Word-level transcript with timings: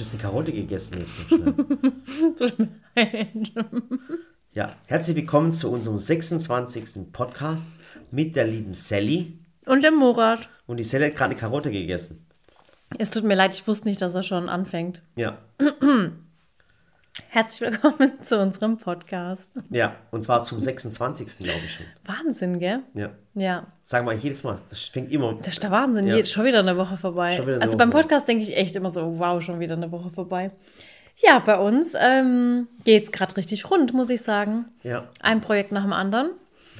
hast 0.00 0.12
jetzt 0.12 0.22
eine 0.22 0.30
Karotte 0.30 0.52
gegessen 0.52 0.98
jetzt 0.98 1.18
noch 1.18 1.28
schnell. 1.28 2.68
Leid. 2.96 3.52
Ja, 4.52 4.74
herzlich 4.86 5.16
willkommen 5.16 5.52
zu 5.52 5.70
unserem 5.70 5.98
26. 5.98 7.12
Podcast 7.12 7.76
mit 8.10 8.34
der 8.34 8.46
lieben 8.46 8.74
Sally. 8.74 9.38
Und 9.66 9.82
der 9.82 9.90
Murat. 9.90 10.48
Und 10.66 10.78
die 10.78 10.84
Sally 10.84 11.06
hat 11.06 11.16
gerade 11.16 11.32
eine 11.32 11.40
Karotte 11.40 11.70
gegessen. 11.70 12.26
Es 12.98 13.10
tut 13.10 13.24
mir 13.24 13.34
leid, 13.34 13.54
ich 13.54 13.66
wusste 13.66 13.88
nicht, 13.88 14.00
dass 14.00 14.14
er 14.14 14.22
schon 14.22 14.48
anfängt. 14.48 15.02
Ja, 15.16 15.38
Herzlich 17.28 17.60
willkommen 17.72 18.12
zu 18.22 18.38
unserem 18.38 18.78
Podcast. 18.78 19.50
ja. 19.70 19.96
Und 20.10 20.22
zwar 20.22 20.42
zum 20.44 20.60
26. 20.60 21.38
glaube 21.38 21.60
ich 21.64 21.74
schon. 21.74 21.86
Wahnsinn, 22.04 22.58
gell? 22.58 22.80
Ja. 22.94 23.10
Ja, 23.34 23.66
Sagen 23.82 24.06
wir 24.06 24.12
jedes 24.14 24.42
Mal, 24.44 24.56
das 24.70 24.84
fängt 24.84 25.10
immer. 25.10 25.34
das 25.34 25.48
ist 25.48 25.62
der 25.62 25.70
Wahnsinn. 25.70 26.06
Ja. 26.06 26.16
Jetzt 26.16 26.32
schon 26.32 26.44
wieder 26.44 26.60
eine 26.60 26.76
Woche 26.76 26.96
vorbei. 26.96 27.40
Eine 27.40 27.60
also 27.60 27.68
Woche 27.72 27.76
beim. 27.78 27.90
Podcast 27.90 28.28
denke 28.28 28.42
ich 28.44 28.56
echt 28.56 28.76
immer 28.76 28.90
so, 28.90 29.18
wow, 29.18 29.42
schon 29.42 29.60
wieder 29.60 29.74
eine 29.74 29.90
Woche 29.92 30.10
vorbei. 30.10 30.50
Ja, 31.16 31.38
bei 31.40 31.58
uns 31.58 31.94
ähm, 31.98 32.68
geht 32.84 33.04
es 33.04 33.12
gerade 33.12 33.36
richtig 33.36 33.70
rund, 33.70 33.92
muss 33.92 34.10
ich 34.10 34.22
sagen. 34.22 34.66
Ja. 34.82 35.08
Ein 35.20 35.40
Projekt 35.40 35.72
nach 35.72 35.82
dem 35.82 35.92
anderen. 35.92 36.30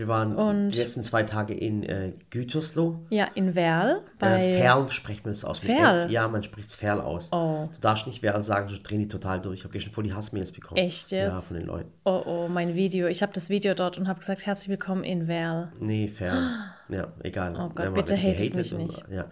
Wir 0.01 0.09
waren 0.09 0.35
Und- 0.35 0.71
die 0.71 0.79
letzten 0.79 1.03
zwei 1.05 1.25
Tage 1.25 1.53
in 1.53 1.83
äh, 1.83 2.15
Gütersloh. 2.31 3.01
Ja, 3.11 3.29
in 3.35 3.55
Werl. 3.55 4.01
Bei 4.19 4.43
Äh, 4.55 4.59
Ferl 4.59 4.91
spricht 4.91 5.27
man 5.27 5.35
das 5.35 5.45
aus. 5.45 5.59
Ferl? 5.59 6.11
Ja, 6.11 6.27
man 6.27 6.43
spricht 6.43 6.71
es 6.71 6.75
Ferl 6.75 7.03
aus. 7.03 7.29
Oh. 7.33 7.69
Du 7.75 7.81
darfst 7.83 8.07
nicht 8.07 8.21
Ferl 8.21 8.43
sagen, 8.43 8.71
sonst 8.71 8.83
drehen 8.85 9.01
die 9.01 9.09
total 9.09 9.43
durch. 9.43 9.59
Ich 9.59 9.65
habe 9.65 9.75
gestern 9.75 9.93
voll 9.93 10.05
die 10.05 10.15
Hassmails 10.15 10.53
bekommen. 10.53 10.79
Echt 10.79 11.11
Ja, 11.11 11.35
jetzt? 11.35 11.49
von 11.49 11.59
den 11.59 11.67
Leuten. 11.67 11.93
Oh, 12.07 12.23
oh, 12.25 12.49
mein 12.49 12.75
Video. 12.75 13.09
Ich 13.09 13.21
habe 13.21 13.35
das 13.35 13.51
Video 13.51 13.75
dort 13.75 13.99
und 13.99 14.09
habe 14.09 14.21
gesagt, 14.21 14.47
herzlich 14.47 14.71
willkommen 14.71 15.05
in 15.05 15.29
Werl. 15.29 15.71
Nee, 15.81 16.09
Ferl. 16.09 16.49
Ja, 16.89 17.09
egal. 17.23 17.53
Oh 17.59 17.69
Gott, 17.69 17.85
haben 17.85 17.93
bitte 17.93 18.17
hatet 18.17 18.55
mich 18.55 18.73
und, 18.73 18.80
nicht. 18.87 19.05
Ja. 19.11 19.27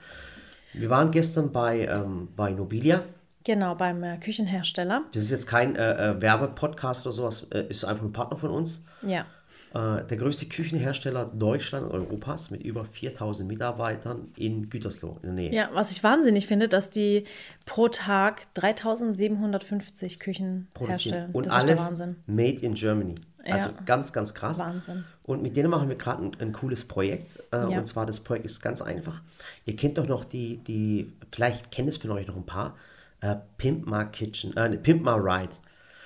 Wir 0.75 0.91
waren 0.91 1.11
gestern 1.11 1.51
bei, 1.51 1.87
ähm, 1.87 2.29
bei 2.37 2.51
Nobilia. 2.53 3.01
Genau, 3.43 3.75
beim 3.75 4.03
äh, 4.03 4.19
Küchenhersteller. 4.19 5.05
Das 5.15 5.23
ist 5.23 5.31
jetzt 5.31 5.47
kein 5.47 5.77
äh, 5.77 6.11
äh, 6.11 6.21
Werbepodcast 6.21 7.07
oder 7.07 7.15
sowas, 7.15 7.47
äh, 7.55 7.63
ist 7.71 7.87
einfach 7.87 8.05
ein 8.05 8.13
Partner 8.13 8.37
von 8.37 8.51
uns. 8.51 8.85
Ja. 9.01 9.25
Äh, 9.75 10.05
der 10.05 10.17
größte 10.17 10.47
Küchenhersteller 10.47 11.27
Deutschland 11.27 11.87
und 11.91 11.93
Europas 12.01 12.51
mit 12.51 12.63
über 12.63 12.85
4000 12.87 13.47
Mitarbeitern 13.47 14.29
in 14.37 14.71
Gütersloh 14.71 15.19
in 15.23 15.23
der 15.23 15.33
Nähe. 15.33 15.53
Ja, 15.55 15.69
was 15.75 15.91
ich 15.93 16.03
wahnsinnig 16.03 16.47
finde, 16.47 16.69
dass 16.69 16.89
die 16.91 17.25
pro 17.67 17.89
Tag 17.89 18.47
3750 18.55 20.21
Küchen 20.21 20.69
produzieren. 20.75 21.15
herstellen. 21.15 21.31
Und 21.33 21.51
alles 21.51 21.91
made 22.27 22.59
in 22.61 22.75
Germany. 22.75 23.15
Also 23.45 23.69
Ja. 23.69 23.75
ganz, 23.87 24.13
ganz 24.13 24.35
krass. 24.35 24.59
Wahnsinn. 24.59 25.05
Und 25.25 25.43
mit 25.43 25.57
denen 25.57 25.71
machen 25.71 25.89
wir 25.89 25.97
gerade 25.97 26.23
ein, 26.25 26.37
ein 26.41 26.53
cooles 26.53 26.85
Projekt. 26.87 27.39
Äh, 27.53 27.71
Ja. 27.71 27.79
Und 27.79 27.87
zwar 27.87 28.05
das 28.07 28.21
Projekt 28.21 28.47
ist 28.47 28.61
ganz 28.61 28.83
einfach. 28.83 29.21
Ihr 29.65 29.77
kennt 29.77 29.97
doch 29.99 30.07
noch 30.07 30.25
die, 30.25 30.57
die 30.59 31.13
vielleicht 31.33 31.71
kennt 31.71 31.89
es 31.89 31.97
von 31.99 32.11
euch 32.11 32.27
noch 32.27 32.37
ein 32.37 32.47
paar, 32.47 32.77
äh, 33.21 33.37
Pimp 33.57 33.87
My 33.87 34.05
Kitchen, 34.07 34.57
äh, 34.57 34.77
Pimp 34.77 35.03
My 35.05 35.13
Ride. 35.13 35.53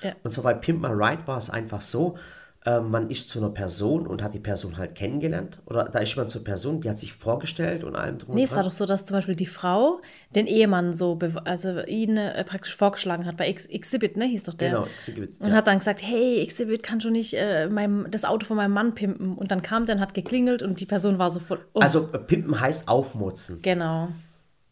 Ja. 0.02 0.12
Und 0.22 0.32
zwar 0.32 0.44
bei 0.44 0.54
Pimp 0.54 0.80
My 0.82 0.88
Ride 0.88 1.26
war 1.26 1.38
es 1.38 1.48
einfach 1.50 1.80
so, 1.80 2.16
äh, 2.64 2.80
man 2.80 3.10
ist 3.10 3.28
zu 3.28 3.40
einer 3.40 3.50
Person 3.50 4.06
und 4.06 4.22
hat 4.22 4.34
die 4.34 4.38
Person 4.38 4.76
halt 4.76 4.94
kennengelernt. 4.94 5.58
Oder 5.66 5.84
da 5.84 5.98
ist 5.98 6.10
jemand 6.10 6.30
zur 6.30 6.44
Person, 6.44 6.80
die 6.80 6.88
hat 6.88 6.96
sich 6.96 7.12
vorgestellt 7.12 7.82
und 7.82 7.96
allem 7.96 8.18
drum 8.18 8.34
Nee, 8.34 8.42
und 8.42 8.48
es 8.48 8.54
war 8.54 8.62
doch 8.62 8.70
so, 8.70 8.86
dass 8.86 9.04
zum 9.04 9.16
Beispiel 9.16 9.34
die 9.34 9.46
Frau 9.46 10.00
den 10.36 10.46
Ehemann 10.46 10.94
so, 10.94 11.18
also 11.44 11.80
ihn 11.80 12.16
äh, 12.16 12.44
praktisch 12.44 12.76
vorgeschlagen 12.76 13.26
hat 13.26 13.36
bei 13.36 13.48
Ex 13.48 13.66
Exhibit, 13.66 14.16
ne, 14.16 14.26
hieß 14.26 14.44
doch 14.44 14.54
der. 14.54 14.70
Genau, 14.70 14.84
Exhibit, 14.84 15.40
Und 15.40 15.48
ja. 15.48 15.56
hat 15.56 15.66
dann 15.66 15.78
gesagt, 15.78 16.02
hey, 16.02 16.40
Exhibit 16.40 16.84
kann 16.84 17.00
schon 17.00 17.12
nicht 17.12 17.34
äh, 17.34 17.68
mein, 17.68 18.06
das 18.10 18.24
Auto 18.24 18.46
von 18.46 18.56
meinem 18.56 18.72
Mann 18.74 18.94
pimpen. 18.94 19.34
Und 19.34 19.50
dann 19.50 19.62
kam 19.62 19.86
der 19.86 19.96
und 19.96 20.00
hat 20.00 20.14
geklingelt 20.14 20.62
und 20.62 20.78
die 20.80 20.86
Person 20.86 21.18
war 21.18 21.30
so 21.30 21.40
voll, 21.40 21.64
oh, 21.72 21.80
Also 21.80 22.10
äh, 22.12 22.18
Pimpen 22.18 22.60
heißt 22.60 22.86
aufmutzen. 22.88 23.60
genau. 23.62 24.08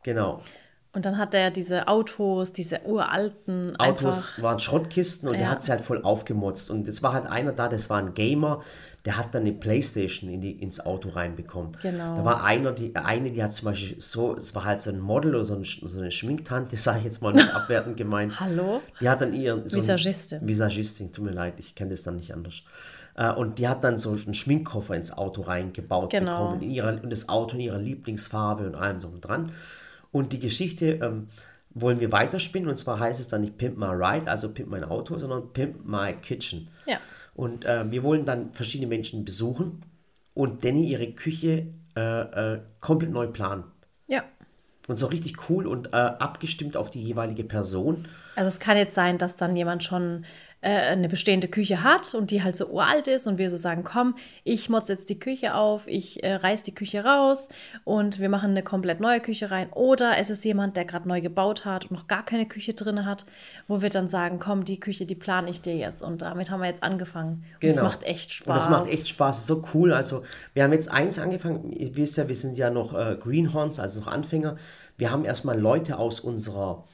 Genau. 0.03 0.41
Und 0.93 1.07
dann 1.07 1.19
hat 1.19 1.35
er 1.35 1.53
diese 1.53 1.87
Autos, 1.87 2.53
diese 2.53 2.81
uralten, 2.85 3.77
Autos 3.79 4.27
einfach, 4.27 4.43
waren 4.43 4.59
Schrottkisten 4.59 5.29
und 5.29 5.35
der 5.35 5.43
Ja. 5.43 5.51
hat 5.51 5.63
sie 5.63 5.71
halt 5.71 5.83
voll 5.83 6.03
aufgemotzt. 6.03 6.69
Und 6.69 6.87
jetzt 6.89 7.03
war 7.05 7.13
halt 7.13 7.27
einer 7.27 7.53
da, 7.53 7.69
das 7.69 7.89
war 7.91 7.99
ein 7.99 8.13
Gamer, 8.15 8.61
der 9.05 9.17
hat 9.17 9.33
dann 9.35 9.43
eine 9.43 9.53
Playstation 9.53 10.29
in 10.29 10.41
die, 10.41 10.51
ins 10.51 10.85
Auto 10.85 11.11
reinbekommen. 11.11 11.77
Genau. 11.81 12.17
Da 12.17 12.25
war 12.25 12.43
einer, 12.43 12.73
die, 12.73 12.95
eine, 12.97 13.31
die 13.31 13.41
hat 13.43 13.55
zum 13.55 13.67
Beispiel 13.67 14.01
so, 14.01 14.35
es 14.35 14.53
war 14.57 14.65
halt 14.65 14.81
so 14.81 14.91
ein 14.91 14.99
Model 14.99 15.37
oder 15.37 15.45
so, 15.45 15.55
ein, 15.55 15.65
so 15.65 15.97
eine 15.99 16.11
Schminktante, 16.11 16.77
sage 16.77 16.99
ich 16.99 17.05
jetzt 17.05 17.23
mal 17.23 17.33
nicht 17.33 17.55
abwertend 17.55 17.97
gemeint. 17.97 18.41
Hallo? 18.41 18.83
Die 19.01 19.09
hat 19.09 19.21
dann 19.21 19.33
ihren... 19.33 19.69
So 19.69 19.77
Visagistin. 19.79 20.41
Visagistin, 20.47 21.13
tut 21.13 21.25
mir 21.25 21.31
leid, 21.31 21.55
ich 21.59 21.77
kenne 21.77 21.91
das 21.93 22.03
dann 22.03 22.17
nicht 22.17 22.35
anders. 22.35 22.63
Äh, 23.15 23.31
Und 23.33 23.61
die 23.61 23.69
hat 23.69 23.85
dann 23.85 23.97
so 23.97 24.11
einen 24.11 24.35
Schminkkoffer 24.35 24.97
ins 24.97 25.17
Auto 25.17 25.43
reingebaut 25.43 26.11
Genau. 26.11 26.33
bekommen. 26.49 26.63
In 26.63 26.71
ihrer, 26.73 26.89
und 27.01 27.11
das 27.11 27.29
Auto 27.29 27.55
in 27.55 27.61
ihrer 27.61 27.79
Lieblingsfarbe 27.79 28.67
und 28.67 28.75
allem 28.75 29.01
drum 29.01 29.15
und 29.15 29.21
dran. 29.21 29.53
Und 30.13 30.33
die 30.33 30.39
Geschichte 30.39 30.99
ähm, 31.03 31.29
wollen 31.71 32.01
wir 32.01 32.13
weiterspinnen. 32.13 32.69
Und 32.69 32.77
zwar 32.77 32.99
heißt 32.99 33.21
es 33.21 33.29
dann 33.29 33.43
nicht 33.43 33.59
Pimp 33.59 33.79
My 33.79 33.87
Ride, 33.87 34.31
also 34.31 34.49
Pimp 34.51 34.71
mein 34.71 34.85
Auto, 34.85 35.19
sondern 35.19 35.53
Pimp 35.53 35.85
My 35.85 36.15
Kitchen. 36.15 36.69
Ja. 36.87 36.99
Und 37.35 37.65
äh, 37.65 37.91
wir 37.91 38.03
wollen 38.03 38.25
dann 38.25 38.53
verschiedene 38.53 38.89
Menschen 38.89 39.25
besuchen 39.25 39.83
und 40.35 40.65
Danny 40.65 40.89
ihre 40.89 41.13
Küche 41.13 41.67
äh, 41.97 42.55
äh, 42.55 42.61
komplett 42.81 43.11
neu 43.13 43.29
planen. 43.29 43.65
ja. 44.07 44.25
Und 44.89 44.97
so 44.97 45.07
richtig 45.07 45.49
cool 45.49 45.69
und 45.69 45.93
äh, 45.93 45.97
abgestimmt 45.97 46.77
auf 46.77 46.91
die 46.91 47.01
jeweilige 47.01 47.45
Person. 47.45 48.09
Also 48.35 48.49
es 48.49 48.59
kann 48.59 48.77
jetzt 48.77 48.95
sein, 48.97 49.19
dass 49.19 49.37
dann 49.37 49.55
jemand 49.55 49.85
schon 49.85 50.25
äh, 50.63 50.69
eine 50.71 51.09
bestehende 51.09 51.49
Küche 51.49 51.83
hat 51.83 52.15
und 52.15 52.31
die 52.31 52.43
halt 52.43 52.55
so 52.57 52.67
uralt 52.67 53.09
ist 53.09 53.27
und 53.27 53.39
wir 53.39 53.49
so 53.49 53.57
sagen, 53.57 53.83
komm, 53.83 54.15
ich 54.45 54.69
motze 54.69 54.93
jetzt 54.93 55.09
die 55.09 55.19
Küche 55.19 55.55
auf, 55.55 55.87
ich 55.87 56.23
äh, 56.23 56.35
reiß 56.35 56.63
die 56.65 56.75
Küche 56.75 57.03
raus 57.05 57.49
und 57.85 58.19
wir 58.21 58.29
machen 58.29 58.51
eine 58.51 58.63
komplett 58.63 59.01
neue 59.01 59.21
Küche 59.21 59.51
rein. 59.51 59.71
Oder 59.73 60.19
es 60.19 60.29
ist 60.29 60.45
jemand, 60.45 60.77
der 60.77 60.85
gerade 60.85 61.09
neu 61.09 61.21
gebaut 61.23 61.65
hat 61.65 61.85
und 61.85 61.93
noch 61.93 62.09
gar 62.09 62.25
keine 62.25 62.47
Küche 62.47 62.75
drin 62.75 63.07
hat, 63.07 63.25
wo 63.69 63.81
wir 63.81 63.89
dann 63.89 64.09
sagen, 64.09 64.39
komm, 64.39 64.65
die 64.65 64.79
Küche, 64.79 65.07
die 65.07 65.15
plane 65.15 65.49
ich 65.49 65.63
dir 65.63 65.77
jetzt. 65.77 66.03
Und 66.03 66.23
damit 66.23 66.51
haben 66.51 66.61
wir 66.61 66.69
jetzt 66.69 66.83
angefangen. 66.83 67.45
Und 67.55 67.69
es 67.69 67.77
Genau. 67.77 67.85
macht 67.89 68.03
echt 68.03 68.33
Spaß. 68.33 68.47
Und 68.49 68.57
das 68.57 68.69
macht 68.69 68.91
echt 68.93 69.09
Spaß, 69.09 69.39
ist 69.39 69.47
so 69.47 69.65
cool. 69.75 69.95
Also, 69.95 70.23
wir 70.53 70.63
haben 70.65 70.73
jetzt 70.73 70.91
eins 70.91 71.19
angefangen, 71.19 71.73
ihr 71.73 71.97
wisst 71.97 72.19
ja, 72.19 72.29
wir 72.29 72.37
sind 72.37 72.59
ja 72.59 72.69
noch 72.71 72.93
äh, 72.93 73.17
Greenhorns, 73.19 73.81
also 73.81 74.01
noch 74.01 74.09
Anfänger. 74.09 74.57
Wir 74.99 75.11
haben 75.11 75.25
erstmal 75.25 75.59
Leute 75.59 75.99
aus 75.99 76.21
unserer 76.21 76.85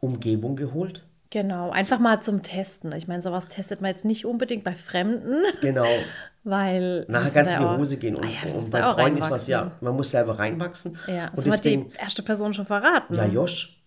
Umgebung 0.00 0.54
geholt. 0.56 1.04
Genau, 1.30 1.70
einfach 1.70 1.98
mal 1.98 2.20
zum 2.20 2.42
Testen. 2.42 2.92
Ich 2.92 3.06
meine, 3.06 3.20
sowas 3.22 3.48
testet 3.48 3.80
man 3.82 3.90
jetzt 3.90 4.04
nicht 4.04 4.24
unbedingt 4.24 4.64
bei 4.64 4.74
Fremden, 4.74 5.42
Genau, 5.60 5.86
weil... 6.44 7.04
nachher 7.08 7.30
ganz 7.30 7.52
in 7.52 7.58
die 7.60 7.64
Hose 7.78 7.96
gehen. 7.98 8.16
Und, 8.16 8.24
Ah 8.24 8.28
ja, 8.46 8.52
und 8.52 8.70
bei 8.70 8.82
Freunden 8.82 9.18
ist 9.18 9.30
was, 9.30 9.46
ja, 9.46 9.72
man 9.80 9.94
muss 9.94 10.10
selber 10.10 10.38
reinwachsen. 10.38 10.96
Ja, 11.06 11.28
und 11.28 11.38
das 11.38 11.46
hat 11.46 11.54
deswegen, 11.64 11.90
die 11.90 11.96
erste 11.98 12.22
Person 12.22 12.54
schon 12.54 12.64
verraten. 12.66 13.14
ja, 13.14 13.26
Josh, 13.26 13.78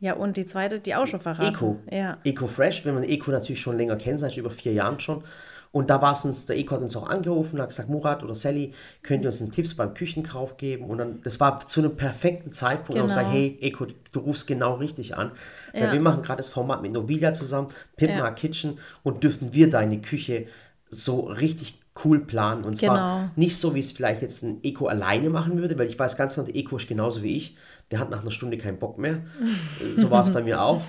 Ja, 0.00 0.14
und 0.14 0.36
die 0.36 0.46
zweite, 0.46 0.80
die 0.80 0.94
auch 0.96 1.06
schon 1.06 1.20
verraten. 1.20 1.54
Eco. 1.54 1.78
Ja. 1.90 2.18
Eco 2.24 2.46
Fresh, 2.48 2.84
wenn 2.84 2.94
man 2.94 3.04
Eco 3.04 3.30
natürlich 3.30 3.60
schon 3.60 3.76
länger 3.76 3.96
kennt, 3.96 4.18
seit 4.20 4.36
über 4.36 4.50
vier 4.50 4.72
Jahren 4.72 4.98
schon. 4.98 5.22
Und 5.70 5.90
da 5.90 6.00
war 6.00 6.12
es 6.14 6.24
uns, 6.24 6.46
der 6.46 6.56
Eco 6.56 6.74
hat 6.76 6.80
uns 6.82 6.96
auch 6.96 7.08
angerufen 7.08 7.56
und 7.56 7.62
hat 7.62 7.68
gesagt, 7.68 7.88
Murat 7.90 8.22
oder 8.24 8.34
Sally, 8.34 8.72
könnt 9.02 9.24
ihr 9.24 9.30
uns 9.30 9.40
einen 9.42 9.50
Tipps 9.52 9.74
beim 9.74 9.92
Küchenkauf 9.94 10.56
geben? 10.56 10.86
Und 10.86 10.98
dann, 10.98 11.20
das 11.22 11.40
war 11.40 11.60
zu 11.60 11.80
einem 11.80 11.94
perfekten 11.96 12.52
Zeitpunkt. 12.52 13.00
Und 13.00 13.06
Genau. 13.06 13.06
ich 13.06 13.14
gesagt, 13.16 13.32
hey 13.32 13.58
Eco, 13.60 13.86
du 14.12 14.20
rufst 14.20 14.46
genau 14.46 14.74
richtig 14.74 15.16
an. 15.16 15.32
Weil 15.74 15.82
Ja. 15.82 15.92
wir 15.92 16.00
machen 16.00 16.22
gerade 16.22 16.38
das 16.38 16.48
Format 16.48 16.80
mit 16.82 16.92
Nobilia 16.92 17.32
zusammen, 17.32 17.68
Pimp 17.96 18.12
Ja. 18.12 18.30
Kitchen 18.30 18.78
und 19.02 19.22
dürften 19.22 19.52
wir 19.52 19.68
deine 19.68 20.00
Küche 20.00 20.46
so 20.90 21.20
richtig 21.20 21.78
cool 22.04 22.20
planen. 22.20 22.64
Und 22.64 22.78
zwar 22.78 22.96
Genau. 23.20 23.30
nicht 23.36 23.58
so, 23.58 23.74
wie 23.74 23.80
es 23.80 23.92
vielleicht 23.92 24.22
jetzt 24.22 24.42
ein 24.44 24.60
Eco 24.62 24.86
alleine 24.86 25.28
machen 25.30 25.58
würde, 25.58 25.76
weil 25.78 25.88
ich 25.88 25.98
weiß 25.98 26.16
ganz 26.16 26.34
genau, 26.36 26.46
der 26.46 26.56
Eco 26.56 26.76
ist 26.76 26.88
genauso 26.88 27.22
wie 27.22 27.36
ich. 27.36 27.56
Der 27.90 27.98
hat 27.98 28.08
nach 28.08 28.22
einer 28.22 28.30
Stunde 28.30 28.56
keinen 28.56 28.78
Bock 28.78 28.98
mehr. 28.98 29.18
so 29.96 30.10
war 30.10 30.22
es 30.22 30.32
bei 30.32 30.42
mir 30.42 30.62
auch. 30.62 30.80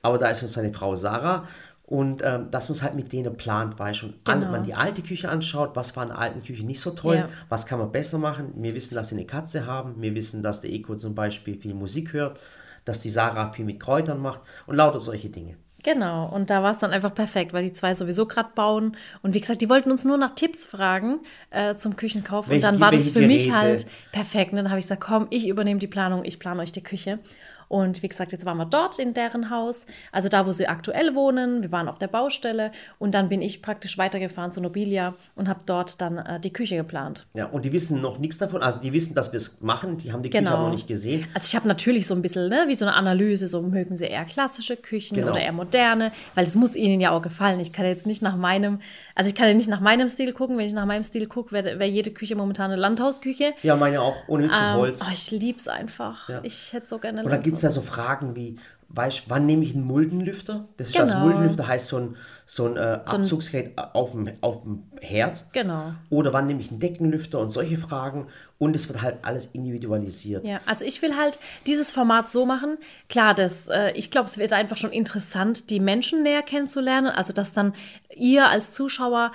Aber 0.00 0.16
da 0.18 0.28
ist 0.28 0.42
uns 0.42 0.52
seine 0.52 0.72
Frau 0.72 0.94
Sarah. 0.94 1.44
Und 1.88 2.20
ähm, 2.22 2.50
dass 2.50 2.68
man 2.68 2.76
es 2.76 2.82
halt 2.82 2.94
mit 2.96 3.12
denen 3.14 3.34
plant, 3.38 3.78
weil 3.78 3.94
schon 3.94 4.12
an, 4.24 4.40
Genau. 4.40 4.52
man 4.52 4.62
die 4.62 4.74
alte 4.74 5.00
Küche 5.00 5.30
anschaut, 5.30 5.70
was 5.74 5.96
war 5.96 6.02
in 6.02 6.10
der 6.10 6.18
alten 6.18 6.42
Küche 6.42 6.64
nicht 6.66 6.80
so 6.82 6.90
toll, 6.90 7.16
Ja. 7.16 7.28
was 7.48 7.64
kann 7.64 7.78
man 7.78 7.90
besser 7.90 8.18
machen. 8.18 8.52
Wir 8.56 8.74
wissen, 8.74 8.94
dass 8.94 9.08
sie 9.08 9.14
eine 9.16 9.24
Katze 9.24 9.64
haben, 9.66 9.94
wir 10.02 10.14
wissen, 10.14 10.42
dass 10.42 10.60
der 10.60 10.70
Eco 10.70 10.96
zum 10.96 11.14
Beispiel 11.14 11.58
viel 11.58 11.72
Musik 11.72 12.12
hört, 12.12 12.38
dass 12.84 13.00
die 13.00 13.08
Sarah 13.08 13.52
viel 13.52 13.64
mit 13.64 13.80
Kräutern 13.80 14.20
macht 14.20 14.40
und 14.66 14.76
lauter 14.76 15.00
solche 15.00 15.30
Dinge. 15.30 15.56
Genau, 15.82 16.26
und 16.28 16.50
da 16.50 16.62
war 16.62 16.72
es 16.72 16.78
dann 16.78 16.90
einfach 16.90 17.14
perfekt, 17.14 17.54
weil 17.54 17.62
die 17.62 17.72
zwei 17.72 17.94
sowieso 17.94 18.26
gerade 18.26 18.50
bauen. 18.54 18.94
Und 19.22 19.32
wie 19.32 19.40
gesagt, 19.40 19.62
die 19.62 19.70
wollten 19.70 19.90
uns 19.90 20.04
nur 20.04 20.18
nach 20.18 20.32
Tipps 20.32 20.66
fragen 20.66 21.20
äh, 21.50 21.74
zum 21.76 21.96
Küchenkauf. 21.96 22.50
Welche- 22.50 22.66
und 22.66 22.72
dann 22.74 22.80
war 22.80 22.90
das 22.90 23.10
für 23.10 23.20
mich 23.20 23.44
Geräte? 23.46 23.56
halt 23.56 23.86
perfekt. 24.12 24.50
Und 24.52 24.56
dann 24.56 24.68
habe 24.70 24.78
ich 24.80 24.84
gesagt, 24.84 25.00
komm, 25.02 25.28
ich 25.30 25.48
übernehme 25.48 25.78
die 25.80 25.86
Planung, 25.86 26.24
ich 26.24 26.38
plane 26.38 26.60
euch 26.60 26.72
die 26.72 26.82
Küche. 26.82 27.20
Und 27.68 28.02
wie 28.02 28.08
gesagt, 28.08 28.32
jetzt 28.32 28.44
waren 28.46 28.56
wir 28.56 28.64
dort 28.64 28.98
in 28.98 29.14
deren 29.14 29.50
Haus, 29.50 29.86
also 30.10 30.28
da, 30.28 30.46
wo 30.46 30.52
sie 30.52 30.66
aktuell 30.68 31.14
wohnen. 31.14 31.62
Wir 31.62 31.70
waren 31.70 31.88
auf 31.88 31.98
der 31.98 32.08
Baustelle 32.08 32.72
und 32.98 33.14
dann 33.14 33.28
bin 33.28 33.42
ich 33.42 33.60
praktisch 33.62 33.98
weitergefahren 33.98 34.50
zu 34.50 34.60
Nobilia 34.60 35.14
und 35.34 35.48
habe 35.48 35.60
dort 35.66 36.00
dann 36.00 36.18
äh, 36.18 36.40
die 36.40 36.52
Küche 36.52 36.76
geplant. 36.76 37.26
Ja, 37.34 37.46
und 37.46 37.64
die 37.64 37.72
wissen 37.72 38.00
noch 38.00 38.18
nichts 38.18 38.38
davon, 38.38 38.62
also 38.62 38.78
die 38.80 38.92
wissen, 38.92 39.14
dass 39.14 39.32
wir 39.32 39.36
es 39.38 39.60
machen, 39.60 39.98
die 39.98 40.12
haben 40.12 40.22
die 40.22 40.30
Küche 40.30 40.42
Genau. 40.42 40.54
auch 40.56 40.62
noch 40.64 40.70
nicht 40.72 40.88
gesehen. 40.88 41.26
Also 41.34 41.46
ich 41.48 41.56
habe 41.56 41.68
natürlich 41.68 42.06
so 42.06 42.14
ein 42.14 42.22
bisschen, 42.22 42.48
ne, 42.48 42.64
wie 42.68 42.74
so 42.74 42.84
eine 42.84 42.94
Analyse, 42.94 43.48
so 43.48 43.60
mögen 43.60 43.96
sie 43.96 44.06
eher 44.06 44.24
klassische 44.24 44.76
Küchen 44.76 45.14
Genau. 45.16 45.32
oder 45.32 45.40
eher 45.40 45.52
moderne, 45.52 46.12
weil 46.34 46.46
es 46.46 46.54
muss 46.54 46.74
ihnen 46.76 47.00
ja 47.00 47.10
auch 47.10 47.22
gefallen. 47.22 47.60
Ich 47.60 47.72
kann 47.72 47.84
jetzt 47.86 48.06
nicht 48.06 48.22
nach 48.22 48.36
meinem, 48.36 48.80
also 49.18 49.30
ich 49.30 49.34
kann 49.34 49.48
ja 49.48 49.54
nicht 49.54 49.68
nach 49.68 49.80
meinem 49.80 50.08
Stil 50.08 50.32
gucken. 50.32 50.56
Wenn 50.58 50.66
ich 50.66 50.72
nach 50.72 50.86
meinem 50.86 51.02
Stil 51.02 51.26
gucke, 51.26 51.50
wäre 51.50 51.80
wär 51.80 51.88
jede 51.88 52.12
Küche 52.12 52.36
momentan 52.36 52.70
eine 52.70 52.80
Landhausküche. 52.80 53.52
Ja, 53.64 53.74
meine 53.74 54.00
auch, 54.00 54.14
ohne 54.28 54.44
Ähm, 54.44 54.74
Holz. 54.74 55.00
oh, 55.02 55.10
ich 55.12 55.32
lieb's 55.32 55.66
einfach. 55.66 56.28
Ja. 56.28 56.40
Ich 56.44 56.72
hätte 56.72 56.86
so 56.86 56.98
gerne 57.00 57.24
Und 57.24 57.30
dann 57.30 57.40
gibt 57.42 57.56
es 57.56 57.62
ja 57.62 57.70
so 57.72 57.80
Fragen 57.80 58.36
wie, 58.36 58.54
weißt 58.88 59.28
wann 59.28 59.44
nehme 59.46 59.62
ich 59.62 59.74
einen 59.74 59.84
Muldenlüfter? 59.84 60.68
Das 60.78 60.88
ist 60.88 60.98
also 60.98 61.12
Genau. 61.12 61.26
Muldenlüfter 61.26 61.66
heißt 61.66 61.88
so 61.88 61.98
ein, 61.98 62.16
so 62.46 62.66
ein, 62.66 62.76
äh, 62.76 63.00
Abzugsgerät 63.04 63.76
auf 63.76 64.12
dem, 64.12 64.32
auf 64.40 64.62
dem 64.62 64.84
Herd. 65.00 65.44
Genau. 65.52 65.92
Oder 66.08 66.32
wann 66.32 66.46
nehme 66.46 66.60
ich 66.60 66.70
einen 66.70 66.80
Deckenlüfter 66.80 67.38
und 67.38 67.50
solche 67.50 67.76
Fragen. 67.76 68.28
Und 68.56 68.74
es 68.74 68.88
wird 68.88 69.02
halt 69.02 69.18
alles 69.22 69.50
individualisiert. 69.52 70.44
Ja, 70.44 70.60
also 70.64 70.84
ich 70.84 71.02
will 71.02 71.16
halt 71.16 71.38
dieses 71.66 71.92
Format 71.92 72.30
so 72.30 72.46
machen. 72.46 72.78
Klar, 73.08 73.34
das, 73.34 73.68
äh, 73.68 73.92
ich 73.92 74.10
glaube, 74.10 74.26
es 74.26 74.38
wird 74.38 74.52
einfach 74.54 74.78
schon 74.78 74.90
interessant, 74.90 75.68
die 75.70 75.80
Menschen 75.80 76.22
näher 76.22 76.42
kennenzulernen. 76.42 77.08
Also, 77.08 77.32
dass 77.32 77.52
dann 77.52 77.74
ihr 78.16 78.48
als 78.48 78.72
Zuschauer 78.72 79.32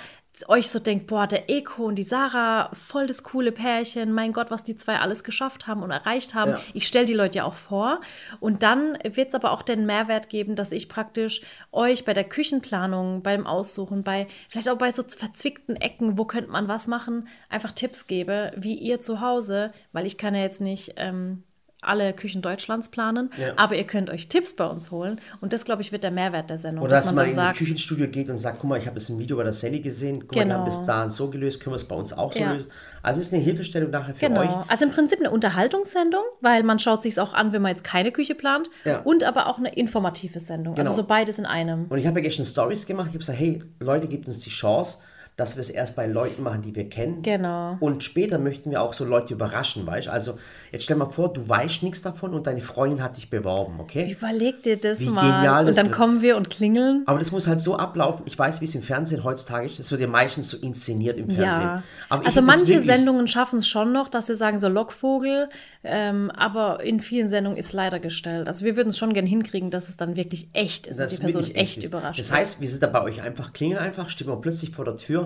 euch 0.48 0.68
so 0.68 0.80
denkt, 0.80 1.06
boah, 1.06 1.26
der 1.26 1.48
Eko 1.48 1.84
und 1.84 1.94
die 1.94 2.02
Sarah, 2.02 2.70
voll 2.72 3.06
das 3.06 3.22
coole 3.22 3.52
Pärchen, 3.52 4.12
mein 4.12 4.32
Gott, 4.32 4.50
was 4.50 4.64
die 4.64 4.76
zwei 4.76 4.98
alles 4.98 5.22
geschafft 5.22 5.66
haben 5.66 5.82
und 5.82 5.90
erreicht 5.90 6.34
haben. 6.34 6.52
Ja. 6.52 6.60
Ich 6.72 6.88
stelle 6.88 7.04
die 7.04 7.14
Leute 7.14 7.38
ja 7.38 7.44
auch 7.44 7.54
vor. 7.54 8.00
Und 8.40 8.62
dann 8.62 8.98
wird 9.04 9.28
es 9.28 9.34
aber 9.34 9.52
auch 9.52 9.62
den 9.62 9.86
Mehrwert 9.86 10.28
geben, 10.28 10.56
dass 10.56 10.72
ich 10.72 10.88
praktisch 10.88 11.42
euch 11.70 12.04
bei 12.04 12.14
der 12.14 12.24
Küchenplanung, 12.24 13.22
beim 13.22 13.46
Aussuchen, 13.46 14.02
bei 14.02 14.26
vielleicht 14.48 14.68
auch 14.68 14.78
bei 14.78 14.90
so 14.90 15.04
verzwickten 15.04 15.76
Ecken, 15.76 16.18
wo 16.18 16.24
könnte 16.24 16.50
man 16.50 16.66
was 16.66 16.88
machen, 16.88 17.28
einfach 17.48 17.72
Tipps 17.72 18.06
gebe, 18.06 18.52
wie 18.56 18.74
ihr 18.74 19.00
zu 19.00 19.20
Hause, 19.20 19.68
weil 19.92 20.06
ich 20.06 20.18
kann 20.18 20.34
ja 20.34 20.40
jetzt 20.40 20.60
nicht 20.60 20.94
ähm, 20.96 21.44
alle 21.86 22.12
Küchen 22.12 22.42
Deutschlands 22.42 22.88
planen, 22.88 23.30
Ja. 23.38 23.52
aber 23.56 23.76
ihr 23.76 23.84
könnt 23.84 24.10
euch 24.10 24.28
Tipps 24.28 24.54
bei 24.54 24.64
uns 24.66 24.90
holen. 24.90 25.20
Und 25.40 25.52
das, 25.52 25.64
glaube 25.64 25.82
ich, 25.82 25.92
wird 25.92 26.04
der 26.04 26.10
Mehrwert 26.10 26.50
der 26.50 26.58
Sendung. 26.58 26.84
Oder 26.84 26.96
dass, 26.96 27.06
man, 27.12 27.24
dann 27.26 27.32
in 27.34 27.38
ein 27.38 27.54
Küchenstudio 27.54 28.08
geht 28.08 28.28
und 28.28 28.38
sagt, 28.38 28.58
guck 28.60 28.70
mal, 28.70 28.78
ich 28.78 28.86
habe 28.86 28.94
das 28.94 29.08
im 29.10 29.18
Video 29.18 29.36
bei 29.36 29.44
der 29.44 29.52
Sally 29.52 29.80
gesehen, 29.80 30.20
guck 30.20 30.34
mal, 30.36 30.44
die 30.44 30.52
haben 30.52 30.64
Genau. 30.64 30.64
das 30.64 30.84
da 30.86 31.02
und 31.04 31.10
so 31.10 31.28
gelöst, 31.30 31.60
können 31.60 31.72
wir 31.72 31.76
es 31.78 31.84
bei 31.84 31.96
uns 31.96 32.12
auch 32.12 32.32
so 32.32 32.38
Ja. 32.40 32.52
lösen. 32.52 32.70
Also 33.02 33.20
es 33.20 33.26
ist 33.28 33.34
eine 33.34 33.42
Hilfestellung 33.42 33.90
nachher 33.90 34.14
für 34.14 34.20
Genau. 34.26 34.40
euch. 34.42 34.50
Also 34.68 34.84
im 34.86 34.90
Prinzip 34.92 35.20
eine 35.20 35.30
Unterhaltungssendung, 35.30 36.22
weil 36.40 36.62
man 36.62 36.78
schaut 36.78 37.02
sich 37.02 37.18
auch 37.20 37.34
an, 37.34 37.52
wenn 37.52 37.62
man 37.62 37.70
jetzt 37.70 37.84
keine 37.84 38.12
Küche 38.12 38.34
plant. 38.34 38.68
Ja. 38.84 39.00
Und 39.00 39.24
aber 39.24 39.46
auch 39.48 39.58
eine 39.58 39.72
informative 39.74 40.40
Sendung. 40.40 40.74
Genau. 40.74 40.88
Also 40.90 41.02
so 41.02 41.06
beides 41.06 41.38
in 41.38 41.46
einem. 41.46 41.86
Und 41.88 41.98
ich 41.98 42.06
habe 42.06 42.20
ja 42.20 42.24
gestern 42.24 42.44
Stories 42.46 42.86
gemacht. 42.86 43.06
Ich 43.08 43.14
habe 43.14 43.18
gesagt, 43.18 43.38
hey, 43.38 43.62
Leute, 43.80 44.08
gebt 44.08 44.26
uns 44.26 44.40
die 44.40 44.50
Chance, 44.50 44.98
dass 45.36 45.56
wir 45.56 45.62
es 45.62 45.70
erst 45.70 45.96
bei 45.96 46.06
Leuten 46.06 46.44
machen, 46.44 46.62
die 46.62 46.74
wir 46.76 46.88
kennen. 46.88 47.22
Genau. 47.22 47.76
Und 47.80 48.04
später 48.04 48.38
möchten 48.38 48.70
wir 48.70 48.80
auch 48.80 48.92
so 48.94 49.04
Leute 49.04 49.34
überraschen, 49.34 49.84
weißt 49.84 50.06
Also 50.06 50.38
jetzt 50.70 50.84
stell 50.84 50.96
mal 50.96 51.06
vor, 51.10 51.32
du 51.32 51.48
weißt 51.48 51.82
nichts 51.82 52.02
davon 52.02 52.34
und 52.34 52.46
deine 52.46 52.60
Freundin 52.60 53.02
hat 53.02 53.16
dich 53.16 53.30
beworben, 53.30 53.80
okay? 53.80 54.12
Überleg 54.12 54.62
dir 54.62 54.76
das 54.76 55.00
Wie 55.00 55.08
mal. 55.08 55.22
genial 55.22 55.60
und 55.62 55.66
das 55.68 55.76
dann 55.76 55.86
wird. 55.86 55.96
kommen 55.96 56.22
wir 56.22 56.36
und 56.36 56.50
klingeln. 56.50 57.02
Aber 57.06 57.18
das 57.18 57.32
muss 57.32 57.48
halt 57.48 57.60
so 57.60 57.76
ablaufen. 57.76 58.22
Ich 58.26 58.38
weiß, 58.38 58.60
wie 58.60 58.66
es 58.66 58.76
im 58.76 58.82
Fernsehen 58.82 59.24
heutzutage 59.24 59.66
ist. 59.66 59.80
Das 59.80 59.90
wird 59.90 60.00
ja 60.00 60.06
meistens 60.06 60.50
so 60.50 60.56
inszeniert 60.56 61.18
im 61.18 61.26
Fernsehen. 61.26 61.42
Ja, 61.66 61.82
Aber 62.08 62.24
also 62.26 62.40
manche 62.40 62.80
Sendungen 62.80 63.26
schaffen 63.26 63.58
es 63.58 63.66
schon 63.66 63.92
noch, 63.92 64.06
dass 64.06 64.28
sie 64.28 64.36
sagen 64.36 64.58
so 64.58 64.68
Lockvogel, 64.68 65.48
ähm, 65.82 66.30
aber 66.30 66.82
in 66.84 67.00
vielen 67.00 67.28
Sendungen 67.28 67.58
ist 67.58 67.72
leider 67.72 67.98
gestellt. 67.98 68.46
Also 68.46 68.64
wir 68.64 68.76
würden 68.76 68.90
es 68.90 68.98
schon 68.98 69.12
gern 69.12 69.26
hinkriegen, 69.26 69.70
dass 69.70 69.88
es 69.88 69.96
dann 69.96 70.14
wirklich 70.14 70.48
echt 70.52 70.86
ist 70.86 71.00
Das 71.00 71.12
und 71.12 71.18
die 71.18 71.32
Person 71.32 71.54
echt 71.56 71.78
ist. 71.78 71.84
überrascht 71.84 72.20
Das 72.20 72.32
heißt, 72.32 72.60
wir 72.60 72.68
sind 72.68 72.82
da 72.84 72.86
bei 72.86 73.02
euch 73.02 73.20
einfach, 73.20 73.52
klingeln 73.52 73.80
einfach, 73.80 74.08
stehen 74.08 74.28
wir 74.28 74.36
plötzlich 74.36 74.70
vor 74.70 74.84
der 74.84 74.96
Tür 74.96 75.23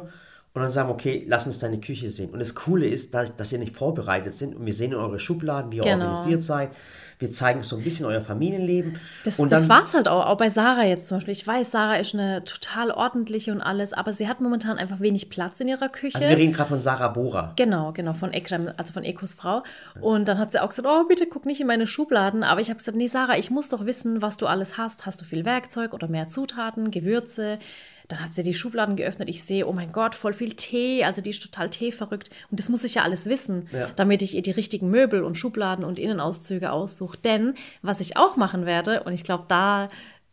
und 0.54 0.62
dann 0.62 0.70
sagen, 0.70 0.88
wir, 0.88 0.94
okay, 0.94 1.24
lass 1.28 1.46
uns 1.46 1.58
deine 1.58 1.78
Küche 1.78 2.10
sehen. 2.10 2.30
Und 2.30 2.40
das 2.40 2.54
Coole 2.54 2.86
ist, 2.86 3.14
dass, 3.14 3.36
dass 3.36 3.52
ihr 3.52 3.58
nicht 3.58 3.74
vorbereitet 3.76 4.34
sind 4.34 4.56
und 4.56 4.66
wir 4.66 4.72
sehen 4.72 4.92
in 4.92 4.98
eure 4.98 5.20
Schubladen, 5.20 5.70
wie 5.70 5.76
ihr 5.76 5.82
Genau. 5.82 6.06
organisiert 6.06 6.42
seid. 6.42 6.70
Wir 7.20 7.32
zeigen 7.32 7.64
so 7.64 7.76
ein 7.76 7.82
bisschen 7.82 8.06
euer 8.06 8.20
Familienleben. 8.20 8.96
Das, 9.24 9.38
und 9.40 9.50
das 9.50 9.68
war 9.68 9.82
es 9.82 9.92
halt 9.92 10.08
auch, 10.08 10.26
auch 10.26 10.36
bei 10.36 10.50
Sarah 10.50 10.84
jetzt 10.84 11.08
zum 11.08 11.18
Beispiel. 11.18 11.32
Ich 11.32 11.44
weiß, 11.46 11.70
Sarah 11.72 11.96
ist 11.96 12.14
eine 12.14 12.44
total 12.44 12.92
ordentliche 12.92 13.50
und 13.50 13.60
alles, 13.60 13.92
aber 13.92 14.12
sie 14.12 14.28
hat 14.28 14.40
momentan 14.40 14.78
einfach 14.78 15.00
wenig 15.00 15.28
Platz 15.28 15.60
in 15.60 15.66
ihrer 15.68 15.88
Küche. 15.88 16.14
Also 16.16 16.28
wir 16.28 16.38
reden 16.38 16.52
gerade 16.52 16.68
von 16.68 16.80
Sarah 16.80 17.08
Bora. 17.08 17.52
Genau, 17.56 17.92
genau, 17.92 18.12
von 18.12 18.32
Ekrem, 18.32 18.70
also 18.76 18.92
von 18.92 19.04
Ekos 19.04 19.34
Frau. 19.34 19.64
Und 20.00 20.28
dann 20.28 20.38
hat 20.38 20.52
sie 20.52 20.62
auch 20.62 20.68
gesagt, 20.68 20.88
oh, 20.88 21.04
bitte 21.08 21.26
guck 21.26 21.44
nicht 21.44 21.60
in 21.60 21.66
meine 21.66 21.88
Schubladen. 21.88 22.44
Aber 22.44 22.60
ich 22.60 22.68
habe 22.70 22.78
gesagt, 22.78 22.96
nee, 22.96 23.08
Sarah, 23.08 23.36
ich 23.36 23.50
muss 23.50 23.68
doch 23.68 23.84
wissen, 23.84 24.22
was 24.22 24.36
du 24.36 24.46
alles 24.46 24.78
hast. 24.78 25.04
Hast 25.04 25.20
du 25.20 25.24
viel 25.24 25.44
Werkzeug 25.44 25.94
oder 25.94 26.06
mehr 26.06 26.28
Zutaten, 26.28 26.92
Gewürze? 26.92 27.58
Dann 28.08 28.20
hat 28.20 28.34
sie 28.34 28.43
die 28.43 28.55
Schubladen 28.55 28.96
geöffnet. 28.96 29.28
Ich 29.28 29.43
sehe, 29.44 29.66
oh 29.66 29.72
mein 29.72 29.93
Gott, 29.93 30.14
voll 30.14 30.32
viel 30.32 30.55
Tee. 30.55 31.05
Also 31.05 31.20
die 31.20 31.31
ist 31.31 31.43
total 31.43 31.69
teeverrückt. 31.69 32.31
Und 32.50 32.58
das 32.58 32.70
muss 32.70 32.82
ich 32.84 32.94
ja 32.94 33.02
alles 33.02 33.26
wissen, 33.26 33.69
Ja. 33.70 33.90
damit 33.96 34.22
ich 34.22 34.34
ihr 34.34 34.40
die 34.43 34.50
richtigen 34.50 34.88
Möbel 34.90 35.22
und 35.22 35.37
Schubladen 35.37 35.84
und 35.84 35.99
Innenauszüge 35.99 36.72
aussuche. 36.72 37.19
Denn 37.19 37.55
was 37.82 38.00
ich 38.00 38.16
auch 38.16 38.37
machen 38.37 38.64
werde, 38.64 39.02
und 39.02 39.12
ich 39.12 39.25
glaube, 39.25 39.44
da 39.49 39.88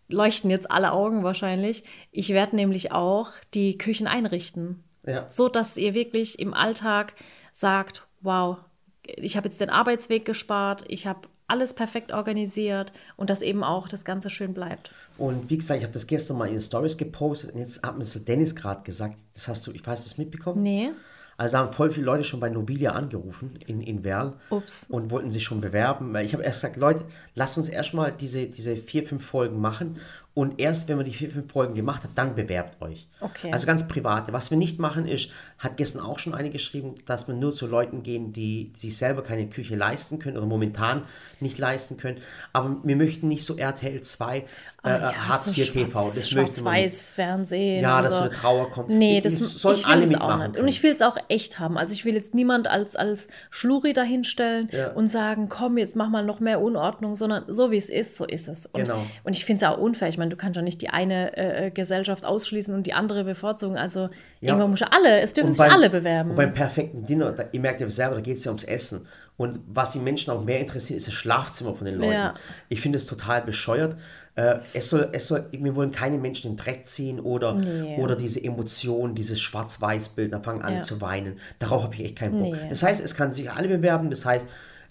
leuchten 0.08 0.50
jetzt 0.50 0.72
alle 0.72 0.94
Augen 0.94 1.24
wahrscheinlich, 1.24 1.84
ich 2.12 2.30
werde 2.30 2.56
nämlich 2.56 2.92
auch 2.94 3.32
die 3.54 3.78
Küchen 3.78 4.08
einrichten. 4.08 4.84
Ja. 5.06 5.26
So 5.30 5.50
dass 5.50 5.78
ihr 5.78 5.94
wirklich 5.94 6.40
im 6.40 6.54
Alltag 6.54 7.14
sagt, 7.52 8.08
wow, 8.22 8.58
ich 9.06 9.36
habe 9.38 9.50
jetzt 9.50 9.60
den 9.62 9.70
Arbeitsweg 9.70 10.26
gespart, 10.26 10.86
ich 10.88 11.08
habe 11.08 11.28
alles 11.48 11.74
perfekt 11.74 12.12
organisiert 12.12 12.92
und 13.16 13.30
dass 13.30 13.42
eben 13.42 13.64
auch 13.64 13.88
das 13.88 14.06
Ganze 14.06 14.30
schön 14.30 14.54
bleibt. 14.54 14.92
Und 15.18 15.50
wie 15.50 15.58
gesagt, 15.58 15.80
ich 15.80 15.84
habe 15.84 15.94
das 15.94 16.08
gestern 16.08 16.38
mal 16.38 16.46
in 16.48 16.54
den 16.54 16.62
Stories 16.62 16.98
gepostet 16.98 17.54
und 17.54 17.60
jetzt 17.60 17.84
hat 17.84 17.98
mir 17.98 18.04
das 18.04 18.24
Dennis 18.26 18.56
gerade 18.56 18.84
gesagt. 18.84 19.20
Das 19.34 19.48
hast 19.48 19.66
du, 19.68 19.72
ich 19.72 19.86
weiß, 19.86 20.04
du 20.04 20.08
es 20.08 20.18
mitbekommen? 20.18 20.64
Nee. 20.64 20.92
Also 21.38 21.54
da 21.54 21.60
haben 21.60 21.74
voll 21.74 21.90
viele 21.90 22.06
Leute 22.06 22.24
schon 22.24 22.40
bei 22.40 22.50
Nobilia 22.50 22.92
angerufen 22.92 23.60
in, 23.68 23.82
in 23.82 24.04
Werl 24.06 24.34
Ups. 24.50 24.86
und 24.88 25.12
wollten 25.12 25.32
sich 25.32 25.44
schon 25.44 25.60
bewerben. 25.60 26.16
Ich 26.16 26.34
habe 26.34 26.44
erst 26.44 26.62
gesagt, 26.62 26.78
Leute, 26.78 27.04
lasst 27.34 27.58
uns 27.58 27.68
erstmal 27.68 28.14
diese, 28.14 28.48
diese 28.48 28.78
vier, 28.78 29.04
fünf 29.04 29.26
Folgen 29.26 29.60
machen 29.60 29.98
und 30.36 30.60
erst 30.60 30.88
wenn 30.90 30.98
wir 30.98 31.04
die 31.06 31.14
vier, 31.14 31.32
fünf 31.32 31.52
Folgen 31.52 31.74
gemacht 31.74 32.04
haben, 32.04 32.12
dann 32.14 32.36
bewerbt 32.36 32.82
euch. 32.82 33.08
Okay. 33.22 33.52
Also 33.52 33.66
ganz 33.66 33.88
privat. 33.88 34.32
Was 34.34 34.52
wir 34.52 34.58
nicht 34.58 34.80
machen 34.80 35.08
ist, 35.08 35.32
hat 35.58 35.78
gestern 35.78 36.02
auch 36.02 36.20
schon 36.20 36.34
eine 36.36 36.50
geschrieben, 36.50 36.94
dass 37.08 37.28
wir 37.28 37.34
nur 37.36 37.54
zu 37.54 37.66
Leuten 37.68 38.04
gehen, 38.04 38.34
die 38.34 38.72
sich 38.76 38.98
selber 38.98 39.24
keine 39.24 39.48
Küche 39.48 39.76
leisten 39.76 40.20
können 40.20 40.36
oder 40.38 40.46
momentan 40.46 41.04
nicht 41.40 41.58
leisten 41.58 41.96
können. 41.98 42.18
Aber 42.52 42.76
wir 42.84 42.98
möchten 42.98 43.28
nicht 43.30 43.46
so 43.46 43.56
RTL 43.56 44.02
2, 44.02 44.38
äh, 44.38 44.44
Hartz 44.84 45.48
IV 45.58 45.72
TV. 45.72 46.04
Das. 46.04 46.30
Schwarz-Weiß 46.30 47.12
Fernsehen. 47.12 47.82
Ja, 47.82 48.02
dass 48.02 48.12
so. 48.12 48.20
eine 48.20 48.32
Trauer 48.32 48.70
kommt. 48.72 48.90
Nee, 48.90 49.22
Das 49.22 49.40
das 49.40 49.54
sollen 49.54 49.76
ich 49.78 49.86
will 49.86 49.92
alle 49.94 50.04
es 50.04 50.08
auch 50.10 50.12
mitmachen 50.20 50.52
nicht. 50.52 50.60
Und 50.60 50.68
ich 50.68 50.84
will 50.84 50.92
es 50.92 51.02
auch 51.02 51.18
echt 51.30 51.60
haben. 51.60 51.78
Also 51.78 51.94
ich 51.94 52.04
will 52.04 52.14
jetzt 52.14 52.34
niemand 52.36 52.68
als, 52.68 52.98
als 52.98 53.30
Schluri 53.52 53.94
dahinstellen 53.94 54.68
Ja. 54.74 54.92
und 54.92 55.08
sagen, 55.08 55.48
komm, 55.48 55.78
jetzt 55.78 55.96
mach 55.96 56.10
mal 56.10 56.26
noch 56.26 56.42
mehr 56.42 56.60
Unordnung, 56.62 57.16
sondern 57.16 57.46
so 57.48 57.72
wie 57.72 57.78
es 57.78 57.90
ist, 57.90 58.18
so 58.18 58.26
ist 58.26 58.50
es. 58.50 58.66
Und, 58.66 58.84
Genau. 58.86 59.02
und 59.24 59.34
ich 59.36 59.46
finde 59.46 59.66
es 59.66 59.72
auch 59.72 59.78
unfair. 59.78 60.10
Ich 60.10 60.18
meine, 60.26 60.30
du 60.32 60.36
kannst 60.38 60.56
ja 60.56 60.62
nicht 60.62 60.82
die 60.82 60.90
eine 60.90 61.36
äh, 61.38 61.72
Gesellschaft 61.72 62.26
ausschließen 62.26 62.74
und 62.74 62.88
die 62.88 62.94
andere 62.94 63.24
bevorzugen. 63.24 63.78
Also 63.78 64.10
irgendwann 64.42 64.70
muss 64.72 64.80
ja 64.82 64.88
alle, 64.92 65.20
es 65.22 65.34
dürfen 65.34 65.48
Und 65.50 65.54
sich 65.56 65.66
beim- 65.66 65.74
alle 65.74 65.90
bewerben. 65.90 66.32
Und 66.32 66.36
beim 66.36 66.54
perfekten 66.54 67.06
Dinner, 67.06 67.32
da, 67.32 67.46
ihr 67.52 67.60
merkt 67.60 67.82
ja 67.82 67.90
selber, 67.90 68.16
da 68.16 68.22
geht 68.22 68.38
es 68.38 68.46
ja 68.46 68.52
ums 68.52 68.64
Essen. 68.64 69.06
Und 69.38 69.60
was 69.68 69.92
die 69.92 70.00
Menschen 70.00 70.32
auch 70.32 70.44
mehr 70.44 70.60
interessiert, 70.60 70.98
ist 70.98 71.08
das 71.08 71.14
Schlafzimmer 71.14 71.74
von 71.76 71.86
den 71.86 71.96
Leuten. 71.96 72.14
Ja. 72.14 72.34
Ich 72.70 72.80
finde 72.82 72.98
es 72.98 73.06
total 73.06 73.42
bescheuert. 73.42 73.98
Äh, 74.36 74.56
es 74.74 74.90
soll, 74.90 75.10
es 75.12 75.28
soll, 75.28 75.46
wir 75.52 75.76
wollen 75.76 75.92
keine 75.92 76.18
Menschen 76.18 76.52
in 76.52 76.58
den 76.58 76.64
Dreck 76.64 76.88
ziehen 76.88 77.20
oder, 77.20 77.54
Nee. 77.54 77.98
oder 78.00 78.16
diese 78.16 78.42
Emotion, 78.44 79.14
dieses 79.16 79.40
Schwarz-Weiß-Bild, 79.42 80.32
da 80.34 80.40
fangen 80.40 80.62
an 80.62 80.76
Ja. 80.76 80.82
zu 80.82 81.02
weinen. 81.02 81.40
Darauf 81.60 81.84
habe 81.84 81.96
ich 81.96 82.04
echt 82.06 82.16
keinen 82.18 82.42
Bock. 82.42 82.54
Nee. 82.54 82.70
Das 82.70 82.82
heißt, 82.84 83.04
es 83.04 83.16
kann 83.16 83.32
sich 83.32 83.52
alle 83.52 83.68
bewerben. 83.68 84.10
Das 84.10 84.26
heißt, 84.26 84.48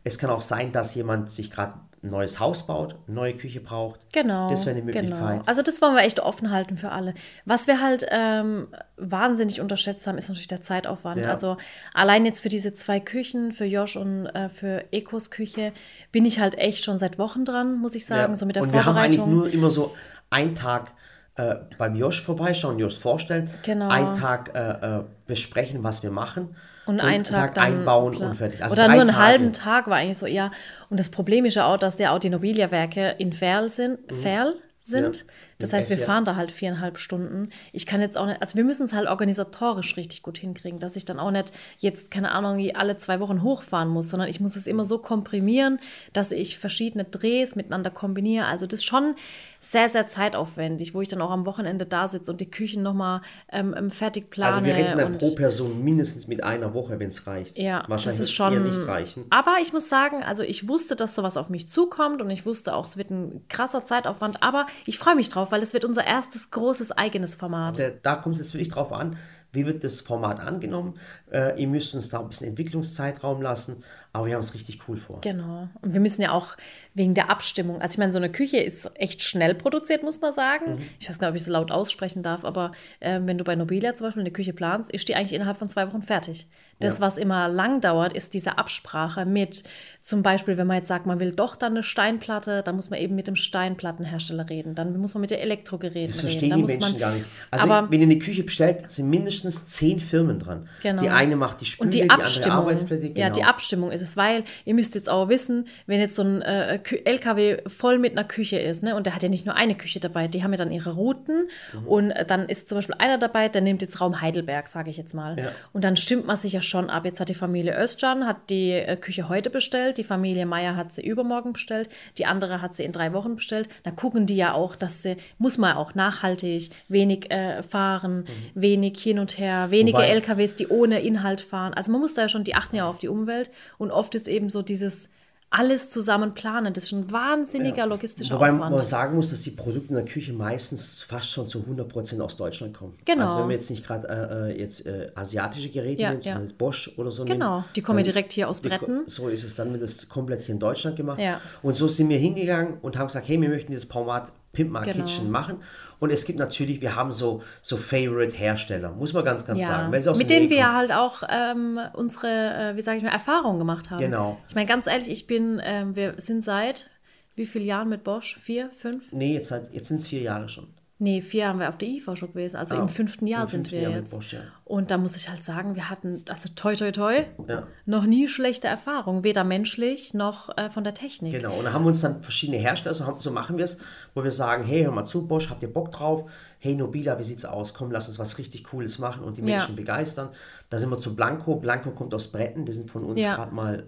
es 0.07 0.19
kann 0.19 0.29
auch 0.29 0.43
sein, 0.43 0.73
dass 0.73 0.95
jemand 0.95 1.31
sich 1.31 1.51
gerade 1.51 1.75
ein 2.05 2.11
neues 2.11 2.39
Haus 2.39 2.67
baut, 2.67 2.97
eine 3.07 3.15
neue 3.17 3.35
Küche 3.35 3.61
braucht. 3.61 3.99
Genau. 4.13 4.51
Das 4.51 4.67
wäre 4.67 4.77
eine 4.77 4.85
Möglichkeit. 4.85 5.19
Genau. 5.19 5.43
Also 5.47 5.63
das 5.63 5.81
wollen 5.81 5.95
wir 5.97 6.03
echt 6.03 6.21
offen 6.21 6.51
halten 6.51 6.77
für 6.77 6.93
alle. 6.93 7.15
Was 7.47 7.67
wir 7.67 7.81
halt 7.81 8.07
ähm, 8.11 8.69
wahnsinnig 8.99 9.61
unterschätzt 9.63 10.07
haben, 10.07 10.19
ist 10.19 10.29
natürlich 10.29 10.47
der 10.47 10.61
Zeitaufwand. 10.61 11.23
Ja. 11.23 11.31
Also 11.31 11.57
allein 11.95 12.27
jetzt 12.27 12.41
für 12.41 12.51
diese 12.51 12.75
zwei 12.75 13.01
Küchen, 13.01 13.53
für 13.53 13.65
Josh 13.65 13.97
und 13.97 14.27
äh, 14.27 14.51
für 14.51 14.85
Ekos 14.93 15.31
Küche, 15.31 15.73
bin 16.13 16.27
ich 16.27 16.39
halt 16.41 16.57
echt 16.59 16.85
schon 16.85 16.99
seit 16.99 17.19
Wochen 17.19 17.45
dran, 17.47 17.79
muss 17.79 17.95
ich 17.95 18.05
sagen, 18.05 18.33
Ja. 18.33 18.37
so 18.37 18.45
mit 18.45 18.57
der 18.57 18.65
Und 18.65 18.73
wir 18.75 18.85
haben 18.85 18.97
eigentlich 18.99 19.17
Vorbereitung. 19.21 19.51
nur 19.51 19.53
immer 19.53 19.71
so 19.71 19.95
einen 20.29 20.55
Tag 20.55 20.93
äh, 21.37 21.57
beim 21.79 21.97
Josh 21.97 22.23
vorbeischauen, 22.23 22.79
Josh 22.79 22.99
vorstellen, 22.99 23.51
Genau. 23.65 23.89
einen 23.89 24.13
Tag 24.13 24.53
äh, 24.55 24.99
äh, 24.99 25.05
besprechen, 25.27 25.83
was 25.83 26.03
wir 26.03 26.11
machen 26.11 26.55
und 26.87 27.01
einen 27.01 27.25
Tag, 27.25 27.55
dann 27.55 27.65
einbauen 27.65 28.15
klar. 28.15 28.31
und 28.31 28.37
fertig. 28.37 28.63
Also 28.63 28.75
Oder 28.75 28.89
nur 28.89 29.01
einen 29.01 29.09
Tage. 29.09 29.19
halben 29.19 29.53
Tag 29.53 29.87
war 29.89 29.97
eigentlich 29.97 30.19
so, 30.19 30.27
ja. 30.27 30.51
Und 30.91 31.01
das 31.01 31.09
Problem 31.09 31.45
ist 31.45 31.55
ja 31.55 31.67
auch, 31.67 31.77
dass 31.79 31.99
ja 31.99 32.15
auch 32.15 32.19
die 32.19 32.31
Nobilia-Werke 32.31 33.17
in 33.19 33.33
Ferl 33.33 33.69
sind. 33.69 33.99
Ferl 34.13 34.55
sind. 34.81 35.25
Mhm. 35.25 35.31
Ja, 35.54 35.54
Das 35.59 35.71
im 35.71 35.77
heißt, 35.77 35.91
wir 35.91 35.99
fahren 35.99 36.25
da 36.25 36.37
halt 36.37 36.51
viereinhalb 36.51 36.99
Stunden. 36.99 37.51
Ich 37.73 37.87
kann 37.87 38.01
jetzt 38.01 38.17
auch 38.19 38.27
nicht, 38.27 38.43
also 38.43 38.57
wir 38.57 38.65
müssen 38.65 38.85
es 38.85 38.93
halt 38.93 39.09
organisatorisch 39.09 39.97
richtig 39.97 40.23
gut 40.23 40.39
hinkriegen, 40.39 40.79
dass 40.79 40.97
ich 40.97 41.05
dann 41.05 41.19
auch 41.19 41.31
nicht 41.31 41.53
jetzt, 41.79 42.11
keine 42.11 42.33
Ahnung, 42.33 42.71
alle 42.75 42.97
zwei 42.97 43.21
Wochen 43.21 43.43
hochfahren 43.43 43.89
muss, 43.89 44.11
sondern 44.11 44.29
ich 44.29 44.41
muss 44.41 44.57
es 44.57 44.67
immer 44.67 44.85
so 44.85 44.99
komprimieren, 44.99 45.79
dass 46.13 46.31
ich 46.31 46.59
verschiedene 46.59 47.05
Drehs 47.05 47.57
miteinander 47.57 47.91
kombiniere. 47.91 48.47
Also 48.47 48.67
das 48.67 48.81
ist 48.81 48.85
schon 48.85 49.15
sehr, 49.61 49.89
sehr 49.89 50.07
zeitaufwendig, 50.07 50.95
wo 50.95 51.01
ich 51.01 51.09
dann 51.09 51.23
auch 51.23 51.31
am 51.31 51.47
Wochenende 51.47 51.87
da 51.87 52.07
sitze 52.07 52.31
und 52.31 52.41
die 52.41 52.51
Küchen 52.51 52.83
nochmal 52.83 53.23
ähm, 53.51 53.75
ähm, 53.77 53.91
fertig 53.91 54.31
plane. 54.31 54.55
Also 54.55 54.67
wir 54.67 54.75
rechnen 54.75 55.19
pro 55.19 55.35
Person 55.35 55.83
mindestens 55.83 56.27
mit 56.29 56.45
einer 56.45 56.75
Woche, 56.75 56.99
wenn 56.99 57.09
es 57.09 57.27
reicht. 57.27 57.59
ja, 57.59 57.83
Wahrscheinlich 57.89 58.21
das 58.21 58.29
ist 58.29 58.35
schon. 58.35 58.53
eher 58.53 58.61
nicht 58.61 58.87
reichen. 58.87 59.25
Aber 59.31 59.57
ich 59.63 59.73
muss 59.73 59.89
sagen, 59.89 60.23
also 60.23 60.43
ich 60.43 60.69
wusste, 60.69 60.97
dass 60.97 61.15
sowas 61.15 61.37
auf 61.37 61.49
mich 61.49 61.69
zukommt 61.69 62.21
und 62.21 62.31
ich 62.31 62.45
wusste 62.45 62.75
auch, 62.75 62.85
es 62.85 62.97
wird 62.97 63.11
ein 63.11 63.45
krasser 63.49 63.85
Zeitaufwand. 63.85 64.43
Aber 64.43 64.67
ich 64.87 64.99
freue 64.99 65.15
mich 65.15 65.29
drauf, 65.29 65.44
weil 65.53 65.63
es 65.63 65.73
wird 65.75 65.85
unser 65.85 66.07
erstes 66.07 66.51
großes 66.51 66.93
eigenes 66.93 67.35
Format. 67.35 67.79
Da- 67.79 67.91
Da 68.03 68.17
kommt 68.17 68.37
es 68.37 68.41
jetzt 68.41 68.55
wirklich 68.55 68.69
drauf 68.71 68.93
an, 68.93 69.17
wie 69.53 69.67
wird 69.67 69.85
das 69.85 70.01
Format 70.01 70.41
angenommen. 70.41 70.95
Äh, 71.31 71.61
ihr 71.61 71.69
müsst 71.69 71.95
uns 71.95 72.09
da 72.09 72.21
ein 72.21 72.29
bisschen 72.29 72.49
Entwicklungszeitraum 72.49 73.41
lassen. 73.43 73.83
Aber 74.15 74.27
wir 74.27 74.35
haben 74.35 74.43
es 74.43 74.55
richtig 74.55 74.79
cool 74.89 74.97
vor. 74.97 75.21
Genau. 75.23 75.69
Und 75.83 75.93
wir 75.93 75.99
müssen 75.99 76.23
ja 76.23 76.31
auch 76.31 76.57
wegen 76.95 77.15
der 77.15 77.31
Abstimmung, 77.31 77.83
also 77.83 77.95
ich 77.95 77.99
meine, 77.99 78.13
so 78.13 78.19
eine 78.19 78.31
Küche 78.31 78.59
ist 78.59 78.89
echt 78.95 79.25
schnell 79.25 79.57
produziert, 79.57 80.05
muss 80.05 80.21
man 80.21 80.33
sagen. 80.33 80.77
Mhm. 80.77 80.83
Ich 81.01 81.09
weiß 81.09 81.19
gar 81.19 81.27
nicht, 81.27 81.33
ob 81.33 81.37
ich 81.37 81.43
es 81.43 81.49
laut 81.49 81.73
aussprechen 81.73 82.23
darf, 82.23 82.45
aber 82.45 82.71
äh, 83.01 83.21
wenn 83.25 83.39
du 83.39 83.43
bei 83.43 83.57
Nobilia 83.57 83.93
zum 83.97 84.07
Beispiel 84.07 84.21
eine 84.21 84.31
Küche 84.31 84.53
planst, 84.53 84.93
ist 84.93 85.09
die 85.09 85.17
eigentlich 85.17 85.33
innerhalb 85.33 85.57
von 85.57 85.69
zwei 85.69 85.89
Wochen 85.89 86.01
fertig. 86.01 86.47
Das, 86.81 86.99
ja. 86.99 87.01
was 87.03 87.19
immer 87.19 87.49
lang 87.49 87.81
dauert, 87.81 88.13
ist 88.13 88.35
diese 88.35 88.59
Absprache 88.59 89.25
mit, 89.25 89.65
zum 90.03 90.23
Beispiel, 90.23 90.59
wenn 90.59 90.67
man 90.67 90.79
jetzt 90.79 90.89
sagt, 90.89 91.07
man 91.07 91.19
will 91.19 91.33
doch 91.33 91.57
dann 91.57 91.73
eine 91.73 91.83
Steinplatte, 91.83 92.63
dann 92.63 92.77
muss 92.77 92.91
man 92.91 93.01
eben 93.01 93.15
mit 93.15 93.27
dem 93.27 93.37
Steinplattenhersteller 93.37 94.49
reden. 94.49 94.75
Dann 94.75 94.97
muss 94.99 95.15
man 95.15 95.23
mit 95.23 95.31
den 95.31 95.39
Elektrogeräten 95.39 95.99
reden. 95.99 96.13
Das 96.13 96.21
verstehen 96.21 96.53
reden. 96.53 96.67
die 96.67 96.73
Menschen 96.73 96.99
gar 96.99 97.13
nicht. 97.13 97.27
Also, 97.51 97.65
aber, 97.65 97.91
wenn 97.91 98.01
ihr 98.01 98.07
eine 98.07 98.19
Küche 98.19 98.45
bestellt, 98.45 98.91
sind 98.91 99.09
mindestens 99.09 99.67
zehn 99.67 99.99
Firmen 99.99 100.39
dran. 100.39 100.69
Genau. 100.83 101.03
Die 101.03 101.09
eine 101.09 101.37
macht 101.37 101.61
die 101.61 101.65
Spüle, 101.67 101.87
Und 101.87 101.95
die, 101.95 102.03
die 102.03 102.11
Abstimmung, 102.11 102.51
andere 102.51 102.71
Arbeitsplätze. 102.71 103.09
Genau. 103.09 103.21
Ja, 103.21 103.31
die 103.31 103.45
Abstimmung 103.45 103.91
ist 103.91 104.03
es, 104.05 104.17
weil 104.17 104.45
ihr 104.65 104.75
müsst 104.75 104.95
jetzt 104.95 105.09
auch 105.09 105.29
wissen, 105.29 105.67
wenn 105.87 106.01
jetzt 106.01 106.17
so 106.17 106.23
ein 106.23 106.43
äh, 106.43 106.79
LKW 107.05 107.59
voll 107.67 107.99
mit 107.99 108.13
einer 108.13 108.25
Küche 108.25 108.59
ist, 108.59 108.83
ne, 108.83 108.95
und 108.95 109.07
der 109.07 109.15
hat 109.15 109.23
ja 109.23 109.29
nicht 109.29 109.47
nur 109.47 109.55
eine 109.55 109.75
Küche 109.75 110.01
dabei, 110.01 110.29
die 110.29 110.43
haben 110.43 110.53
ja 110.53 110.59
dann 110.59 110.73
ihre 110.73 110.95
Routen 110.95 111.49
mhm. 111.73 111.87
und 111.87 112.11
äh, 112.11 112.25
dann 112.25 112.49
ist 112.49 112.69
zum 112.69 112.79
Beispiel 112.79 112.97
einer 112.99 113.19
dabei, 113.19 113.49
der 113.49 113.63
nimmt 113.63 113.83
jetzt 113.83 114.01
Raum 114.01 114.21
Heidelberg, 114.21 114.69
sage 114.69 114.91
ich 114.91 114.97
jetzt 114.97 115.15
mal. 115.15 115.39
Ja. 115.39 115.53
Und 115.73 115.85
dann 115.85 115.97
stimmt 115.97 116.27
man 116.27 116.37
sich 116.37 116.53
ja 116.53 116.63
schon 116.63 116.91
ab. 116.91 117.05
Jetzt 117.05 117.21
hat 117.21 117.29
die 117.29 117.35
Familie 117.35 117.77
Özcan 117.79 118.27
hat 118.27 118.51
die 118.51 118.73
äh, 118.73 118.97
Küche 118.97 119.29
heute 119.29 119.51
bestellt, 119.51 119.99
die 119.99 120.05
Familie 120.05 120.47
Meier 120.47 120.77
hat 120.77 120.93
sie 120.93 121.05
übermorgen 121.05 121.53
bestellt, 121.53 121.89
die 122.19 122.27
andere 122.27 122.61
hat 122.61 122.75
sie 122.75 122.85
in 122.85 122.93
drei 122.93 123.13
Wochen 123.13 123.37
bestellt. 123.37 123.69
Da 123.83 123.91
gucken 123.91 124.27
die 124.27 124.37
ja 124.37 124.55
auch, 124.55 124.77
dass 124.77 125.03
sie, 125.03 125.17
muss 125.39 125.59
man 125.59 125.77
auch 125.77 125.95
nachhaltig, 125.95 126.71
wenig 126.89 127.31
äh, 127.31 127.63
fahren, 127.63 128.21
mhm. 128.21 128.27
wenig 128.55 128.99
hin 129.01 129.19
und 129.19 129.39
her, 129.39 129.71
wenige 129.71 129.99
Wobei, 129.99 130.09
LKWs, 130.09 130.57
die 130.57 130.69
ohne 130.69 131.01
Inhalt 131.01 131.41
fahren. 131.41 131.75
Also 131.75 131.91
man 131.93 132.01
muss 132.01 132.15
da 132.15 132.23
ja 132.23 132.29
schon, 132.29 132.45
die 132.45 132.55
achten 132.55 132.77
ja 132.77 132.89
auf 132.89 132.99
die 132.99 133.09
Umwelt 133.09 133.51
und 133.79 133.91
oft 133.95 134.15
ist 134.15 134.29
eben 134.29 134.51
so 134.51 134.63
dieses 134.63 135.09
alles 135.55 135.89
zusammen 135.89 136.35
planen. 136.35 136.75
Das 136.75 136.85
ist 136.85 136.93
ein 136.93 137.13
wahnsinniger 137.13 137.79
ja. 137.79 137.85
logistischer 137.85 138.35
Wobei 138.35 138.51
Aufwand. 138.51 138.75
man 138.75 138.85
sagen 138.85 139.15
muss, 139.15 139.31
dass 139.31 139.43
die 139.43 139.51
Produkte 139.51 139.91
in 139.91 139.95
der 139.95 140.05
Küche 140.05 140.33
meistens 140.33 141.03
fast 141.03 141.31
schon 141.31 141.49
zu 141.49 141.61
100% 141.61 142.21
aus 142.21 142.37
Deutschland 142.37 142.77
kommen. 142.77 142.99
Genau. 143.05 143.25
Also 143.25 143.39
wenn 143.39 143.49
wir 143.49 143.55
jetzt 143.55 143.71
nicht 143.71 143.87
gerade 143.87 144.09
äh, 144.09 144.51
äh, 144.51 144.61
jetzt 144.61 144.85
äh, 144.85 145.13
asiatische 145.15 145.69
Geräte 145.71 146.03
ja, 146.03 146.11
nehmen, 146.11 146.23
ja. 146.25 146.41
Bosch 146.59 146.93
oder 146.97 147.13
so 147.13 147.25
Genau, 147.25 147.59
nehmen, 147.59 147.65
die 147.77 147.83
kommen 147.83 147.99
dann, 147.99 148.05
direkt 148.05 148.33
hier 148.33 148.49
aus 148.49 148.61
Bretten. 148.61 149.05
Die, 149.07 149.11
so 149.11 149.29
ist 149.29 149.45
es, 149.45 149.55
dann 149.55 149.71
wird 149.73 149.83
das 149.83 150.09
komplett 150.09 150.43
hier 150.43 150.55
in 150.55 150.59
Deutschland 150.59 150.97
gemacht. 150.97 151.21
Ja. 151.21 151.41
Und 151.63 151.77
so 151.77 151.87
sind 151.87 152.09
wir 152.09 152.19
hingegangen 152.19 152.79
und 152.83 152.99
haben 152.99 153.07
gesagt, 153.07 153.29
hey, 153.29 153.41
wir 153.41 153.49
möchten 153.49 153.71
dieses 153.71 153.85
Format 153.85 154.33
Pimp 154.55 154.71
My 154.71 154.83
genau. 154.83 155.05
Kitchen 155.05 155.31
machen. 155.31 155.59
Und 156.01 156.11
es 156.11 156.25
gibt 156.25 156.39
natürlich, 156.39 156.81
wir 156.81 156.97
haben 156.97 157.13
so, 157.13 157.43
so 157.61 157.77
Favorite-Hersteller, 157.77 158.93
muss 158.93 159.13
man 159.13 159.25
ganz, 159.25 159.45
ganz 159.45 159.61
ja. 159.61 159.67
sagen. 159.67 159.91
Mit 159.91 160.31
denen 160.31 160.49
wir 160.49 160.73
halt 160.73 160.93
auch 160.93 161.23
ähm, 161.29 161.79
unsere, 161.93 162.29
äh, 162.73 162.77
wie 162.77 162.83
sage 162.83 162.99
ich 162.99 163.05
mal, 163.05 163.11
Erfahrungen 163.11 163.59
gemacht 163.59 163.91
haben. 163.91 164.01
Genau. 164.01 164.39
Ich 164.49 164.55
meine, 164.55 164.67
ganz 164.67 164.87
ehrlich, 164.87 165.11
ich 165.11 165.27
bin, 165.27 165.59
äh, 165.59 165.85
wir 165.93 166.15
sind 166.19 166.43
seit 166.43 166.91
wie 167.37 167.47
vielen 167.47 167.67
Jahren 167.67 167.89
mit 167.89 168.05
Bosch? 168.05 168.37
Vier, 168.39 168.71
fünf? 168.71 169.11
Nee, 169.13 169.35
jetzt, 169.35 169.53
jetzt 169.73 169.89
sind 169.89 169.99
es 169.99 170.09
vier 170.09 170.23
Jahre 170.23 170.49
schon. 170.49 170.69
Nee, 170.99 171.23
vier 171.23 171.49
haben 171.49 171.59
wir 171.59 171.69
auf 171.69 171.77
der 171.77 171.89
IFA 171.89 172.15
schon 172.15 172.29
gewesen. 172.31 172.57
Also 172.57 172.77
ah, 172.77 172.81
im 172.81 172.89
fünften 172.89 173.27
Jahr 173.27 173.43
im 173.43 173.49
sind 173.49 173.73
wir 173.73 173.81
Jahr 173.81 173.93
jetzt. 173.93 174.15
Bosch, 174.15 174.35
ja. 174.35 174.41
Und 174.65 174.93
da 174.93 174.97
muss 174.97 175.17
ich 175.17 175.29
halt 175.29 175.43
sagen, 175.43 175.75
wir 175.75 175.91
hatten, 175.91 176.25
also 176.29 176.49
toi 176.55 176.77
toi 176.77 176.93
toi, 176.93 177.25
ja. 177.49 177.67
noch 177.85 178.05
nie 178.05 178.29
schlechte 178.29 178.69
Erfahrungen. 178.69 179.25
Weder 179.25 179.43
menschlich 179.43 180.15
noch 180.15 180.57
äh, 180.57 180.71
von 180.71 180.85
der 180.85 180.95
Technik. 180.95 181.33
Genau, 181.33 181.59
und 181.59 181.65
da 181.65 181.73
haben 181.73 181.85
wir 181.85 181.89
uns 181.89 182.01
dann 182.01 182.23
verschiedene 182.23 182.59
Hersteller, 182.59 182.95
so, 182.95 183.17
so 183.19 183.33
machen 183.33 183.59
wir 183.59 183.65
es, 183.65 183.79
wo 184.15 184.23
wir 184.23 184.31
sagen, 184.31 184.63
hey, 184.63 184.85
hör 184.85 184.93
mal 184.93 185.05
zu, 185.05 185.27
Bosch, 185.27 185.51
habt 185.51 185.63
ihr 185.63 185.73
Bock 185.73 185.91
drauf? 185.91 186.31
Hey 186.61 186.77
Nobila, 186.77 187.19
wie 187.19 187.25
sieht's 187.25 187.45
aus? 187.45 187.75
Komm, 187.75 187.91
lass 187.91 188.09
uns 188.09 188.19
was 188.19 188.39
richtig 188.39 188.65
Cooles 188.65 188.99
machen 188.99 189.25
und 189.25 189.37
die 189.37 189.43
Menschen 189.43 189.71
ja. 189.71 189.77
begeistern. 189.77 190.29
Da 190.71 190.79
sind 190.79 190.91
wir 190.91 191.01
zu 191.01 191.15
Blanco. 191.15 191.57
Blanco 191.57 191.91
kommt 191.91 192.15
aus 192.15 192.29
Bretten, 192.29 192.65
die 192.65 192.73
sind 192.73 192.91
von 192.91 193.05
uns 193.05 193.21
gerade 193.21 193.55
mal 193.55 193.85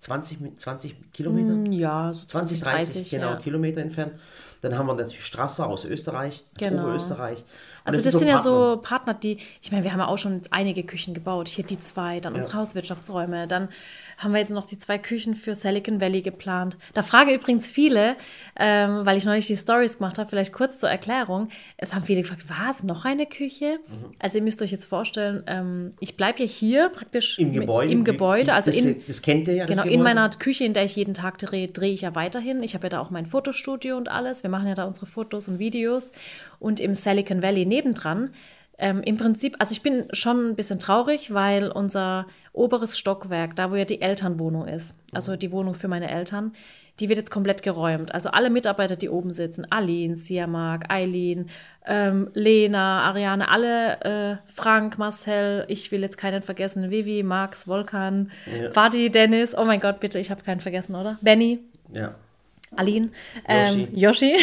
20, 0.00 0.40
äh, 0.40 0.54
20 0.54 1.12
Kilometer? 1.12 1.52
Mm, 1.52 1.72
ja, 1.72 2.12
so 2.12 2.26
20, 2.26 2.62
30, 2.62 2.94
30 2.94 3.10
genau, 3.10 3.36
Kilometer 3.36 3.80
entfernt. 3.82 4.14
Dann 4.62 4.76
haben 4.78 4.86
wir 4.86 4.94
natürlich 4.94 5.24
Strasser 5.24 5.66
aus 5.66 5.84
Österreich, 5.84 6.44
aus 6.54 6.58
genau. 6.58 6.82
Oberösterreich. 6.82 7.38
Also 7.84 8.02
das, 8.02 8.12
das 8.12 8.20
sind, 8.20 8.28
so 8.28 8.34
ja 8.34 8.38
so 8.38 8.80
Partner, 8.82 9.14
die, 9.14 9.38
ich 9.62 9.72
meine, 9.72 9.84
wir 9.84 9.92
haben 9.92 10.00
ja 10.00 10.08
auch 10.08 10.18
schon 10.18 10.42
einige 10.50 10.82
Küchen 10.82 11.14
gebaut. 11.14 11.48
Hier 11.48 11.64
die 11.64 11.78
zwei, 11.78 12.20
dann 12.20 12.34
ja. 12.34 12.38
unsere 12.38 12.58
Hauswirtschaftsräume, 12.58 13.46
dann 13.46 13.68
haben 14.18 14.32
wir 14.32 14.40
jetzt 14.40 14.50
noch 14.50 14.66
die 14.66 14.78
zwei 14.78 14.98
Küchen 14.98 15.34
für 15.34 15.54
Silicon 15.54 16.00
Valley 16.00 16.20
geplant. 16.22 16.76
Da 16.92 17.02
frage 17.02 17.32
übrigens 17.32 17.66
viele, 17.66 18.16
ähm, 18.56 19.00
weil 19.04 19.16
ich 19.16 19.24
neulich 19.24 19.46
die 19.46 19.56
Stories 19.56 19.98
gemacht 19.98 20.18
habe, 20.18 20.28
vielleicht 20.28 20.52
kurz 20.52 20.78
zur 20.78 20.90
Erklärung. 20.90 21.48
Es 21.78 21.94
haben 21.94 22.04
viele 22.04 22.20
gefragt, 22.22 22.44
was, 22.46 22.82
noch 22.82 23.04
eine 23.04 23.26
Küche? 23.26 23.78
Mhm. 23.86 24.12
Also 24.18 24.38
ihr 24.38 24.44
müsst 24.44 24.60
euch 24.60 24.70
jetzt 24.70 24.84
vorstellen, 24.84 25.42
ähm, 25.46 25.94
ich 26.00 26.16
bleibe 26.16 26.40
ja 26.40 26.46
hier 26.46 26.90
praktisch 26.90 27.38
im 27.38 27.52
Gebäude. 27.52 27.92
Im 27.92 28.04
Gebäude. 28.04 28.52
Also 28.52 28.70
das, 28.70 28.80
in, 28.80 29.02
das 29.06 29.22
kennt 29.22 29.48
ihr 29.48 29.54
ja. 29.54 29.66
Genau, 29.66 29.84
in 29.84 30.02
meiner 30.02 30.28
Küche, 30.30 30.64
in 30.64 30.74
der 30.74 30.84
ich 30.84 30.96
jeden 30.96 31.14
Tag 31.14 31.38
drehe, 31.38 31.68
drehe 31.68 31.92
ich 31.92 32.02
ja 32.02 32.14
weiterhin. 32.14 32.62
Ich 32.62 32.74
habe 32.74 32.84
ja 32.84 32.88
da 32.90 33.00
auch 33.00 33.10
mein 33.10 33.26
Fotostudio 33.26 33.96
und 33.96 34.10
alles. 34.10 34.42
Wir 34.42 34.50
machen 34.50 34.68
ja 34.68 34.74
da 34.74 34.84
unsere 34.84 35.06
Fotos 35.06 35.48
und 35.48 35.58
Videos. 35.58 36.12
Und 36.58 36.78
im 36.78 36.94
Silicon 36.94 37.42
Valley 37.42 37.64
nebendran 37.70 38.30
ähm, 38.80 39.02
Im 39.02 39.18
Prinzip, 39.18 39.56
also 39.58 39.72
ich 39.72 39.82
bin 39.82 40.06
schon 40.12 40.50
ein 40.50 40.56
bisschen 40.56 40.78
traurig, 40.78 41.34
weil 41.34 41.70
unser 41.70 42.26
oberes 42.54 42.98
Stockwerk, 42.98 43.54
da 43.54 43.70
wo 43.70 43.76
ja 43.76 43.84
die 43.84 44.00
Elternwohnung 44.00 44.66
ist, 44.66 44.94
also 45.12 45.36
die 45.36 45.52
Wohnung 45.52 45.74
für 45.74 45.86
meine 45.86 46.10
Eltern, 46.10 46.52
die 46.98 47.10
wird 47.10 47.18
jetzt 47.18 47.30
komplett 47.30 47.62
geräumt. 47.62 48.14
Also 48.14 48.30
alle 48.30 48.48
Mitarbeiter, 48.48 48.96
die 48.96 49.10
oben 49.10 49.32
sitzen, 49.32 49.66
Aline, 49.70 50.16
Siamak, 50.16 50.90
Eileen, 50.90 51.50
ähm, 51.86 52.30
Lena, 52.32 53.02
Ariane, 53.02 53.48
alle, 53.50 54.00
äh, 54.00 54.36
Frank, 54.46 54.96
Marcel, 54.96 55.66
ich 55.68 55.92
will 55.92 56.00
jetzt 56.00 56.16
keinen 56.16 56.40
vergessen, 56.40 56.90
Vivi, 56.90 57.22
Max, 57.22 57.68
Volkan, 57.68 58.30
ja. 58.46 58.74
Vadi, 58.74 59.10
Dennis, 59.10 59.54
oh 59.56 59.64
mein 59.64 59.80
Gott, 59.80 60.00
bitte, 60.00 60.18
ich 60.18 60.30
habe 60.30 60.42
keinen 60.42 60.60
vergessen, 60.60 60.94
oder? 60.94 61.18
Benny. 61.20 61.60
Ja. 61.92 62.14
Aline, 62.76 63.10
ähm, 63.48 63.88
Yoshi, 63.92 64.36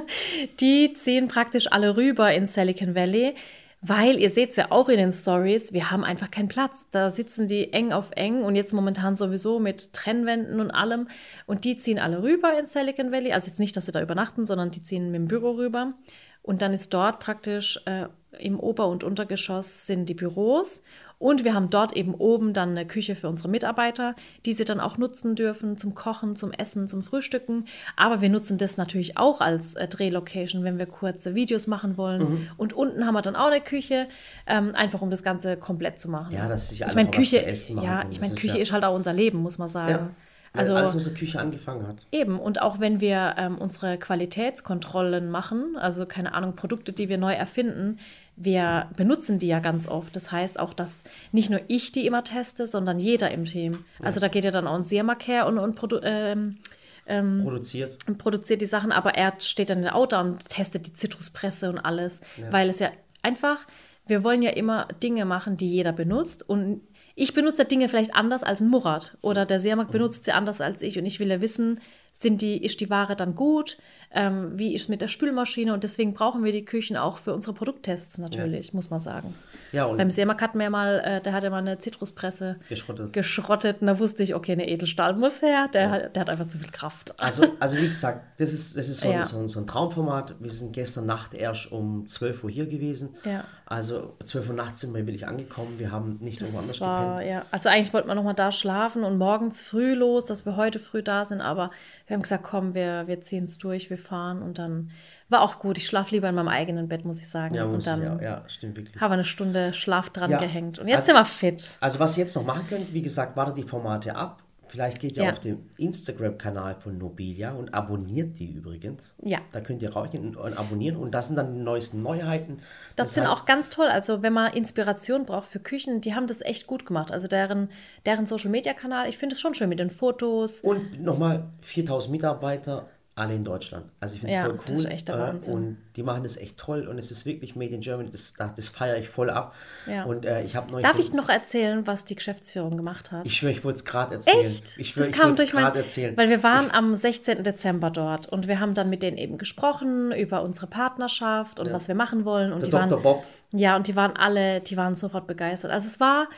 die 0.60 0.92
ziehen 0.94 1.28
praktisch 1.28 1.70
alle 1.70 1.96
rüber 1.96 2.32
in 2.32 2.46
Silicon 2.46 2.94
Valley. 2.94 3.34
Weil 3.80 4.18
ihr 4.18 4.28
seht 4.28 4.50
es 4.50 4.56
ja 4.56 4.72
auch 4.72 4.88
in 4.88 4.96
den 4.96 5.12
Stories, 5.12 5.72
wir 5.72 5.92
haben 5.92 6.02
einfach 6.02 6.32
keinen 6.32 6.48
Platz. 6.48 6.88
Da 6.90 7.10
sitzen 7.10 7.46
die 7.46 7.72
eng 7.72 7.92
auf 7.92 8.10
eng 8.16 8.42
und 8.42 8.56
jetzt 8.56 8.72
momentan 8.72 9.14
sowieso 9.14 9.60
mit 9.60 9.92
Trennwänden 9.92 10.58
und 10.58 10.72
allem. 10.72 11.06
Und 11.46 11.64
die 11.64 11.76
ziehen 11.76 12.00
alle 12.00 12.24
rüber 12.24 12.58
in 12.58 12.66
Silicon 12.66 13.12
Valley. 13.12 13.32
Also 13.32 13.46
jetzt 13.46 13.60
nicht, 13.60 13.76
dass 13.76 13.86
sie 13.86 13.92
da 13.92 14.02
übernachten, 14.02 14.46
sondern 14.46 14.72
die 14.72 14.82
ziehen 14.82 15.12
mit 15.12 15.20
dem 15.20 15.28
Büro 15.28 15.52
rüber. 15.52 15.94
Und 16.42 16.60
dann 16.60 16.72
ist 16.72 16.92
dort 16.92 17.20
praktisch 17.20 17.78
äh, 17.84 18.06
im 18.40 18.58
Ober- 18.58 18.88
und 18.88 19.04
Untergeschoss 19.04 19.86
sind 19.86 20.08
die 20.08 20.14
Büros 20.14 20.82
und 21.18 21.44
wir 21.44 21.54
haben 21.54 21.68
dort 21.68 21.92
eben 21.94 22.14
oben 22.14 22.52
dann 22.52 22.70
eine 22.70 22.86
Küche 22.86 23.16
für 23.16 23.28
unsere 23.28 23.48
Mitarbeiter, 23.48 24.14
die 24.46 24.52
sie 24.52 24.64
dann 24.64 24.78
auch 24.78 24.98
nutzen 24.98 25.34
dürfen 25.34 25.76
zum 25.76 25.94
Kochen, 25.94 26.36
zum 26.36 26.52
Essen, 26.52 26.86
zum 26.86 27.02
Frühstücken. 27.02 27.64
Aber 27.96 28.20
wir 28.20 28.28
nutzen 28.28 28.56
das 28.56 28.76
natürlich 28.76 29.16
auch 29.16 29.40
als 29.40 29.74
äh, 29.74 29.88
Drehlocation, 29.88 30.62
wenn 30.62 30.78
wir 30.78 30.86
kurze 30.86 31.34
Videos 31.34 31.66
machen 31.66 31.96
wollen. 31.96 32.20
Mhm. 32.20 32.48
Und 32.56 32.72
unten 32.72 33.04
haben 33.04 33.14
wir 33.14 33.22
dann 33.22 33.34
auch 33.34 33.48
eine 33.48 33.60
Küche, 33.60 34.06
ähm, 34.46 34.72
einfach 34.74 35.02
um 35.02 35.10
das 35.10 35.24
Ganze 35.24 35.56
komplett 35.56 35.98
zu 35.98 36.08
machen. 36.08 36.32
Ja, 36.34 36.48
das 36.48 36.70
ist 36.70 36.78
ja 36.78 36.86
ich 36.86 36.94
meine 36.94 37.10
Küche, 37.10 37.38
ja, 37.38 38.04
ich 38.10 38.20
meine 38.20 38.34
Küche 38.34 38.48
ist, 38.48 38.54
ja 38.54 38.62
ist 38.62 38.72
halt 38.72 38.84
auch 38.84 38.94
unser 38.94 39.12
Leben, 39.12 39.38
muss 39.38 39.58
man 39.58 39.68
sagen. 39.68 39.90
Ja. 39.90 40.10
Also 40.52 40.74
alles, 40.74 40.96
was 40.96 41.04
die 41.04 41.14
Küche 41.14 41.40
angefangen 41.40 41.86
hat. 41.86 42.06
Eben, 42.10 42.38
und 42.38 42.62
auch 42.62 42.80
wenn 42.80 43.00
wir 43.00 43.34
ähm, 43.36 43.58
unsere 43.58 43.98
Qualitätskontrollen 43.98 45.30
machen, 45.30 45.76
also 45.78 46.06
keine 46.06 46.32
Ahnung, 46.32 46.56
Produkte, 46.56 46.92
die 46.92 47.08
wir 47.08 47.18
neu 47.18 47.32
erfinden, 47.32 47.98
wir 48.40 48.88
benutzen 48.96 49.38
die 49.38 49.48
ja 49.48 49.58
ganz 49.58 49.88
oft. 49.88 50.14
Das 50.14 50.30
heißt 50.30 50.58
auch, 50.60 50.72
dass 50.72 51.04
nicht 51.32 51.50
nur 51.50 51.60
ich 51.68 51.92
die 51.92 52.06
immer 52.06 52.24
teste, 52.24 52.66
sondern 52.66 52.98
jeder 52.98 53.30
im 53.30 53.44
Team. 53.44 53.84
Also 54.00 54.20
da 54.20 54.28
geht 54.28 54.44
ja 54.44 54.50
dann 54.50 54.66
auch 54.66 54.76
ein 54.76 54.84
Siermark 54.84 55.26
her 55.26 55.46
und, 55.46 55.58
und 55.58 55.74
produ 55.74 56.00
ähm, 56.02 56.58
ähm, 57.06 57.40
produziert. 57.42 57.96
produziert 58.18 58.60
die 58.60 58.66
Sachen, 58.66 58.92
aber 58.92 59.14
er 59.14 59.34
steht 59.40 59.70
dann 59.70 59.78
in 59.78 59.84
der 59.84 59.96
Auto 59.96 60.18
und 60.18 60.48
testet 60.48 60.86
die 60.86 60.92
Zitruspresse 60.92 61.68
und 61.70 61.78
alles, 61.78 62.20
ja. 62.36 62.52
weil 62.52 62.68
es 62.68 62.78
ja 62.78 62.90
einfach, 63.22 63.66
wir 64.06 64.22
wollen 64.24 64.42
ja 64.42 64.50
immer 64.50 64.86
Dinge 65.02 65.24
machen, 65.24 65.56
die 65.56 65.70
jeder 65.70 65.92
benutzt 65.92 66.48
und 66.48 66.82
ich 67.14 67.34
benutze 67.34 67.64
Dinge 67.64 67.88
vielleicht 67.88 68.14
anders 68.14 68.44
als 68.44 68.60
Murat 68.60 69.16
oder 69.22 69.44
der 69.44 69.58
Seermarkt 69.58 69.90
mhm. 69.90 69.98
benutzt 69.98 70.26
sie 70.26 70.32
anders 70.32 70.60
als 70.60 70.82
ich 70.82 70.98
und 70.98 71.06
ich 71.06 71.18
will 71.18 71.28
ja 71.28 71.40
wissen, 71.40 71.80
sind 72.20 72.42
die, 72.42 72.64
ist 72.64 72.80
die 72.80 72.90
Ware 72.90 73.16
dann 73.16 73.34
gut? 73.34 73.78
Ähm, 74.10 74.58
wie 74.58 74.74
ist 74.74 74.82
es 74.82 74.88
mit 74.88 75.02
der 75.02 75.08
Spülmaschine? 75.08 75.72
Und 75.74 75.84
deswegen 75.84 76.14
brauchen 76.14 76.42
wir 76.42 76.50
die 76.50 76.64
Küchen 76.64 76.96
auch 76.96 77.18
für 77.18 77.34
unsere 77.34 77.52
Produkttests 77.52 78.18
natürlich, 78.18 78.68
ja. 78.68 78.72
muss 78.74 78.88
man 78.88 79.00
sagen. 79.00 79.34
Ja, 79.70 79.84
und 79.84 79.98
Beim 79.98 80.10
Seemark 80.10 80.40
hatten 80.40 80.58
wir 80.58 80.70
mal, 80.70 81.00
äh, 81.04 81.20
der 81.20 81.34
hatte 81.34 81.50
mal 81.50 81.58
eine 81.58 81.78
Zitruspresse 81.78 82.56
geschrottet. 82.70 83.12
geschrottet. 83.12 83.82
Und 83.82 83.86
da 83.86 83.98
wusste 83.98 84.22
ich, 84.22 84.34
okay, 84.34 84.52
eine 84.52 84.66
Edelstahl 84.66 85.14
muss 85.14 85.42
her. 85.42 85.68
Der, 85.74 85.82
ja. 85.82 85.90
hat, 85.90 86.16
der 86.16 86.20
hat 86.20 86.30
einfach 86.30 86.48
zu 86.48 86.58
viel 86.58 86.70
Kraft. 86.70 87.14
Also, 87.20 87.44
also 87.60 87.76
wie 87.76 87.86
gesagt, 87.86 88.40
das 88.40 88.54
ist, 88.54 88.78
das 88.78 88.88
ist 88.88 89.02
so, 89.02 89.10
ja. 89.10 89.26
so, 89.26 89.46
so, 89.46 89.60
ein 89.60 89.66
Traumformat. 89.66 90.36
Wir 90.40 90.50
sind 90.50 90.72
gestern 90.72 91.04
Nacht 91.04 91.34
erst 91.34 91.70
um 91.70 92.06
12 92.06 92.44
Uhr 92.44 92.50
hier 92.50 92.66
gewesen. 92.66 93.14
Ja. 93.24 93.44
Also 93.66 94.16
12 94.24 94.48
Uhr 94.48 94.54
nachts 94.54 94.80
sind 94.80 94.94
wir 94.94 95.06
wirklich 95.06 95.26
angekommen. 95.26 95.74
Wir 95.78 95.92
haben 95.92 96.16
nicht 96.20 96.40
das 96.40 96.48
irgendwo 96.48 96.62
anders 96.62 96.80
war, 96.80 97.18
gepennt. 97.18 97.30
Ja. 97.30 97.46
Also 97.50 97.68
eigentlich 97.68 97.92
wollten 97.92 98.08
wir 98.08 98.14
nochmal 98.14 98.32
da 98.32 98.50
schlafen 98.50 99.04
und 99.04 99.18
morgens 99.18 99.60
früh 99.60 99.92
los, 99.92 100.24
dass 100.24 100.46
wir 100.46 100.56
heute 100.56 100.78
früh 100.78 101.02
da 101.02 101.26
sind. 101.26 101.42
Aber 101.42 101.70
wir 102.08 102.14
haben 102.14 102.22
gesagt, 102.22 102.42
komm, 102.42 102.74
wir, 102.74 103.06
wir 103.06 103.20
ziehen 103.20 103.44
es 103.44 103.58
durch, 103.58 103.90
wir 103.90 103.98
fahren 103.98 104.40
und 104.40 104.58
dann 104.58 104.90
war 105.28 105.42
auch 105.42 105.58
gut. 105.58 105.76
Ich 105.76 105.86
schlafe 105.86 106.14
lieber 106.14 106.30
in 106.30 106.34
meinem 106.34 106.48
eigenen 106.48 106.88
Bett, 106.88 107.04
muss 107.04 107.20
ich 107.20 107.28
sagen. 107.28 107.54
Ja, 107.54 107.64
und 107.64 107.86
dann 107.86 108.02
ja, 108.02 108.20
ja, 108.20 108.44
stimmt 108.48 108.78
wirklich. 108.78 108.98
Haben 108.98 109.10
wir 109.10 109.14
eine 109.14 109.24
Stunde 109.24 109.74
Schlaf 109.74 110.08
dran 110.08 110.30
ja, 110.30 110.38
gehängt. 110.38 110.78
Und 110.78 110.88
jetzt 110.88 111.00
also, 111.00 111.12
sind 111.12 111.16
wir 111.16 111.24
fit. 111.26 111.76
Also, 111.80 112.00
was 112.00 112.16
ihr 112.16 112.24
jetzt 112.24 112.34
noch 112.34 112.44
machen 112.44 112.66
könnt, 112.66 112.94
wie 112.94 113.02
gesagt, 113.02 113.36
wartet 113.36 113.58
die 113.58 113.62
Formate 113.62 114.16
ab. 114.16 114.42
Vielleicht 114.68 115.00
geht 115.00 115.16
ihr 115.16 115.24
Ja. 115.24 115.30
auf 115.32 115.40
den 115.40 115.68
Instagram-Kanal 115.76 116.76
von 116.76 116.98
Nobilia 116.98 117.52
und 117.52 117.72
abonniert 117.74 118.38
die 118.38 118.46
übrigens. 118.52 119.14
Ja. 119.22 119.38
Da 119.52 119.60
könnt 119.60 119.82
ihr 119.82 119.92
rausgehen 119.92 120.36
und 120.36 120.58
abonnieren 120.58 120.96
und 120.96 121.12
das 121.12 121.28
sind 121.28 121.36
dann 121.36 121.54
die 121.54 121.60
neuesten 121.60 122.02
Neuheiten. 122.02 122.58
Das, 122.96 123.14
sind 123.14 123.26
auch 123.26 123.46
ganz 123.46 123.70
toll. 123.70 123.86
Also 123.88 124.22
wenn 124.22 124.32
man 124.32 124.52
Inspiration 124.52 125.24
braucht 125.26 125.48
für 125.48 125.60
Küchen, 125.60 126.00
die 126.00 126.14
haben 126.14 126.26
das 126.26 126.40
echt 126.42 126.66
gut 126.66 126.86
gemacht. 126.86 127.10
Also 127.12 127.28
deren, 127.28 127.70
deren 128.06 128.26
Social-Media-Kanal, 128.26 129.08
ich 129.08 129.18
finde 129.18 129.34
es 129.34 129.40
schon 129.40 129.54
schön 129.54 129.68
mit 129.68 129.78
den 129.78 129.90
Fotos. 129.90 130.60
Und 130.60 131.02
nochmal 131.02 131.48
4000 131.62 132.12
Mitarbeiter, 132.12 132.88
alle 133.18 133.34
in 133.34 133.44
Deutschland. 133.44 133.86
Also 134.00 134.14
ich 134.14 134.20
finde 134.20 134.34
es 134.34 134.40
Ja, 134.40 134.46
voll 134.46 134.56
das 134.58 134.70
cool. 134.70 134.78
ist 134.78 134.84
echt 134.86 135.08
der 135.08 135.14
äh, 135.16 135.18
Wahnsinn. 135.18 135.54
Und 135.54 135.76
die 135.96 136.02
machen 136.02 136.22
das 136.22 136.36
echt 136.36 136.56
toll 136.56 136.86
und 136.88 136.98
es 136.98 137.10
ist 137.10 137.26
wirklich 137.26 137.56
Made 137.56 137.74
in 137.74 137.80
Germany. 137.80 138.10
Das, 138.10 138.34
das, 138.34 138.54
das 138.54 138.68
feiere 138.68 138.96
ich 138.98 139.08
voll 139.08 139.30
ab. 139.30 139.54
Ja. 139.86 140.04
Und 140.04 140.24
äh, 140.24 140.42
ich. 140.44 140.52
Darf 140.52 140.98
ich 140.98 141.12
noch 141.12 141.28
erzählen, 141.28 141.86
was 141.86 142.04
die 142.04 142.14
Geschäftsführung 142.14 142.76
gemacht 142.76 143.12
hat? 143.12 143.26
Ich 143.26 143.34
schwöre, 143.36 143.52
ich 143.52 143.64
wollte 143.64 143.78
es 143.78 143.84
gerade 143.84 144.14
erzählen. 144.14 144.40
Echt? 144.46 144.78
Ich 144.78 144.90
schwöre, 144.90 145.06
das 145.08 145.14
ich 145.16 145.20
kam 145.20 145.36
durch 145.36 145.52
mein, 145.52 145.64
gerade 145.64 145.80
erzählen. 145.80 146.16
weil 146.16 146.28
wir 146.30 146.42
waren 146.42 146.70
am 146.70 146.94
16. 146.96 147.42
Dezember 147.42 147.90
dort 147.90 148.26
und 148.28 148.48
wir 148.48 148.60
haben 148.60 148.74
dann 148.74 148.88
mit 148.90 149.02
denen 149.02 149.18
eben 149.18 149.38
gesprochen 149.38 150.12
über 150.12 150.42
unsere 150.42 150.66
Partnerschaft 150.66 151.60
und 151.60 151.72
was 151.72 151.88
wir 151.88 151.94
machen 151.94 152.24
wollen 152.24 152.52
und 152.52 152.60
Der 152.62 152.66
die 152.68 152.72
waren 152.72 152.88
Dr. 152.88 153.02
Bob. 153.02 153.24
ja 153.52 153.76
und 153.76 153.86
die 153.88 153.96
waren 153.96 154.16
alle, 154.16 154.60
die 154.60 154.76
waren 154.76 154.94
sofort 154.94 155.26
begeistert. 155.26 155.70
Also 155.70 155.86
es 155.86 156.00
war, 156.00 156.28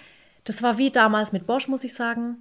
das 0.44 0.62
war 0.62 0.78
wie 0.78 0.90
damals 0.90 1.32
mit 1.32 1.46
Bosch, 1.46 1.68
muss 1.68 1.84
ich 1.84 1.94
sagen, 1.94 2.38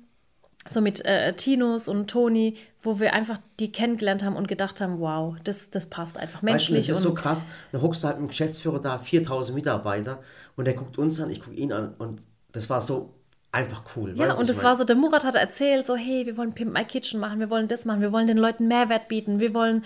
so 0.68 0.82
mit 0.82 1.04
äh, 1.06 1.34
Tinus 1.34 1.88
und 1.88 2.10
Toni, 2.10 2.58
wo 2.82 3.00
wir 3.00 3.14
einfach 3.14 3.38
die 3.60 3.72
kennengelernt 3.72 4.24
haben 4.24 4.36
und 4.36 4.48
gedacht 4.48 4.82
haben, 4.82 5.00
wow, 5.00 5.36
das, 5.44 5.70
das 5.70 5.88
passt 5.88 6.18
einfach 6.18 6.42
Weißt 6.42 6.44
du, 6.44 6.46
menschlich 6.46 6.88
das 6.88 6.98
ist 6.98 7.04
so 7.04 7.14
krass. 7.14 7.46
Da 7.72 7.82
hockst 7.82 8.04
du 8.04 8.08
halt 8.08 8.18
mit 8.20 8.28
dem 8.28 8.30
Geschäftsführer 8.30 8.80
da, 8.80 9.00
4000 9.00 9.56
Mitarbeiter 9.56 10.20
und 10.56 10.66
der 10.66 10.74
guckt 10.74 10.98
uns 10.98 11.20
an, 11.20 11.30
ich 11.30 11.42
gucke 11.42 11.56
ihn 11.56 11.72
an 11.72 11.94
und 11.98 12.22
das 12.52 12.70
war 12.70 12.82
so 12.82 13.14
einfach 13.52 13.84
cool. 13.96 14.14
Ja, 14.16 14.34
und 14.34 14.50
es 14.50 14.58
mein? 14.58 14.66
war 14.66 14.76
so, 14.76 14.84
der 14.84 14.96
Murat 14.96 15.24
hat 15.24 15.36
erzählt, 15.36 15.86
so, 15.86 15.96
hey, 15.96 16.26
wir 16.26 16.38
wollen 16.38 16.54
Pimp 16.54 16.74
My 16.74 16.86
Kitchen 16.86 17.20
machen, 17.20 17.40
wir 17.40 17.50
wollen 17.50 17.68
das 17.68 17.86
machen, 17.86 18.02
wir 18.02 18.12
wollen 18.12 18.28
den 18.28 18.38
Leuten 18.38 18.68
Mehrwert 18.68 19.08
bieten, 19.08 19.40
wir 19.40 19.54
wollen 19.54 19.84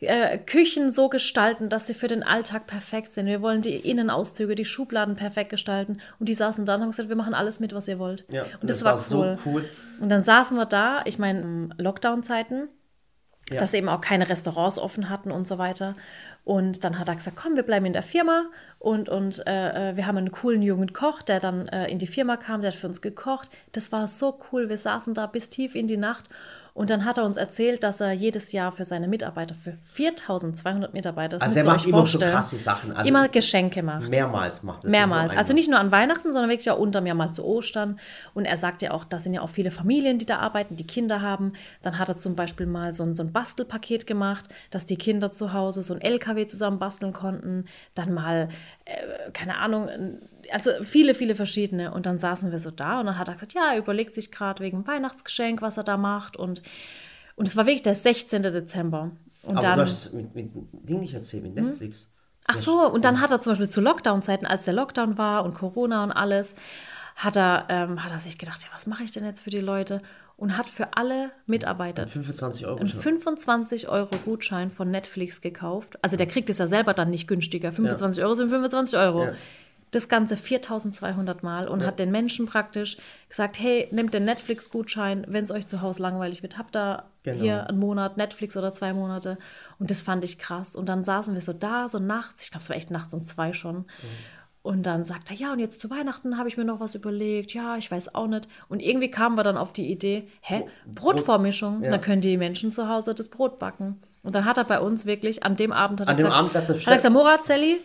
äh, 0.00 0.38
Küchen 0.38 0.90
so 0.90 1.08
gestalten, 1.08 1.68
dass 1.68 1.86
sie 1.86 1.94
für 1.94 2.06
den 2.08 2.22
Alltag 2.22 2.66
perfekt 2.66 3.12
sind, 3.12 3.26
wir 3.26 3.42
wollen 3.42 3.62
die 3.62 3.74
Innenauszüge, 3.76 4.54
die 4.54 4.64
Schubladen 4.64 5.16
perfekt 5.16 5.50
gestalten. 5.50 6.00
Und 6.18 6.28
die 6.28 6.34
saßen 6.34 6.64
da 6.66 6.76
und 6.76 6.82
haben 6.82 6.90
gesagt, 6.90 7.08
wir 7.08 7.16
machen 7.16 7.34
alles 7.34 7.58
mit, 7.60 7.74
was 7.74 7.88
ihr 7.88 7.98
wollt. 7.98 8.24
Ja, 8.30 8.44
und 8.60 8.70
das, 8.70 8.84
war, 8.84 8.94
cool. 8.94 9.00
so 9.00 9.36
cool. 9.44 9.68
Und 10.00 10.08
dann 10.10 10.22
saßen 10.22 10.56
wir 10.56 10.66
da, 10.66 11.02
ich 11.04 11.18
meine, 11.18 11.40
in 11.40 11.74
Lockdown-Zeiten, 11.78 12.68
Ja. 13.50 13.58
dass 13.58 13.72
eben 13.74 13.88
auch 13.88 14.00
keine 14.02 14.28
Restaurants 14.28 14.78
offen 14.78 15.08
hatten 15.08 15.30
und 15.32 15.46
so 15.48 15.56
weiter. 15.58 15.96
Und 16.44 16.84
dann 16.84 16.98
hat 16.98 17.08
er 17.08 17.14
gesagt, 17.14 17.36
komm, 17.36 17.56
wir 17.56 17.62
bleiben 17.62 17.86
in 17.86 17.92
der 17.92 18.02
Firma 18.02 18.44
und, 18.78 19.08
und 19.08 19.46
äh, 19.46 19.90
äh, 19.90 19.96
wir 19.96 20.06
haben 20.06 20.16
einen 20.18 20.30
coolen 20.32 20.62
jungen 20.62 20.92
Koch, 20.92 21.22
der 21.22 21.40
dann 21.40 21.66
äh, 21.68 21.88
in 21.88 21.98
die 21.98 22.06
Firma 22.06 22.36
kam, 22.36 22.60
der 22.62 22.70
hat 22.72 22.78
für 22.78 22.86
uns 22.86 23.00
gekocht. 23.02 23.50
Das 23.72 23.90
war 23.90 24.06
so 24.06 24.38
cool. 24.52 24.68
Wir 24.68 24.78
saßen 24.78 25.12
da 25.14 25.26
bis 25.26 25.48
tief 25.48 25.74
in 25.74 25.86
die 25.86 25.96
Nacht 25.96 26.26
und 26.78 26.90
dann 26.90 27.04
hat 27.04 27.18
er 27.18 27.24
uns 27.24 27.36
erzählt, 27.36 27.82
dass 27.82 28.00
er 28.00 28.12
jedes 28.12 28.52
Jahr 28.52 28.70
für 28.70 28.84
seine 28.84 29.08
Mitarbeiter, 29.08 29.56
für 29.56 29.76
4200 29.82 30.94
Mitarbeiter, 30.94 31.38
das 31.38 31.42
Also 31.42 31.58
er 31.58 31.64
macht 31.64 31.84
immer 31.84 32.06
so 32.06 32.20
krasse 32.20 32.56
Sachen. 32.56 32.94
Also 32.94 33.08
immer 33.08 33.28
Geschenke 33.28 33.82
macht. 33.82 34.08
mehrmals 34.08 34.62
macht 34.62 34.84
das. 34.84 34.92
Mehrmals. 34.92 35.36
Also 35.36 35.54
nicht 35.54 35.68
nur 35.68 35.80
an 35.80 35.90
Weihnachten, 35.90 36.32
sondern 36.32 36.48
wirklich 36.48 36.70
auch 36.70 36.78
unterm 36.78 37.04
Jahr 37.04 37.16
mal 37.16 37.32
zu 37.32 37.44
Ostern. 37.44 37.98
Und 38.32 38.44
er 38.44 38.56
sagt 38.56 38.82
ja 38.82 38.92
auch, 38.92 39.02
da 39.02 39.18
sind 39.18 39.34
ja 39.34 39.42
auch 39.42 39.48
viele 39.48 39.72
Familien, 39.72 40.20
die 40.20 40.24
da 40.26 40.38
arbeiten, 40.38 40.76
die 40.76 40.86
Kinder 40.86 41.20
haben. 41.20 41.54
Dann 41.82 41.98
hat 41.98 42.10
er 42.10 42.18
zum 42.18 42.36
Beispiel 42.36 42.66
mal 42.66 42.94
so 42.94 43.02
ein, 43.02 43.12
so 43.16 43.24
ein 43.24 43.32
Bastelpaket 43.32 44.06
gemacht, 44.06 44.44
dass 44.70 44.86
die 44.86 44.96
Kinder 44.96 45.32
zu 45.32 45.52
Hause 45.52 45.82
so 45.82 45.94
ein 45.94 46.00
LKW 46.00 46.46
zusammen 46.46 46.78
basteln 46.78 47.12
konnten. 47.12 47.64
Dann 47.96 48.14
mal, 48.14 48.50
äh, 48.84 49.32
keine 49.32 49.56
Ahnung, 49.58 49.88
also 50.52 50.70
viele, 50.82 51.14
viele 51.14 51.34
verschiedene. 51.34 51.92
Und 51.92 52.06
dann 52.06 52.18
saßen 52.18 52.50
wir 52.50 52.58
so 52.58 52.70
da 52.70 53.00
und 53.00 53.06
dann 53.06 53.18
hat 53.18 53.28
er 53.28 53.34
gesagt, 53.34 53.54
ja, 53.54 53.72
er 53.72 53.78
überlegt 53.78 54.14
sich 54.14 54.30
gerade 54.30 54.62
wegen 54.62 54.86
Weihnachtsgeschenk, 54.86 55.62
was 55.62 55.76
er 55.76 55.84
da 55.84 55.96
macht. 55.96 56.36
Und, 56.36 56.62
und 57.36 57.48
es 57.48 57.56
war 57.56 57.66
wirklich 57.66 57.82
der 57.82 57.94
16. 57.94 58.42
Dezember. 58.42 59.10
Und 59.42 59.56
Aber 59.56 59.60
dann, 59.60 59.76
du 59.76 59.82
hast 59.82 60.06
es 60.06 60.12
mit, 60.12 60.34
mit 60.34 60.50
Ding 60.54 61.00
nicht 61.00 61.14
erzählt, 61.14 61.42
mit 61.44 61.54
Netflix. 61.54 62.08
Ach 62.46 62.56
so, 62.56 62.90
und 62.90 63.04
dann 63.04 63.20
hat 63.20 63.30
er 63.30 63.40
zum 63.40 63.52
Beispiel 63.52 63.68
zu 63.68 63.82
Lockdown-Zeiten, 63.82 64.46
als 64.46 64.64
der 64.64 64.72
Lockdown 64.72 65.18
war 65.18 65.44
und 65.44 65.54
Corona 65.54 66.02
und 66.02 66.12
alles, 66.12 66.54
hat 67.14 67.36
er, 67.36 67.66
ähm, 67.68 68.02
hat 68.02 68.10
er 68.10 68.18
sich 68.18 68.38
gedacht, 68.38 68.62
ja, 68.62 68.68
was 68.72 68.86
mache 68.86 69.02
ich 69.02 69.12
denn 69.12 69.24
jetzt 69.24 69.42
für 69.42 69.50
die 69.50 69.60
Leute? 69.60 70.00
Und 70.36 70.56
hat 70.56 70.70
für 70.70 70.96
alle 70.96 71.32
Mitarbeiter 71.46 72.06
25 72.06 72.64
Euro 72.66 72.78
einen 72.78 72.88
schon. 72.88 73.00
25 73.00 73.88
Euro 73.88 74.16
Gutschein 74.24 74.70
von 74.70 74.88
Netflix 74.90 75.40
gekauft. 75.40 75.98
Also 76.00 76.16
der 76.16 76.26
kriegt 76.26 76.48
es 76.48 76.58
ja 76.58 76.68
selber 76.68 76.94
dann 76.94 77.10
nicht 77.10 77.26
günstiger. 77.26 77.72
25 77.72 78.22
Euro 78.22 78.34
sind 78.34 78.48
25 78.48 78.98
Euro. 78.98 79.24
Ja. 79.24 79.32
Das 79.90 80.08
Ganze 80.08 80.36
4200 80.36 81.42
Mal 81.42 81.66
und 81.68 81.84
hat 81.84 81.98
den 81.98 82.10
Menschen 82.10 82.46
praktisch 82.46 82.98
gesagt, 83.28 83.58
hey, 83.58 83.88
nehmt 83.90 84.12
den 84.12 84.24
Netflix-Gutschein, 84.24 85.24
wenn 85.28 85.44
es 85.44 85.50
euch 85.50 85.66
zu 85.66 85.80
Hause 85.80 86.02
langweilig 86.02 86.42
wird, 86.42 86.58
habt 86.58 86.74
da 86.74 87.04
Genau. 87.24 87.40
hier 87.42 87.66
einen 87.68 87.78
Monat 87.78 88.16
Netflix 88.16 88.56
oder 88.56 88.72
zwei 88.72 88.92
Monate. 88.92 89.38
Und 89.78 89.90
das 89.90 90.00
fand 90.02 90.24
ich 90.24 90.38
krass. 90.38 90.76
Und 90.76 90.88
dann 90.88 91.04
saßen 91.04 91.34
wir 91.34 91.40
so 91.40 91.52
da, 91.52 91.88
so 91.88 91.98
nachts, 91.98 92.42
ich 92.44 92.50
glaube, 92.50 92.62
es 92.62 92.68
war 92.70 92.76
echt 92.76 92.90
nachts 92.90 93.12
um 93.12 93.24
zwei 93.24 93.52
schon. 93.52 93.84
Und 94.62 94.84
dann 94.84 95.04
sagt 95.04 95.30
er, 95.30 95.36
ja, 95.36 95.52
und 95.52 95.58
jetzt 95.60 95.80
zu 95.80 95.88
Weihnachten 95.90 96.36
habe 96.38 96.48
ich 96.48 96.56
mir 96.56 96.64
noch 96.64 96.80
was 96.80 96.94
überlegt. 96.94 97.54
Ja, 97.54 97.76
ich 97.76 97.90
weiß 97.90 98.14
auch 98.14 98.26
nicht. 98.26 98.48
Und 98.68 98.80
irgendwie 98.80 99.10
kamen 99.10 99.36
wir 99.36 99.42
dann 99.42 99.56
auf 99.56 99.72
die 99.72 99.90
Idee, 99.90 100.28
hä, 100.40 100.64
Brotvormischung. 100.86 101.82
ja. 101.82 101.90
Dann 101.90 102.00
können 102.00 102.20
die 102.20 102.36
Menschen 102.36 102.72
zu 102.72 102.88
Hause 102.88 103.14
das 103.14 103.28
Brot 103.28 103.58
backen. 103.58 104.00
Und 104.22 104.34
dann 104.34 104.44
hat 104.44 104.58
er 104.58 104.64
bei 104.64 104.80
uns 104.80 105.06
wirklich, 105.06 105.44
an 105.44 105.56
dem 105.56 105.72
Abend 105.72 106.00
hat 106.00 106.08
An 106.08 106.14
er 106.14 106.16
gesagt, 106.16 106.34
Abend 106.34 106.54
hat 106.54 106.68
er 106.68 106.74
gesagt, 106.74 106.84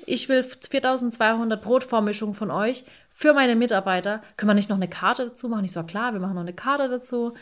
ich 0.06 0.30
will 0.30 0.44
4200 0.44 1.62
Brotvormischungen 1.62 2.36
von 2.36 2.52
euch 2.52 2.84
für 3.10 3.34
meine 3.34 3.56
Mitarbeiter. 3.56 4.22
Können 4.36 4.50
wir 4.50 4.56
nicht 4.56 4.70
noch 4.70 4.78
eine 4.78 4.88
Karte 4.88 5.28
dazu 5.28 5.48
machen? 5.48 5.66
Ich 5.66 5.72
so, 5.72 5.84
klar, 5.84 6.14
wir 6.14 6.20
machen 6.20 6.34
noch 6.34 6.42
eine 6.42 6.54
Karte 6.54 6.90
dazu. 6.90 7.34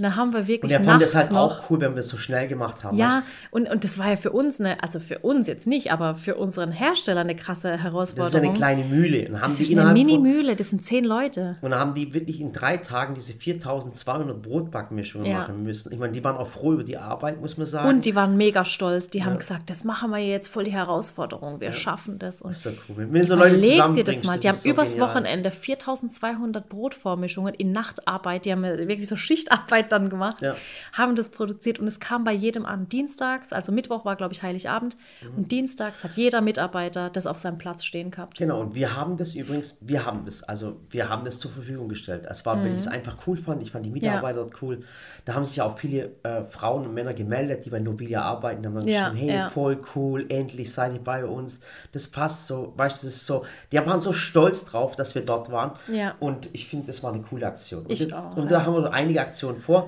Und 0.00 0.04
dann 0.04 0.16
haben 0.16 0.32
wir 0.32 0.40
Und 0.40 0.48
wirklich 0.48 0.72
er 0.72 0.78
fand 0.78 0.98
nachts 1.00 1.12
das 1.12 1.14
halt 1.14 1.30
noch 1.32 1.60
auch 1.60 1.70
cool, 1.70 1.80
wenn 1.80 1.90
wir 1.92 1.96
das 1.96 2.08
so 2.08 2.16
schnell 2.16 2.48
gemacht 2.48 2.82
haben. 2.82 2.96
ja, 2.96 3.22
und, 3.50 3.68
und 3.68 3.84
das 3.84 3.98
war 3.98 4.08
ja 4.08 4.16
für 4.16 4.30
uns 4.30 4.58
eine, 4.58 4.82
also 4.82 4.98
für 4.98 5.18
uns 5.18 5.46
jetzt 5.46 5.66
nicht, 5.66 5.92
aber 5.92 6.14
für 6.14 6.36
unseren 6.36 6.72
Hersteller 6.72 7.20
eine 7.20 7.36
krasse 7.36 7.68
du? 7.68 7.74
Das 7.74 7.82
Herausforderung. 7.82 8.26
ist 8.26 8.34
eine 8.36 8.52
kleine 8.56 8.84
Mühle. 8.84 9.28
Und 9.28 9.34
haben 9.34 9.42
das 9.42 9.56
die 9.56 9.64
ist 9.64 9.78
eine 9.78 9.92
Mini-Mühle, 9.92 10.56
das 10.56 10.70
sind 10.70 10.82
zehn 10.82 11.04
Leute. 11.04 11.56
Und 11.60 11.70
dann 11.72 11.78
haben 11.80 11.92
die 11.92 12.14
wirklich 12.14 12.40
in 12.40 12.52
drei 12.52 12.78
Tagen 12.78 13.14
diese 13.14 13.34
4200 13.34 14.40
Brotbackmischungen 14.40 15.26
Ja. 15.26 15.40
machen 15.40 15.62
müssen. 15.62 15.92
Ich 15.92 15.98
meine, 15.98 16.14
die 16.14 16.24
waren 16.24 16.36
auch 16.38 16.46
froh 16.48 16.72
über 16.72 16.84
die 16.84 16.96
Arbeit, 16.96 17.40
muss 17.42 17.58
man 17.58 17.66
sagen. 17.66 17.88
Und 17.88 18.06
die 18.06 18.14
waren 18.14 18.38
mega 18.38 18.64
stolz. 18.64 19.08
Die 19.10 19.22
haben 19.24 19.36
gesagt, 19.36 19.68
das 19.68 19.84
machen 19.84 20.10
wir 20.10 20.18
jetzt 20.18 20.48
voll 20.48 20.64
die 20.64 20.72
Herausforderung. 20.72 21.60
Wir 21.60 21.72
schaffen 21.74 22.18
das. 22.18 22.40
Und 22.40 22.52
das 22.52 22.58
ist 22.58 22.62
so 22.62 22.70
cool. 22.88 23.06
Wenn 23.10 23.24
so 23.26 23.34
Leute 23.34 23.58
dir 23.58 24.04
das 24.04 24.24
mal. 24.24 24.38
Die 24.38 24.48
haben 24.48 24.56
so 24.56 24.68
übers 24.70 24.92
genial. 24.92 25.10
Wochenende 25.10 25.50
4200 25.50 26.68
Brotvormischungen 26.68 27.54
in 27.54 27.72
Nachtarbeit. 27.72 28.44
Die 28.44 28.52
haben 28.52 28.64
ja 28.64 28.78
wirklich 28.78 29.08
so 29.08 29.16
Schichtarbeit 29.16 29.89
dann 29.92 30.10
gemacht. 30.10 30.42
Ja. 30.42 30.54
Haben 30.92 31.16
das 31.16 31.28
produziert 31.28 31.78
und 31.78 31.86
es 31.86 32.00
kam 32.00 32.24
bei 32.24 32.32
jedem 32.32 32.66
an. 32.66 32.88
Dienstags, 32.88 33.52
also 33.52 33.72
Mittwoch 33.72 34.04
war, 34.04 34.16
glaube 34.16 34.32
ich, 34.32 34.42
Heiligabend. 34.42 34.96
Mhm. 35.22 35.36
Und 35.38 35.52
dienstags 35.52 36.04
hat 36.04 36.12
jeder 36.12 36.40
Mitarbeiter 36.40 37.10
das 37.10 37.26
auf 37.26 37.38
seinem 37.38 37.58
Platz 37.58 37.84
stehen 37.84 38.10
gehabt. 38.10 38.38
Genau, 38.38 38.60
und 38.60 38.74
wir 38.74 38.96
haben 38.96 39.16
das 39.16 39.34
übrigens, 39.34 39.78
wir 39.80 40.04
haben 40.06 40.24
das, 40.24 40.42
also 40.42 40.76
wir 40.90 41.08
haben 41.08 41.24
das 41.24 41.38
zur 41.38 41.50
Verfügung 41.50 41.88
gestellt. 41.88 42.26
Es 42.28 42.44
war, 42.46 42.62
wenn 42.62 42.74
ich 42.74 42.80
es 42.80 42.86
Mhm. 42.86 42.92
einfach 42.92 43.16
cool 43.26 43.36
fand, 43.36 43.62
ich 43.62 43.70
fand 43.72 43.84
die 43.86 43.90
Mitarbeiter 43.90 44.38
dort 44.40 44.62
cool. 44.62 44.80
Da 45.24 45.34
haben 45.34 45.44
sich 45.44 45.56
ja 45.56 45.64
auch 45.64 45.76
viele 45.78 46.12
äh, 46.22 46.42
Frauen 46.44 46.86
und 46.86 46.94
Männer 46.94 47.14
gemeldet, 47.14 47.64
die 47.64 47.70
bei 47.70 47.78
Nobilia 47.80 48.22
arbeiten, 48.22 48.62
die 48.62 48.68
haben 48.68 48.74
dann 48.74 48.88
Ja, 48.88 49.08
geschrieben, 49.10 49.28
hey, 49.28 49.36
ja. 49.38 49.48
voll 49.50 49.80
cool, 49.94 50.26
endlich 50.28 50.72
seid 50.72 50.94
ihr 50.94 51.00
bei 51.02 51.24
uns. 51.24 51.60
Das 51.92 52.08
passt 52.08 52.46
so, 52.46 52.72
weißt 52.76 53.02
du, 53.02 53.06
das 53.06 53.16
ist 53.16 53.26
so, 53.26 53.44
die 53.72 53.76
waren 53.78 54.00
so 54.00 54.12
stolz 54.12 54.64
drauf, 54.64 54.96
dass 54.96 55.14
wir 55.14 55.22
dort 55.24 55.50
waren. 55.50 55.72
Ja. 55.92 56.14
Und 56.20 56.48
ich 56.52 56.66
finde, 56.68 56.86
das 56.86 57.02
war 57.02 57.12
eine 57.12 57.22
coole 57.22 57.46
Aktion. 57.46 57.82
Und, 57.84 57.90
Ich 57.90 58.00
jetzt, 58.00 58.12
auch, 58.12 58.36
und 58.36 58.50
ja. 58.50 58.58
da 58.58 58.66
haben 58.66 58.74
wir 58.74 58.80
noch 58.82 58.92
einige 58.92 59.20
Aktionen 59.20 59.58
vor. 59.58 59.79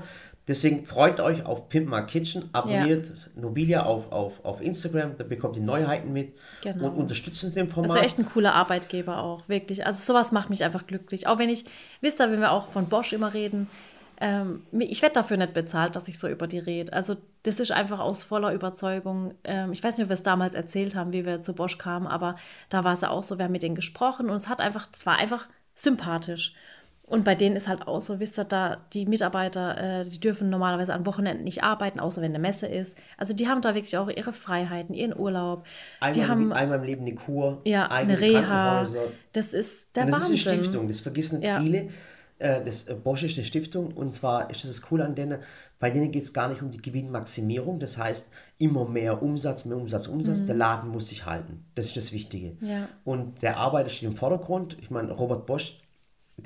Deswegen 0.49 0.87
freut 0.87 1.21
euch 1.21 1.47
auf 1.47 1.69
Pimp 1.69 1.89
My 1.89 2.05
Kitchen, 2.05 2.51
abonniert 2.53 3.13
Nobilia 3.37 3.85
auf, 3.85 4.11
auf, 4.11 4.45
auf 4.45 4.61
Instagram, 4.61 5.17
da 5.17 5.23
bekommt 5.23 5.57
ihr 5.57 5.63
Neuheiten 5.63 6.13
mit 6.13 6.37
Genau. 6.63 6.87
und 6.87 6.95
unterstützt 6.95 7.45
uns 7.45 7.55
den 7.55 7.69
Format. 7.69 7.93
Also 7.93 8.03
echt 8.03 8.19
ein 8.19 8.27
cooler 8.27 8.53
Arbeitgeber 8.55 9.19
auch, 9.23 9.49
wirklich. 9.49 9.87
Also 9.87 10.03
sowas 10.13 10.33
macht 10.33 10.51
mich 10.51 10.65
einfach 10.65 10.87
glücklich. 10.89 11.29
Auch 11.29 11.39
wenn 11.39 11.49
ich, 11.49 11.65
wisst 12.01 12.21
ihr, 12.21 12.31
wenn 12.31 12.41
wir 12.41 12.51
auch 12.51 12.67
von 12.69 12.89
Bosch 12.89 13.13
immer 13.13 13.33
reden, 13.33 13.69
ähm, 14.21 14.63
ich 14.73 15.01
werde 15.01 15.15
dafür 15.15 15.37
nicht 15.37 15.53
bezahlt, 15.53 15.95
dass 15.95 16.09
ich 16.09 16.19
so 16.19 16.27
über 16.29 16.49
die 16.49 16.59
rede. 16.59 16.93
Also 16.93 17.17
das 17.45 17.61
ist 17.61 17.71
einfach 17.71 18.01
aus 18.01 18.25
voller 18.25 18.53
Überzeugung. 18.53 19.35
Ähm, 19.45 19.73
ich 19.73 19.83
weiß 19.83 19.97
nicht, 19.97 20.05
ob 20.05 20.11
wir 20.11 20.15
es 20.15 20.25
damals 20.25 20.57
erzählt 20.57 20.97
haben, 20.97 21.13
wie 21.13 21.25
wir 21.25 21.39
zu 21.39 21.55
Bosch 21.55 21.79
kamen, 21.79 22.09
aber 22.09 22.35
da 22.69 22.83
war 22.83 22.95
es 22.95 23.01
ja 23.03 23.11
auch 23.11 23.23
so, 23.23 23.39
wir 23.39 23.45
haben 23.45 23.53
mit 23.53 23.63
denen 23.63 23.75
gesprochen 23.75 24.29
und 24.29 24.37
es 24.37 24.49
hat 24.49 24.61
einfach, 24.61 24.89
es 24.93 25.07
war 25.07 25.19
einfach 25.19 25.47
sympathisch. 25.75 26.55
Und 27.07 27.25
bei 27.25 27.35
denen 27.35 27.57
ist 27.57 27.69
halt 27.69 27.87
auch 27.87 28.01
so, 28.01 28.21
wisst 28.21 28.39
ihr, 28.39 28.45
da 28.45 28.79
die 28.95 29.05
Mitarbeiter, 29.07 30.01
äh, 30.01 30.05
die 30.09 30.19
dürfen 30.19 30.49
normalerweise 30.49 30.95
an 30.95 31.05
Wochenenden 31.05 31.45
nicht 31.45 31.63
arbeiten, 31.63 32.01
außer 32.01 32.23
wenn 32.23 32.31
eine 32.31 32.39
Messe 32.39 32.67
ist. 32.67 32.97
Also 33.19 33.35
die 33.35 33.49
haben 33.49 33.61
da 33.61 33.75
wirklich 33.75 33.97
auch 33.99 34.09
ihre 34.09 34.33
Freiheiten, 34.33 34.95
ihren 34.95 35.15
Urlaub. 35.19 35.67
Einmal, 36.01 36.13
die 36.15 36.27
haben 36.27 36.53
einmal 36.55 36.79
im 36.79 36.85
Leben 36.85 37.03
eine 37.03 37.15
Kur, 37.15 37.61
ja, 37.65 37.87
eine 37.89 38.19
Reha. 38.21 38.87
Das 39.33 39.53
ist 39.53 39.95
der 39.95 40.05
Und 40.05 40.13
das 40.13 40.21
Wahnsinn. 40.23 40.35
ist 40.37 40.49
eine 40.49 40.59
Stiftung, 40.59 40.89
das 40.89 41.01
vergessen 41.01 41.43
Ja. 41.43 41.61
viele. 41.61 41.89
Äh, 42.39 42.65
Das 42.65 42.89
äh, 42.89 42.95
Bosch 42.95 43.23
ist 43.25 43.37
eine 43.37 43.45
Stiftung 43.47 43.93
und 43.93 44.13
zwar 44.13 44.49
ist 44.51 44.63
das 44.65 44.71
das 44.71 44.83
Coole 44.83 45.05
an 45.05 45.15
denen, 45.15 45.39
bei 45.79 45.91
denen 45.91 46.11
geht 46.13 46.25
es 46.25 46.33
gar 46.33 46.49
nicht 46.49 46.63
um 46.63 46.71
die 46.71 46.81
Gewinnmaximierung, 46.81 47.79
das 47.79 47.99
heißt 47.99 48.31
immer 48.59 48.85
mehr 48.89 49.23
Umsatz, 49.23 49.65
mehr 49.65 49.77
Umsatz, 49.77 50.07
Umsatz, 50.09 50.45
der 50.47 50.55
Laden 50.55 50.91
muss 50.91 51.09
sich 51.09 51.27
halten. 51.27 51.65
Das 51.75 51.87
ist 51.87 51.97
das 51.97 52.13
Wichtige. 52.13 52.57
Mhm. 52.61 52.69
Ja. 52.69 52.89
Und 53.05 53.43
der 53.43 53.59
Arbeiter 53.59 53.91
steht 53.91 54.09
im 54.09 54.17
Vordergrund. 54.17 54.77
Ich 54.81 54.91
meine, 54.91 55.13
Robert 55.13 55.47
Bosch 55.47 55.82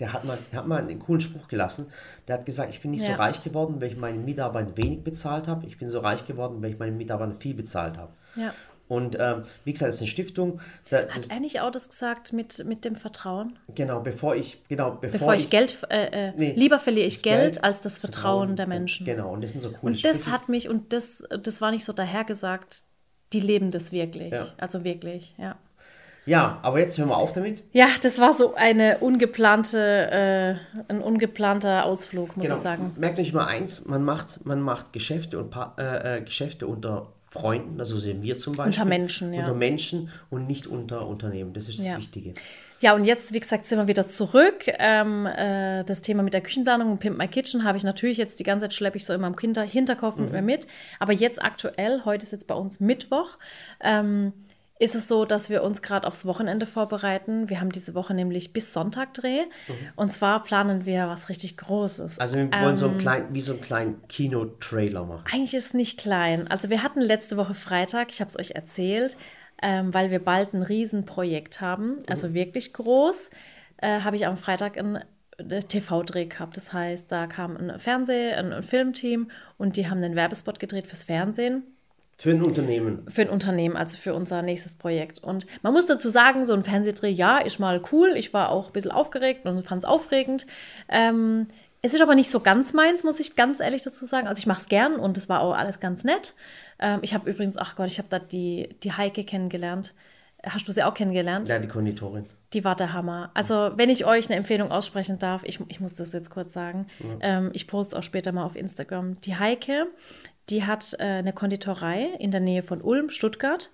der 0.00 0.12
hat 0.12 0.24
mal, 0.24 0.38
der 0.52 0.58
hat 0.60 0.66
mal 0.66 0.78
einen 0.80 0.98
coolen 0.98 1.20
Spruch 1.20 1.48
gelassen. 1.48 1.86
Der 2.28 2.38
hat 2.38 2.46
gesagt, 2.46 2.70
ich 2.70 2.80
bin 2.80 2.90
nicht 2.92 3.02
so 3.04 3.10
Ja. 3.10 3.16
reich 3.16 3.42
geworden, 3.42 3.80
weil 3.80 3.88
ich 3.88 3.96
meinen 3.96 4.24
Mitarbeitern 4.24 4.76
wenig 4.76 5.02
bezahlt 5.04 5.48
habe. 5.48 5.66
Ich 5.66 5.78
bin 5.78 5.88
so 5.88 6.00
reich 6.00 6.24
geworden, 6.26 6.62
weil 6.62 6.72
ich 6.72 6.78
meinen 6.78 6.96
Mitarbeitern 6.96 7.36
viel 7.36 7.54
bezahlt 7.54 7.96
habe. 7.98 8.12
Ja. 8.36 8.52
Und 8.88 9.16
ähm, 9.18 9.42
wie 9.64 9.72
gesagt, 9.72 9.88
das 9.88 9.96
ist 9.96 10.02
eine 10.02 10.08
Stiftung. 10.10 10.60
Da, 10.90 10.98
Hat 11.08 11.28
er 11.28 11.40
nicht 11.40 11.60
auch 11.60 11.72
das 11.72 11.88
gesagt 11.88 12.32
mit, 12.32 12.64
mit 12.64 12.84
dem 12.84 12.94
Vertrauen? 12.94 13.58
genau, 13.74 13.98
bevor 13.98 14.36
ich, 14.36 14.62
genau, 14.68 14.92
bevor, 14.92 15.18
Bevor 15.18 15.34
ich 15.34 15.50
Geld, 15.50 15.76
äh, 15.90 16.28
äh, 16.28 16.32
Nee. 16.36 16.52
lieber 16.56 16.78
verliere 16.78 17.06
ich 17.08 17.20
Geld, 17.22 17.54
Geld, 17.54 17.64
als 17.64 17.80
das 17.82 17.98
Vertrauen 17.98 18.54
der 18.54 18.68
Menschen. 18.68 19.04
Genau, 19.04 19.32
und 19.32 19.42
das 19.42 19.52
sind 19.52 19.62
so 19.62 19.70
coole 19.70 19.94
Und 19.94 20.04
das 20.04 20.18
Sprüche. 20.18 20.30
hat 20.30 20.48
mich, 20.48 20.68
und 20.68 20.92
das, 20.92 21.24
das 21.42 21.60
war 21.60 21.72
nicht 21.72 21.84
so 21.84 21.92
dahergesagt, 21.92 22.84
die 23.32 23.40
leben 23.40 23.72
das 23.72 23.90
wirklich. 23.90 24.30
Ja. 24.32 24.52
Also 24.56 24.84
wirklich, 24.84 25.34
ja. 25.36 25.56
Ja, 26.26 26.58
aber 26.62 26.80
jetzt 26.80 26.98
hören 26.98 27.08
wir 27.08 27.16
auf 27.16 27.32
damit. 27.32 27.62
Ja, 27.72 27.86
das 28.02 28.18
war 28.18 28.32
so 28.34 28.54
eine 28.56 28.98
ungeplante, 28.98 29.78
äh, 29.78 30.82
ein 30.92 31.00
ungeplanter 31.00 31.84
Ausflug, 31.84 32.36
muss 32.36 32.46
Genau. 32.46 32.56
ich 32.56 32.62
sagen. 32.62 32.92
Merkt 32.98 33.18
euch 33.18 33.32
mal 33.32 33.46
eins, 33.46 33.84
man 33.86 34.02
macht, 34.02 34.44
man 34.44 34.60
macht 34.60 34.92
Geschäfte 34.92 35.38
und 35.38 35.50
Pa- 35.50 35.74
äh, 35.78 36.18
äh, 36.18 36.20
Geschäfte 36.22 36.66
unter 36.66 37.12
Freunden, 37.30 37.78
also 37.80 37.96
sehen 37.98 38.22
wir 38.22 38.38
zum 38.38 38.54
Beispiel. 38.56 38.66
Unter 38.82 38.84
Menschen, 38.86 39.32
ja. 39.32 39.40
Unter 39.42 39.54
Menschen 39.54 40.10
und 40.30 40.46
nicht 40.46 40.66
unter 40.66 41.06
Unternehmen. 41.06 41.52
Das 41.52 41.68
ist 41.68 41.78
das 41.78 41.86
Ja. 41.86 41.96
Wichtige. 41.98 42.34
Ja, 42.80 42.94
und 42.94 43.04
jetzt, 43.04 43.32
wie 43.32 43.40
gesagt, 43.40 43.66
sind 43.66 43.78
wir 43.78 43.86
wieder 43.88 44.06
zurück. 44.06 44.64
Ähm, 44.78 45.26
äh, 45.26 45.82
das 45.84 46.02
Thema 46.02 46.22
mit 46.22 46.34
der 46.34 46.40
Küchenplanung 46.42 46.92
und 46.92 47.00
Pimp 47.00 47.16
My 47.18 47.26
Kitchen 47.28 47.64
habe 47.64 47.78
ich 47.78 47.84
natürlich 47.84 48.16
jetzt 48.18 48.38
die 48.38 48.44
ganze 48.44 48.64
Zeit 48.64 48.74
schleppe 48.74 48.96
ich 48.98 49.04
so 49.06 49.12
immer 49.14 49.26
im 49.28 49.36
Hinterkopf 49.38 50.16
Mhm. 50.16 50.22
mit 50.24 50.32
mir 50.32 50.42
mit. 50.42 50.66
Aber 50.98 51.12
jetzt 51.12 51.42
aktuell, 51.42 52.02
heute 52.04 52.24
ist 52.24 52.32
jetzt 52.32 52.46
bei 52.46 52.54
uns 52.54 52.80
Mittwoch, 52.80 53.36
ähm, 53.82 54.32
ist 54.78 54.94
es 54.94 55.08
so, 55.08 55.24
dass 55.24 55.48
wir 55.48 55.62
uns 55.62 55.80
gerade 55.80 56.06
aufs 56.06 56.26
Wochenende 56.26 56.66
vorbereiten. 56.66 57.48
Wir 57.48 57.60
haben 57.60 57.72
diese 57.72 57.94
Woche 57.94 58.12
nämlich 58.12 58.52
bis 58.52 58.72
Sonntag 58.74 59.14
Dreh. 59.14 59.44
Und 59.94 60.12
zwar 60.12 60.42
planen 60.42 60.84
wir 60.84 61.08
was 61.08 61.28
richtig 61.30 61.56
Großes. 61.56 62.16
Mhm. 62.16 62.20
Also 62.20 62.36
wir 62.36 62.50
wollen 62.50 62.76
so 62.76 62.86
Ähm. 62.86 62.90
einen 62.92 63.00
kleinen, 63.00 63.34
wie 63.34 63.40
so 63.40 63.52
einen 63.52 63.62
kleinen 63.62 64.08
Kino-Trailer 64.08 65.04
machen. 65.04 65.24
Eigentlich 65.32 65.54
ist 65.54 65.66
es 65.66 65.74
nicht 65.74 65.98
klein. 65.98 66.46
Also 66.48 66.68
wir 66.68 66.82
hatten 66.82 67.00
letzte 67.00 67.36
Woche 67.38 67.54
Freitag, 67.54 68.10
ich 68.10 68.20
habe 68.20 68.28
es 68.28 68.38
euch 68.38 68.50
erzählt, 68.50 69.16
ähm, 69.62 69.94
weil 69.94 70.10
wir 70.10 70.22
bald 70.22 70.52
ein 70.52 70.62
Riesenprojekt 70.62 71.62
haben, 71.62 71.98
also 72.10 72.34
wirklich 72.34 72.74
groß, 72.74 73.30
äh, 73.78 74.00
habe 74.00 74.16
ich 74.16 74.26
am 74.26 74.36
Freitag 74.36 74.76
ein 74.76 75.02
äh, 75.38 75.60
TV-Dreh 75.60 76.26
gehabt. 76.26 76.58
Das 76.58 76.74
heißt, 76.74 77.10
da 77.10 77.26
kam 77.26 77.56
ein 77.56 77.78
Fernseh-, 77.78 78.34
ein, 78.34 78.52
ein 78.52 78.62
Filmteam 78.62 79.30
und 79.56 79.78
die 79.78 79.88
haben 79.88 80.02
einen 80.02 80.16
Werbespot 80.16 80.58
gedreht 80.60 80.86
fürs 80.86 81.04
Fernsehen 81.04 81.62
Für 82.18 82.30
ein 82.30 82.42
Unternehmen. 82.42 83.04
für 83.08 83.22
ein 83.22 83.28
Unternehmen, 83.28 83.76
also 83.76 83.98
für 83.98 84.14
unser 84.14 84.40
nächstes 84.40 84.74
Projekt. 84.74 85.22
Und 85.22 85.46
man 85.62 85.74
muss 85.74 85.86
dazu 85.86 86.08
sagen, 86.08 86.46
so 86.46 86.54
ein 86.54 86.62
Fernsehdreh, 86.62 87.10
ja, 87.10 87.38
ist 87.38 87.58
mal 87.58 87.82
cool. 87.92 88.14
Ich 88.16 88.32
war 88.32 88.48
auch 88.50 88.68
ein 88.68 88.72
bisschen 88.72 88.90
aufgeregt 88.90 89.44
und 89.44 89.62
fand 89.62 89.84
es 89.84 89.88
aufregend. 89.88 90.46
Ähm, 90.88 91.48
es 91.82 91.92
ist 91.92 92.00
aber 92.00 92.14
nicht 92.14 92.30
so 92.30 92.40
ganz 92.40 92.72
meins, 92.72 93.04
muss 93.04 93.20
ich 93.20 93.36
ganz 93.36 93.60
ehrlich 93.60 93.82
dazu 93.82 94.06
sagen. 94.06 94.26
Also 94.26 94.40
ich 94.40 94.46
mache 94.46 94.62
es 94.62 94.68
gern 94.68 94.96
und 94.96 95.18
es 95.18 95.28
war 95.28 95.40
auch 95.42 95.54
alles 95.54 95.78
ganz 95.78 96.04
nett. 96.04 96.34
Ähm, 96.78 97.00
ich 97.02 97.14
habe 97.14 97.28
übrigens, 97.28 97.58
ach 97.58 97.76
Gott, 97.76 97.88
ich 97.88 97.98
habe 97.98 98.08
da 98.08 98.18
die, 98.18 98.70
die 98.82 98.92
Heike 98.92 99.22
kennengelernt. 99.24 99.94
Hast 100.44 100.66
du 100.66 100.72
sie 100.72 100.82
auch 100.84 100.94
kennengelernt? 100.94 101.48
Ja, 101.48 101.58
die 101.58 101.68
Konditorin. 101.68 102.26
Die 102.52 102.64
war 102.64 102.76
der 102.76 102.92
Hammer. 102.92 103.30
Also, 103.34 103.72
wenn 103.76 103.90
ich 103.90 104.06
euch 104.06 104.26
eine 104.26 104.36
Empfehlung 104.36 104.70
aussprechen 104.70 105.18
darf, 105.18 105.42
ich, 105.44 105.58
ich 105.68 105.80
muss 105.80 105.94
das 105.96 106.12
jetzt 106.12 106.30
kurz 106.30 106.52
sagen. 106.52 106.86
Ähm, 107.20 107.50
ich 107.52 107.66
poste 107.66 107.98
auch 107.98 108.02
später 108.02 108.32
mal 108.32 108.44
auf 108.44 108.54
Instagram. 108.56 109.20
Die 109.22 109.36
Heike, 109.36 109.86
die 110.50 110.64
hat 110.64 110.94
äh, 110.98 111.04
eine 111.04 111.32
Konditorei 111.32 112.10
in 112.18 112.30
der 112.30 112.40
Nähe 112.40 112.62
von 112.62 112.80
Ulm, 112.80 113.10
Stuttgart. 113.10 113.70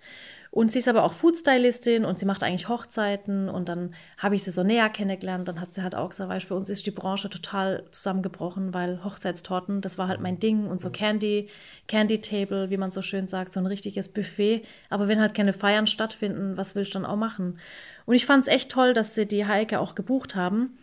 Und 0.54 0.70
sie 0.70 0.80
ist 0.80 0.88
aber 0.88 1.04
auch 1.04 1.14
Foodstylistin 1.14 2.04
und 2.04 2.18
sie 2.18 2.26
macht 2.26 2.42
eigentlich 2.42 2.68
Hochzeiten. 2.68 3.48
Und 3.48 3.70
dann 3.70 3.94
habe 4.18 4.34
ich 4.34 4.42
sie 4.42 4.50
so 4.50 4.62
näher 4.62 4.90
kennengelernt. 4.90 5.48
Dann 5.48 5.62
hat 5.62 5.72
sie 5.72 5.82
halt 5.82 5.94
auch 5.94 6.10
gesagt, 6.10 6.28
weißt, 6.28 6.44
für 6.44 6.54
uns 6.54 6.68
ist 6.68 6.84
die 6.84 6.90
Branche 6.90 7.30
total 7.30 7.84
zusammengebrochen, 7.90 8.74
weil 8.74 9.02
Hochzeitstorten, 9.02 9.80
das 9.80 9.96
war 9.96 10.08
halt 10.08 10.20
mein 10.20 10.40
Ding. 10.40 10.66
Und 10.66 10.78
so 10.78 10.90
Candy, 10.90 11.48
Candy 11.88 12.20
Table, 12.20 12.68
wie 12.68 12.76
man 12.76 12.92
so 12.92 13.00
schön 13.00 13.26
sagt, 13.26 13.54
so 13.54 13.60
ein 13.60 13.66
richtiges 13.66 14.10
Buffet. 14.10 14.62
Aber 14.90 15.08
wenn 15.08 15.22
halt 15.22 15.34
keine 15.34 15.54
Feiern 15.54 15.86
stattfinden, 15.86 16.58
was 16.58 16.74
willst 16.74 16.94
du 16.94 16.98
dann 16.98 17.06
auch 17.06 17.16
machen? 17.16 17.58
Und 18.04 18.14
ich 18.14 18.26
fand 18.26 18.42
es 18.42 18.52
echt 18.52 18.70
toll, 18.70 18.92
dass 18.92 19.14
sie 19.14 19.24
die 19.24 19.46
Heike 19.46 19.80
auch 19.80 19.94
gebucht 19.94 20.34
haben. 20.34 20.76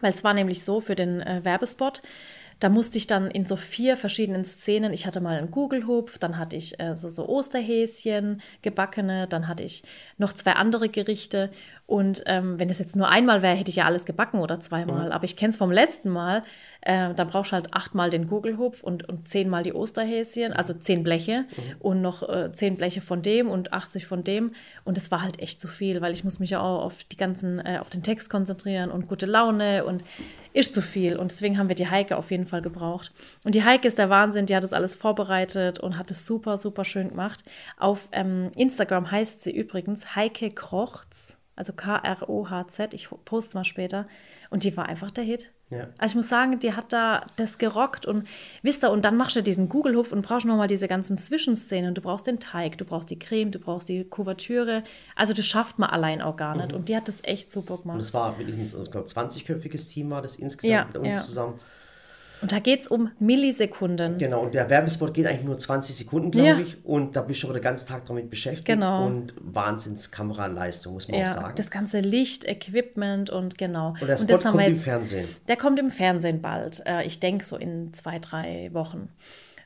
Weil 0.00 0.12
es 0.12 0.22
war 0.22 0.34
nämlich 0.34 0.64
so 0.64 0.80
für 0.80 0.94
den 0.94 1.20
äh, 1.20 1.40
Werbespot, 1.42 2.00
da 2.60 2.68
musste 2.68 2.98
ich 2.98 3.06
dann 3.06 3.30
in 3.30 3.46
so 3.46 3.56
vier 3.56 3.96
verschiedenen 3.96 4.44
Szenen, 4.44 4.92
ich 4.92 5.06
hatte 5.06 5.20
mal 5.20 5.38
einen 5.38 5.50
Gugelhupf, 5.50 6.18
dann 6.18 6.36
hatte 6.36 6.56
ich 6.56 6.78
äh, 6.78 6.94
so, 6.94 7.08
so 7.08 7.26
Osterhäschen, 7.26 8.42
gebackene, 8.60 9.26
dann 9.26 9.48
hatte 9.48 9.62
ich 9.62 9.82
noch 10.18 10.34
zwei 10.34 10.52
andere 10.52 10.90
Gerichte. 10.90 11.50
Und 11.90 12.22
ähm, 12.26 12.60
wenn 12.60 12.70
es 12.70 12.78
jetzt 12.78 12.94
nur 12.94 13.08
einmal 13.08 13.42
wäre, 13.42 13.56
hätte 13.56 13.70
ich 13.70 13.74
ja 13.74 13.84
alles 13.84 14.04
gebacken 14.04 14.38
oder 14.38 14.60
zweimal. 14.60 15.10
Aber 15.10 15.24
ich 15.24 15.36
kenne 15.36 15.50
es 15.50 15.56
vom 15.56 15.72
letzten 15.72 16.08
Mal. 16.08 16.44
Äh, 16.82 17.14
da 17.14 17.24
brauchst 17.24 17.50
du 17.50 17.56
halt 17.56 17.74
achtmal 17.74 18.10
den 18.10 18.28
Gugelhupf 18.28 18.84
und, 18.84 19.08
und 19.08 19.26
zehnmal 19.26 19.64
die 19.64 19.72
Osterhäschen, 19.72 20.52
also 20.52 20.72
zehn 20.72 21.02
Bleche 21.02 21.46
und 21.80 22.00
noch 22.00 22.22
äh, 22.28 22.52
zehn 22.52 22.76
Bleche 22.76 23.00
von 23.00 23.22
dem 23.22 23.48
und 23.48 23.72
80 23.72 24.06
von 24.06 24.22
dem. 24.22 24.52
Und 24.84 24.98
es 24.98 25.10
war 25.10 25.20
halt 25.20 25.40
echt 25.40 25.60
zu 25.60 25.66
viel, 25.66 26.00
weil 26.00 26.12
ich 26.12 26.22
muss 26.22 26.38
mich 26.38 26.50
ja 26.50 26.60
auch 26.60 26.84
auf 26.84 27.02
die 27.02 27.16
ganzen, 27.16 27.58
äh, 27.58 27.78
auf 27.80 27.90
den 27.90 28.04
Text 28.04 28.30
konzentrieren 28.30 28.92
und 28.92 29.08
gute 29.08 29.26
Laune 29.26 29.84
und 29.84 30.04
ist 30.52 30.74
zu 30.74 30.82
viel. 30.82 31.16
Und 31.16 31.32
deswegen 31.32 31.58
haben 31.58 31.66
wir 31.66 31.74
die 31.74 31.90
Heike 31.90 32.16
auf 32.16 32.30
jeden 32.30 32.46
Fall 32.46 32.62
gebraucht. 32.62 33.10
Und 33.42 33.56
die 33.56 33.64
Heike 33.64 33.88
ist 33.88 33.98
der 33.98 34.10
Wahnsinn, 34.10 34.46
die 34.46 34.54
hat 34.54 34.62
das 34.62 34.72
alles 34.72 34.94
vorbereitet 34.94 35.80
und 35.80 35.98
hat 35.98 36.12
es 36.12 36.24
super, 36.24 36.56
super 36.56 36.84
schön 36.84 37.08
gemacht. 37.08 37.42
Auf 37.80 38.08
ähm, 38.12 38.52
Instagram 38.54 39.10
heißt 39.10 39.42
sie 39.42 39.50
übrigens 39.50 40.14
Heike 40.14 40.50
Krochz, 40.50 41.36
also 41.60 41.72
K-R-O-H-Z. 41.72 42.94
Ich 42.94 43.08
poste 43.24 43.56
mal 43.56 43.64
später. 43.64 44.06
Und 44.50 44.64
die 44.64 44.76
war 44.76 44.86
einfach 44.88 45.10
der 45.12 45.22
Hit. 45.24 45.52
Ja. 45.70 45.86
Also 45.98 46.12
ich 46.12 46.16
muss 46.16 46.28
sagen, 46.28 46.58
die 46.58 46.72
hat 46.74 46.92
da 46.92 47.24
das 47.36 47.58
gerockt 47.58 48.04
und 48.04 48.26
wisst 48.62 48.82
ihr, 48.82 48.90
und 48.90 49.04
dann 49.04 49.16
machst 49.16 49.36
du 49.36 49.42
diesen 49.42 49.68
Google-Hupf 49.68 50.10
und 50.10 50.22
brauchst 50.22 50.44
nochmal 50.44 50.66
diese 50.66 50.88
ganzen 50.88 51.16
Zwischenszenen. 51.16 51.94
Du 51.94 52.00
brauchst 52.00 52.26
den 52.26 52.40
Teig, 52.40 52.76
du 52.78 52.84
brauchst 52.84 53.10
die 53.10 53.18
Creme, 53.18 53.52
du 53.52 53.60
brauchst 53.60 53.88
die 53.88 54.02
Kuvertüre. 54.02 54.82
Also 55.14 55.32
das 55.32 55.46
schafft 55.46 55.78
man 55.78 55.90
allein 55.90 56.20
auch 56.22 56.36
gar 56.36 56.56
nicht. 56.56 56.72
Und 56.72 56.88
die 56.88 56.96
hat 56.96 57.06
das 57.06 57.22
echt 57.22 57.48
super 57.50 57.74
Und 57.74 57.82
gemacht. 57.82 58.00
es 58.00 58.12
war 58.12 58.36
wirklich 58.38 58.56
ein, 58.56 58.64
ich 58.64 58.90
glaube, 58.90 59.06
20-köpfiges 59.06 59.88
Team 59.92 60.10
war 60.10 60.22
das 60.22 60.36
insgesamt 60.36 60.72
Ja, 60.72 60.84
mit 60.86 60.96
uns 60.96 61.16
ja. 61.16 61.22
zusammen. 61.22 61.60
Und 62.42 62.52
da 62.52 62.58
geht 62.58 62.80
es 62.82 62.88
um 62.88 63.10
Millisekunden. 63.18 64.16
Genau, 64.18 64.40
und 64.42 64.54
der 64.54 64.70
Werbespot 64.70 65.12
geht 65.12 65.26
eigentlich 65.26 65.44
nur 65.44 65.58
20 65.58 65.94
Sekunden, 65.94 66.30
glaube 66.30 66.48
Ja. 66.48 66.58
ich. 66.58 66.82
Und 66.84 67.14
da 67.16 67.20
bist 67.22 67.42
du 67.42 67.48
aber 67.48 67.58
den 67.58 67.62
ganzen 67.62 67.86
Tag 67.88 68.06
damit 68.06 68.30
beschäftigt. 68.30 68.64
Genau. 68.66 69.06
Und 69.06 69.34
Wahnsinns-Kameraleistung, 69.40 70.94
muss 70.94 71.08
man 71.08 71.16
auch 71.16 71.20
Ja, 71.26 71.32
sagen. 71.32 71.52
das 71.56 71.70
ganze 71.70 72.00
Licht, 72.00 72.44
Equipment 72.46 73.30
und 73.30 73.58
genau. 73.58 73.94
und 74.00 74.06
der 74.08 74.16
Spot 74.16 74.26
das 74.28 74.44
haben 74.44 74.52
kommt 74.52 74.62
wir 74.62 74.66
im 74.68 74.74
jetzt- 74.74 74.84
Fernsehen. 74.84 75.28
Der 75.48 75.56
kommt 75.56 75.78
im 75.78 75.90
Fernsehen 75.90 76.40
bald. 76.40 76.82
Äh, 76.86 77.04
ich 77.04 77.20
denke 77.20 77.44
so 77.44 77.56
in 77.56 77.92
zwei, 77.92 78.18
drei 78.18 78.70
Wochen. 78.72 79.08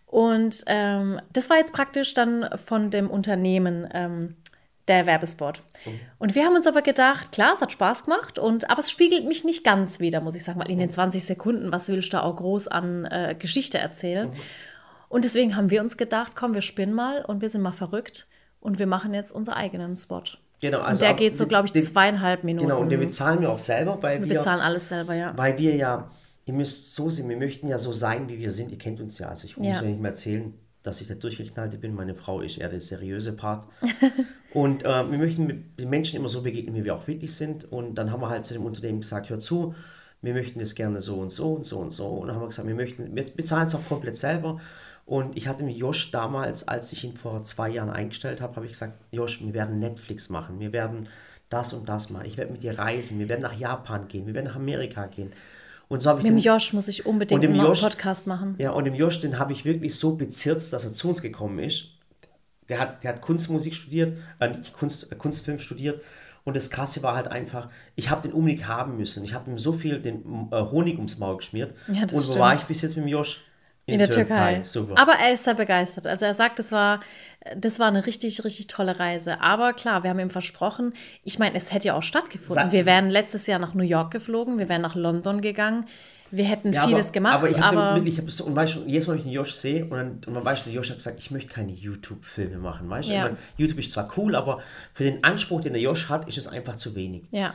Und 0.06 0.62
ähm, 0.66 1.20
das 1.32 1.50
war 1.50 1.56
jetzt 1.58 1.72
praktisch 1.72 2.14
dann 2.14 2.48
von 2.64 2.90
dem 2.90 3.10
Unternehmen 3.10 3.88
ähm, 3.92 4.36
der 4.88 5.06
Werbespot. 5.06 5.62
Und 6.18 6.34
wir 6.34 6.44
haben 6.44 6.54
uns 6.56 6.66
aber 6.66 6.82
gedacht, 6.82 7.32
klar, 7.32 7.52
es 7.54 7.60
hat 7.62 7.72
Spaß 7.72 8.04
gemacht, 8.04 8.38
und, 8.38 8.70
aber 8.70 8.80
es 8.80 8.90
spiegelt 8.90 9.26
mich 9.26 9.44
nicht 9.44 9.64
ganz 9.64 9.98
wieder, 10.00 10.20
muss 10.20 10.34
ich 10.34 10.44
sagen, 10.44 10.60
weil 10.60 10.70
in 10.70 10.78
den 10.78 10.90
20 10.90 11.24
Sekunden, 11.24 11.72
was 11.72 11.88
willst 11.88 12.08
du 12.12 12.16
da 12.18 12.22
auch 12.22 12.36
groß 12.36 12.68
an 12.68 13.04
äh, 13.06 13.34
Geschichte 13.38 13.78
erzählen? 13.78 14.30
Und 15.08 15.24
deswegen 15.24 15.56
haben 15.56 15.70
wir 15.70 15.80
uns 15.80 15.96
gedacht, 15.96 16.32
komm, 16.36 16.54
wir 16.54 16.62
spinnen 16.62 16.92
mal 16.92 17.24
und 17.24 17.40
wir 17.40 17.48
sind 17.48 17.62
mal 17.62 17.72
verrückt 17.72 18.26
und 18.60 18.78
wir 18.78 18.86
machen 18.86 19.14
jetzt 19.14 19.32
unseren 19.32 19.54
eigenen 19.54 19.96
Spot. 19.96 20.22
Genau, 20.60 20.78
und 20.80 20.84
also 20.84 21.00
der 21.00 21.10
ab- 21.10 21.16
geht 21.18 21.36
so, 21.36 21.46
glaube 21.46 21.66
ich, 21.66 21.72
den- 21.72 21.82
zweieinhalb 21.84 22.44
Minuten. 22.44 22.66
Genau, 22.68 22.80
und 22.80 22.88
den 22.90 23.00
bezahlen 23.00 23.40
wir 23.40 23.50
auch 23.50 23.58
selber, 23.58 24.02
weil 24.02 24.20
wir 24.22 24.28
wir, 24.28 24.38
bezahlen 24.38 24.60
alles 24.60 24.88
selber, 24.88 25.14
ja. 25.14 25.32
weil 25.36 25.56
wir 25.58 25.76
ja, 25.76 26.10
ihr 26.46 26.54
müsst 26.54 26.94
so 26.94 27.08
sehen, 27.10 27.28
wir 27.28 27.36
möchten 27.36 27.68
ja 27.68 27.78
so 27.78 27.92
sein, 27.92 28.28
wie 28.28 28.38
wir 28.38 28.50
sind. 28.50 28.70
Ihr 28.70 28.78
kennt 28.78 29.00
uns 29.00 29.18
ja, 29.18 29.28
also 29.28 29.46
ich 29.46 29.56
muss 29.56 29.66
Ja. 29.66 29.74
ja 29.74 29.82
nicht 29.82 30.00
mehr 30.00 30.10
erzählen, 30.10 30.54
dass 30.84 31.00
ich 31.00 31.08
da 31.08 31.14
durchgeknallt 31.14 31.80
bin. 31.80 31.94
Meine 31.94 32.14
Frau 32.14 32.40
ist 32.40 32.58
eher 32.58 32.68
der 32.68 32.80
seriöse 32.80 33.32
Part. 33.32 33.66
und 34.52 34.84
äh, 34.84 35.10
wir 35.10 35.18
möchten 35.18 35.72
den 35.76 35.90
Menschen 35.90 36.18
immer 36.18 36.28
so 36.28 36.42
begegnen, 36.42 36.76
wie 36.76 36.84
wir 36.84 36.94
auch 36.94 37.08
wirklich 37.08 37.34
sind. 37.34 37.72
Und 37.72 37.96
dann 37.96 38.12
haben 38.12 38.20
wir 38.20 38.28
halt 38.28 38.44
zu 38.44 38.54
dem 38.54 38.64
Unternehmen 38.64 39.00
gesagt, 39.00 39.30
hör 39.30 39.40
zu, 39.40 39.74
wir 40.20 40.34
möchten 40.34 40.58
das 40.58 40.74
gerne 40.74 41.00
so 41.00 41.16
und 41.16 41.30
so 41.30 41.54
und 41.54 41.64
so 41.64 41.78
und 41.78 41.90
so. 41.90 42.06
Und 42.06 42.28
dann 42.28 42.36
haben 42.36 42.42
wir 42.42 42.48
gesagt, 42.48 42.68
wir 42.68 42.74
möchten, 42.74 43.16
wir 43.16 43.24
bezahlen 43.24 43.66
es 43.66 43.74
auch 43.74 43.84
komplett 43.88 44.16
selber. 44.16 44.60
Und 45.06 45.36
ich 45.36 45.48
hatte 45.48 45.64
mit 45.64 45.76
Josh 45.76 46.10
damals, 46.10 46.68
als 46.68 46.92
ich 46.92 47.02
ihn 47.02 47.16
vor 47.16 47.42
zwei 47.44 47.70
Jahren 47.70 47.90
eingestellt 47.90 48.42
habe, 48.42 48.54
habe 48.56 48.66
ich 48.66 48.72
gesagt, 48.72 48.94
Josh, 49.10 49.42
wir 49.42 49.54
werden 49.54 49.78
Netflix 49.78 50.28
machen, 50.28 50.60
wir 50.60 50.72
werden 50.72 51.08
das 51.48 51.72
und 51.72 51.88
das 51.88 52.08
machen, 52.08 52.26
ich 52.26 52.36
werde 52.38 52.52
mit 52.52 52.62
dir 52.62 52.78
reisen, 52.78 53.18
wir 53.18 53.28
werden 53.28 53.42
nach 53.42 53.52
Japan 53.52 54.08
gehen, 54.08 54.26
wir 54.26 54.34
werden 54.34 54.46
nach 54.46 54.56
Amerika 54.56 55.06
gehen. 55.06 55.32
Und 55.88 56.00
so 56.00 56.10
habe 56.10 56.20
ich 56.20 56.24
Mit 56.24 56.32
dem 56.34 56.38
Josh 56.38 56.72
muss 56.72 56.88
ich 56.88 57.06
unbedingt 57.06 57.44
einen 57.44 57.54
Josh- 57.56 57.82
Podcast 57.82 58.26
machen. 58.26 58.54
ja, 58.58 58.70
und 58.70 58.84
dem 58.84 58.94
Josh, 58.94 59.20
den 59.20 59.38
habe 59.38 59.52
ich 59.52 59.64
wirklich 59.64 59.94
so 59.96 60.16
bezirzt, 60.16 60.72
dass 60.72 60.84
er 60.84 60.92
zu 60.92 61.08
uns 61.08 61.20
gekommen 61.22 61.58
ist. 61.58 61.88
Der 62.68 62.78
hat, 62.80 63.04
der 63.04 63.12
hat 63.14 63.20
Kunstmusik 63.20 63.74
studiert, 63.74 64.16
äh, 64.38 64.50
Kunst, 64.72 65.12
äh, 65.12 65.14
Kunstfilm 65.16 65.58
studiert. 65.58 66.00
Und 66.44 66.56
das 66.56 66.70
Krasse 66.70 67.02
war 67.02 67.14
halt 67.16 67.28
einfach, 67.28 67.68
ich 67.94 68.10
habe 68.10 68.22
den 68.22 68.32
unbedingt 68.32 68.68
haben 68.68 68.96
müssen. 68.96 69.24
Ich 69.24 69.32
habe 69.34 69.50
ihm 69.50 69.58
so 69.58 69.72
viel 69.72 70.00
den 70.00 70.48
äh, 70.50 70.60
Honig 70.62 70.96
ums 70.96 71.18
Maul 71.18 71.36
geschmiert. 71.38 71.74
Ja, 71.88 72.02
und 72.02 72.12
wo 72.12 72.20
stimmt. 72.20 72.38
war 72.38 72.54
ich 72.54 72.62
bis 72.62 72.82
jetzt 72.82 72.96
mit 72.96 73.04
dem 73.04 73.08
Josh? 73.08 73.42
In, 73.86 73.98
der, 73.98 74.08
Türkei. 74.08 74.62
Super. 74.64 74.98
Aber 74.98 75.12
er 75.12 75.34
ist 75.34 75.44
sehr 75.44 75.54
begeistert. 75.54 76.06
Also 76.06 76.24
er 76.24 76.32
sagt, 76.32 76.58
das 76.58 76.72
war, 76.72 77.00
das 77.54 77.78
war 77.78 77.88
eine 77.88 78.06
richtig, 78.06 78.42
richtig 78.42 78.66
tolle 78.66 78.98
Reise. 78.98 79.42
Aber 79.42 79.74
klar, 79.74 80.02
wir 80.02 80.10
haben 80.10 80.20
ihm 80.20 80.30
versprochen, 80.30 80.94
ich 81.22 81.38
meine, 81.38 81.54
es 81.56 81.72
hätte 81.72 81.88
ja 81.88 81.94
auch 81.94 82.02
stattgefunden. 82.02 82.54
Sag, 82.54 82.72
wir 82.72 82.86
wären 82.86 83.10
letztes 83.10 83.46
Jahr 83.46 83.58
nach 83.58 83.74
New 83.74 83.84
York 83.84 84.10
geflogen, 84.10 84.58
wir 84.58 84.70
wären 84.70 84.80
nach 84.80 84.94
London 84.94 85.42
gegangen. 85.42 85.86
Wir 86.30 86.46
hätten 86.46 86.72
ja, 86.72 86.86
vieles 86.86 87.06
aber, 87.06 87.12
gemacht. 87.12 87.34
Aber 87.34 87.48
ich 87.48 87.60
habe 87.60 88.00
hab 88.04 88.30
so, 88.30 88.44
und 88.44 88.56
weißt 88.56 88.72
schon, 88.72 88.88
jedes 88.88 89.06
Mal, 89.06 89.12
wenn 89.12 89.18
ich 89.18 89.24
den 89.24 89.32
Josh 89.32 89.52
sehe, 89.52 89.84
und, 89.84 89.90
dann, 89.90 90.20
und 90.26 90.32
man 90.32 90.44
weiß 90.44 90.60
schon, 90.60 90.72
Josh 90.72 90.88
hat 90.88 90.96
gesagt, 90.96 91.18
ich 91.18 91.30
möchte 91.30 91.52
keine 91.52 91.70
YouTube-Filme 91.70 92.56
machen. 92.56 92.88
Weißt 92.88 93.10
ja. 93.10 93.24
meine, 93.24 93.36
YouTube 93.58 93.78
ist 93.78 93.92
zwar 93.92 94.10
cool, 94.16 94.34
aber 94.34 94.60
für 94.94 95.04
den 95.04 95.22
Anspruch, 95.22 95.60
den 95.60 95.74
der 95.74 95.82
Josh 95.82 96.08
hat, 96.08 96.26
ist 96.26 96.38
es 96.38 96.48
einfach 96.48 96.76
zu 96.76 96.94
wenig. 96.94 97.24
Ja. 97.30 97.52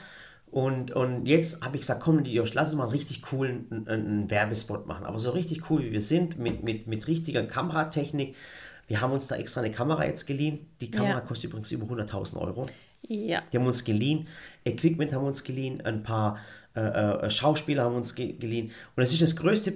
Und, 0.51 0.91
und 0.91 1.27
jetzt 1.27 1.63
habe 1.63 1.75
ich 1.75 1.81
gesagt, 1.81 2.01
komm, 2.01 2.23
Josh, 2.23 2.53
lass 2.53 2.69
uns 2.69 2.77
mal 2.77 2.83
einen 2.83 2.91
richtig 2.91 3.21
coolen 3.21 3.85
einen, 3.87 4.29
Werbespot 4.29 4.87
machen. 4.87 5.05
Aber 5.05 5.19
so 5.19 5.29
richtig 5.31 5.69
cool, 5.69 5.83
wie 5.83 5.91
wir 5.91 6.01
sind, 6.01 6.39
mit, 6.39 6.63
mit, 6.63 6.87
mit 6.87 7.07
richtiger 7.07 7.43
Kameratechnik. 7.43 8.35
Wir 8.87 9.01
haben 9.01 9.13
uns 9.13 9.27
da 9.27 9.35
extra 9.35 9.61
eine 9.61 9.71
Kamera 9.71 10.05
jetzt 10.05 10.25
geliehen. 10.25 10.65
Die 10.81 10.89
Kamera 10.89 11.19
ja. 11.19 11.21
kostet 11.21 11.51
übrigens 11.51 11.71
über 11.71 11.85
100.000 11.85 12.37
Euro. 12.37 12.65
Ja. 13.07 13.43
Die 13.51 13.57
haben 13.57 13.67
uns 13.67 13.83
geliehen. 13.83 14.27
Equipment 14.65 15.13
haben 15.13 15.25
uns 15.25 15.43
geliehen. 15.43 15.81
Ein 15.81 16.01
paar 16.01 16.39
äh, 16.75 16.81
äh, 16.81 17.29
Schauspieler 17.29 17.83
haben 17.83 17.95
uns 17.95 18.15
ge 18.15 18.33
geliehen. 18.33 18.67
Und 18.95 19.01
das 19.01 19.11
ist 19.11 19.21
das 19.21 19.35
größte, 19.35 19.73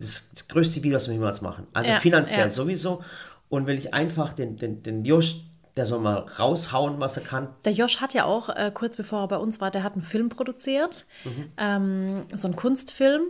das, 0.00 0.32
das 0.34 0.48
größte 0.48 0.82
Video, 0.82 0.96
was 0.96 1.06
wir 1.06 1.14
jemals 1.14 1.42
machen. 1.42 1.68
Also 1.72 1.90
ja, 1.90 2.00
finanziell 2.00 2.46
ja. 2.46 2.50
sowieso. 2.50 3.04
Und 3.48 3.68
weil 3.68 3.78
ich 3.78 3.94
einfach 3.94 4.32
den, 4.32 4.56
den, 4.56 4.82
den 4.82 5.04
Josh 5.04 5.42
der 5.76 5.86
soll 5.86 6.00
mal 6.00 6.26
raushauen, 6.38 7.00
was 7.00 7.16
er 7.16 7.22
kann. 7.22 7.48
Der 7.64 7.72
Josh 7.72 8.00
hat 8.00 8.14
ja 8.14 8.24
auch, 8.24 8.48
äh, 8.48 8.70
kurz 8.72 8.96
bevor 8.96 9.20
er 9.20 9.28
bei 9.28 9.36
uns 9.38 9.60
war, 9.60 9.70
der 9.70 9.82
hat 9.82 9.94
einen 9.94 10.02
Film 10.02 10.28
produziert, 10.28 11.06
mhm. 11.24 11.52
ähm, 11.56 12.24
so 12.34 12.46
einen 12.46 12.56
Kunstfilm 12.56 13.22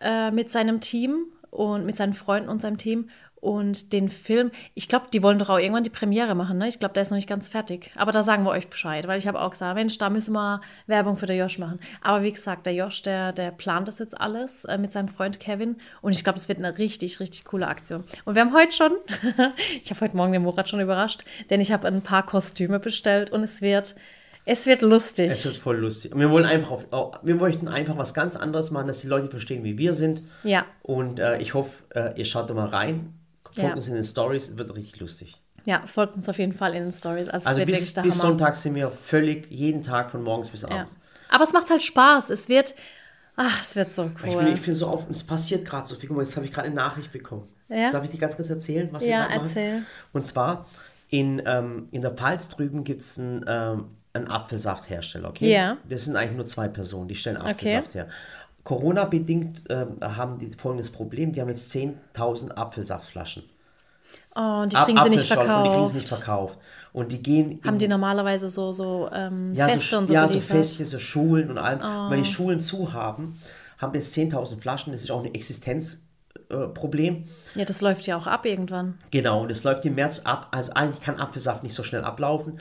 äh, 0.00 0.30
mit 0.30 0.50
seinem 0.50 0.80
Team 0.80 1.26
und 1.50 1.84
mit 1.84 1.96
seinen 1.96 2.14
Freunden 2.14 2.48
und 2.48 2.62
seinem 2.62 2.78
Team. 2.78 3.10
Und 3.40 3.94
den 3.94 4.10
Film, 4.10 4.50
ich 4.74 4.86
glaube, 4.88 5.06
die 5.10 5.22
wollen 5.22 5.38
doch 5.38 5.48
auch 5.48 5.58
irgendwann 5.58 5.84
die 5.84 5.90
Premiere 5.90 6.34
machen, 6.34 6.58
ne? 6.58 6.68
Ich 6.68 6.78
glaube, 6.78 6.92
der 6.92 7.02
ist 7.02 7.10
noch 7.10 7.16
nicht 7.16 7.28
ganz 7.28 7.48
fertig. 7.48 7.90
Aber 7.96 8.12
da 8.12 8.22
sagen 8.22 8.44
wir 8.44 8.50
euch 8.50 8.68
Bescheid, 8.68 9.08
weil 9.08 9.18
ich 9.18 9.26
habe 9.26 9.40
auch 9.40 9.50
gesagt, 9.50 9.74
Mensch, 9.76 9.96
da 9.96 10.10
müssen 10.10 10.34
wir 10.34 10.60
Werbung 10.86 11.16
für 11.16 11.24
den 11.24 11.38
Josh 11.38 11.58
machen. 11.58 11.80
Aber 12.02 12.22
wie 12.22 12.32
gesagt, 12.32 12.66
der 12.66 12.74
Josh, 12.74 13.00
der, 13.00 13.32
der 13.32 13.50
plant 13.50 13.88
das 13.88 13.98
jetzt 13.98 14.20
alles 14.20 14.66
äh, 14.66 14.76
mit 14.76 14.92
seinem 14.92 15.08
Freund 15.08 15.40
Kevin. 15.40 15.76
Und 16.02 16.12
ich 16.12 16.22
glaube, 16.22 16.38
das 16.38 16.48
wird 16.48 16.58
eine 16.58 16.76
richtig, 16.76 17.18
richtig 17.18 17.44
coole 17.44 17.66
Aktion. 17.66 18.04
Und 18.26 18.34
wir 18.34 18.42
haben 18.42 18.52
heute 18.52 18.72
schon, 18.72 18.92
ich 19.82 19.90
habe 19.90 20.02
heute 20.02 20.16
Morgen 20.16 20.32
den 20.32 20.42
Murat 20.42 20.68
schon 20.68 20.80
überrascht, 20.80 21.24
denn 21.48 21.62
ich 21.62 21.72
habe 21.72 21.88
ein 21.88 22.02
paar 22.02 22.26
Kostüme 22.26 22.78
bestellt 22.78 23.30
und 23.30 23.42
es 23.42 23.62
wird. 23.62 23.94
Es 24.46 24.66
wird 24.66 24.82
lustig. 24.82 25.30
Es 25.30 25.44
wird 25.44 25.56
voll 25.56 25.76
lustig. 25.76 26.12
Und 26.12 26.20
wir 26.20 26.30
wollen 26.30 26.46
einfach 26.46 26.70
auf, 26.70 27.20
wir 27.22 27.34
möchten 27.36 27.68
einfach 27.68 27.96
was 27.96 28.14
ganz 28.14 28.36
anderes 28.36 28.70
machen, 28.70 28.86
dass 28.86 29.00
die 29.00 29.06
Leute 29.06 29.28
verstehen, 29.28 29.64
wie 29.64 29.78
wir 29.78 29.94
sind. 29.94 30.22
Ja. 30.44 30.64
Und 30.82 31.20
äh, 31.20 31.38
ich 31.38 31.54
hoffe, 31.54 31.84
äh, 31.94 32.18
ihr 32.18 32.24
schaut 32.24 32.50
da 32.50 32.54
mal 32.54 32.66
rein 32.66 33.19
Folgt 33.54 33.70
ja. 33.70 33.74
uns 33.74 33.88
in 33.88 33.94
den 33.94 34.04
Stories, 34.04 34.56
wird 34.56 34.74
richtig 34.74 35.00
lustig. 35.00 35.40
Ja, 35.64 35.82
folgt 35.86 36.14
uns 36.14 36.28
auf 36.28 36.38
jeden 36.38 36.54
Fall 36.54 36.74
in 36.74 36.84
den 36.84 36.92
Stories. 36.92 37.28
Also, 37.28 37.48
also 37.48 37.64
bis, 37.64 37.92
bis 37.92 38.18
Sonntag 38.18 38.54
sind 38.54 38.74
wir 38.74 38.90
völlig 38.90 39.50
jeden 39.50 39.82
Tag 39.82 40.10
von 40.10 40.22
morgens 40.22 40.50
bis 40.50 40.64
abends. 40.64 40.92
Ja. 40.94 41.34
Aber 41.34 41.44
es 41.44 41.52
macht 41.52 41.70
halt 41.70 41.82
Spaß. 41.82 42.30
Es 42.30 42.48
wird, 42.48 42.74
ach, 43.36 43.60
es 43.60 43.76
wird 43.76 43.92
so 43.94 44.02
cool. 44.02 44.12
Ich 44.24 44.36
bin, 44.36 44.46
ich 44.48 44.62
bin 44.62 44.74
so 44.74 44.86
auf, 44.86 45.04
es 45.10 45.24
passiert 45.24 45.64
gerade 45.64 45.86
so 45.86 45.94
viel. 45.94 46.08
Guck 46.08 46.16
mal, 46.16 46.22
jetzt 46.22 46.36
habe 46.36 46.46
ich 46.46 46.52
gerade 46.52 46.66
eine 46.66 46.76
Nachricht 46.76 47.12
bekommen. 47.12 47.48
Ja? 47.68 47.90
Darf 47.90 48.04
ich 48.04 48.10
die 48.10 48.18
ganz 48.18 48.36
kurz 48.36 48.50
erzählen, 48.50 48.88
was 48.90 49.04
ja, 49.04 49.28
ich 49.28 49.34
erzähl. 49.34 49.74
Machen? 49.74 49.86
Und 50.12 50.26
zwar 50.26 50.66
in, 51.08 51.42
ähm, 51.44 51.88
in 51.90 52.00
der 52.00 52.12
Pfalz 52.12 52.48
drüben 52.48 52.84
gibt 52.84 53.02
es 53.02 53.18
einen, 53.18 53.44
ähm, 53.46 53.96
einen 54.12 54.26
Apfelsafthersteller, 54.26 55.28
okay? 55.28 55.52
Ja. 55.52 55.76
Das 55.88 56.04
sind 56.04 56.16
eigentlich 56.16 56.36
nur 56.36 56.46
zwei 56.46 56.66
Personen, 56.66 57.06
die 57.06 57.14
stellen 57.14 57.36
Apfelsaft 57.36 57.88
okay. 57.88 57.98
her. 57.98 58.08
Corona-bedingt 58.64 59.68
äh, 59.70 59.86
haben 60.02 60.38
die 60.38 60.50
folgendes 60.50 60.90
Problem: 60.90 61.32
Die 61.32 61.40
haben 61.40 61.48
jetzt 61.48 61.72
10.000 61.74 62.52
Apfelsaftflaschen. 62.52 63.44
Oh, 64.34 64.60
und 64.62 64.72
die 64.72 64.76
kriegen 64.76 65.02
sie 65.02 65.10
nicht 65.10 65.26
verkauft. 65.26 65.48
Und 65.58 65.64
die 65.64 65.70
kriegen 65.70 65.86
sie 65.86 65.96
nicht 65.96 66.08
verkauft. 66.08 66.58
Und 66.92 67.12
die 67.12 67.22
gehen. 67.22 67.60
Haben 67.64 67.78
die 67.78 67.88
normalerweise 67.88 68.48
so, 68.48 68.72
so 68.72 69.08
ähm, 69.12 69.54
ja, 69.54 69.68
Feste 69.68 69.90
so, 69.90 69.98
und 69.98 70.06
so 70.06 70.14
Ja, 70.14 70.26
geliefert? 70.26 70.48
so 70.48 70.54
Feste, 70.54 70.84
so 70.84 70.98
Schulen 70.98 71.50
und 71.50 71.58
allem. 71.58 71.80
Oh. 71.80 72.10
Wenn 72.10 72.22
die 72.22 72.28
Schulen 72.28 72.60
zu 72.60 72.92
haben, 72.92 73.40
haben 73.78 73.94
jetzt 73.94 74.16
10.000 74.16 74.60
Flaschen. 74.60 74.92
Das 74.92 75.02
ist 75.02 75.10
auch 75.10 75.24
ein 75.24 75.34
Existenzproblem. 75.34 77.14
Äh, 77.16 77.58
ja, 77.58 77.64
das 77.64 77.80
läuft 77.80 78.06
ja 78.06 78.16
auch 78.16 78.26
ab 78.26 78.46
irgendwann. 78.46 78.94
Genau, 79.10 79.42
und 79.42 79.50
es 79.50 79.64
läuft 79.64 79.84
im 79.84 79.96
März 79.96 80.20
ab. 80.24 80.48
Also 80.52 80.72
eigentlich 80.74 81.00
kann 81.00 81.18
Apfelsaft 81.18 81.62
nicht 81.64 81.74
so 81.74 81.82
schnell 81.82 82.04
ablaufen. 82.04 82.60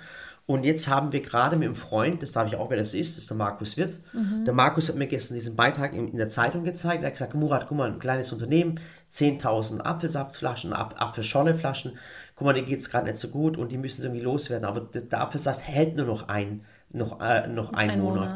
Und 0.50 0.64
jetzt 0.64 0.88
haben 0.88 1.12
wir 1.12 1.22
gerade 1.22 1.58
mit 1.58 1.68
einem 1.68 1.76
Freund, 1.76 2.24
das 2.24 2.32
darf 2.32 2.48
ich 2.48 2.56
auch, 2.56 2.72
wer 2.72 2.78
das 2.78 2.96
ist, 2.96 3.12
das 3.12 3.20
ist 3.20 3.30
der 3.30 3.38
Markus 3.38 3.78
Wirt. 3.78 4.00
Mhm. 4.14 4.46
Der 4.46 4.54
Markus 4.56 4.90
hat 4.90 4.96
mir 4.96 5.06
gestern 5.06 5.36
diesen 5.36 5.56
Beitrag 5.56 5.94
in, 5.94 6.08
in, 6.08 6.18
der 6.18 6.28
Zeitung 6.28 6.64
gezeigt. 6.64 7.04
Er 7.04 7.06
hat 7.06 7.14
gesagt, 7.14 7.36
Murat, 7.36 7.68
guck 7.68 7.78
mal, 7.78 7.88
ein 7.88 8.00
kleines 8.00 8.34
Unternehmen, 8.34 8.80
10.000 9.12 9.82
Apfelsaftflaschen, 9.82 10.74
Ap 10.74 11.00
Apfelschorleflaschen. 11.00 12.00
Guck 12.36 12.46
mal, 12.46 12.54
denen 12.54 12.66
geht 12.66 12.80
es 12.80 12.90
gerade 12.90 13.06
nicht 13.06 13.20
so 13.20 13.28
gut 13.28 13.58
und 13.58 13.72
die 13.72 13.78
müssen 13.78 14.02
irgendwie 14.02 14.24
loswerden. 14.24 14.66
Aber 14.66 14.80
der, 14.80 15.04
der 15.04 15.22
Apfelsaft 15.22 15.68
hält 15.68 15.96
nur 15.96 16.08
noch, 16.08 16.30
ein, 16.30 16.66
noch, 16.90 17.22
äh, 17.22 17.46
noch 17.46 17.72
einen 17.74 17.92
ein 17.92 18.02
Monat. 18.02 18.20
Monat. 18.24 18.36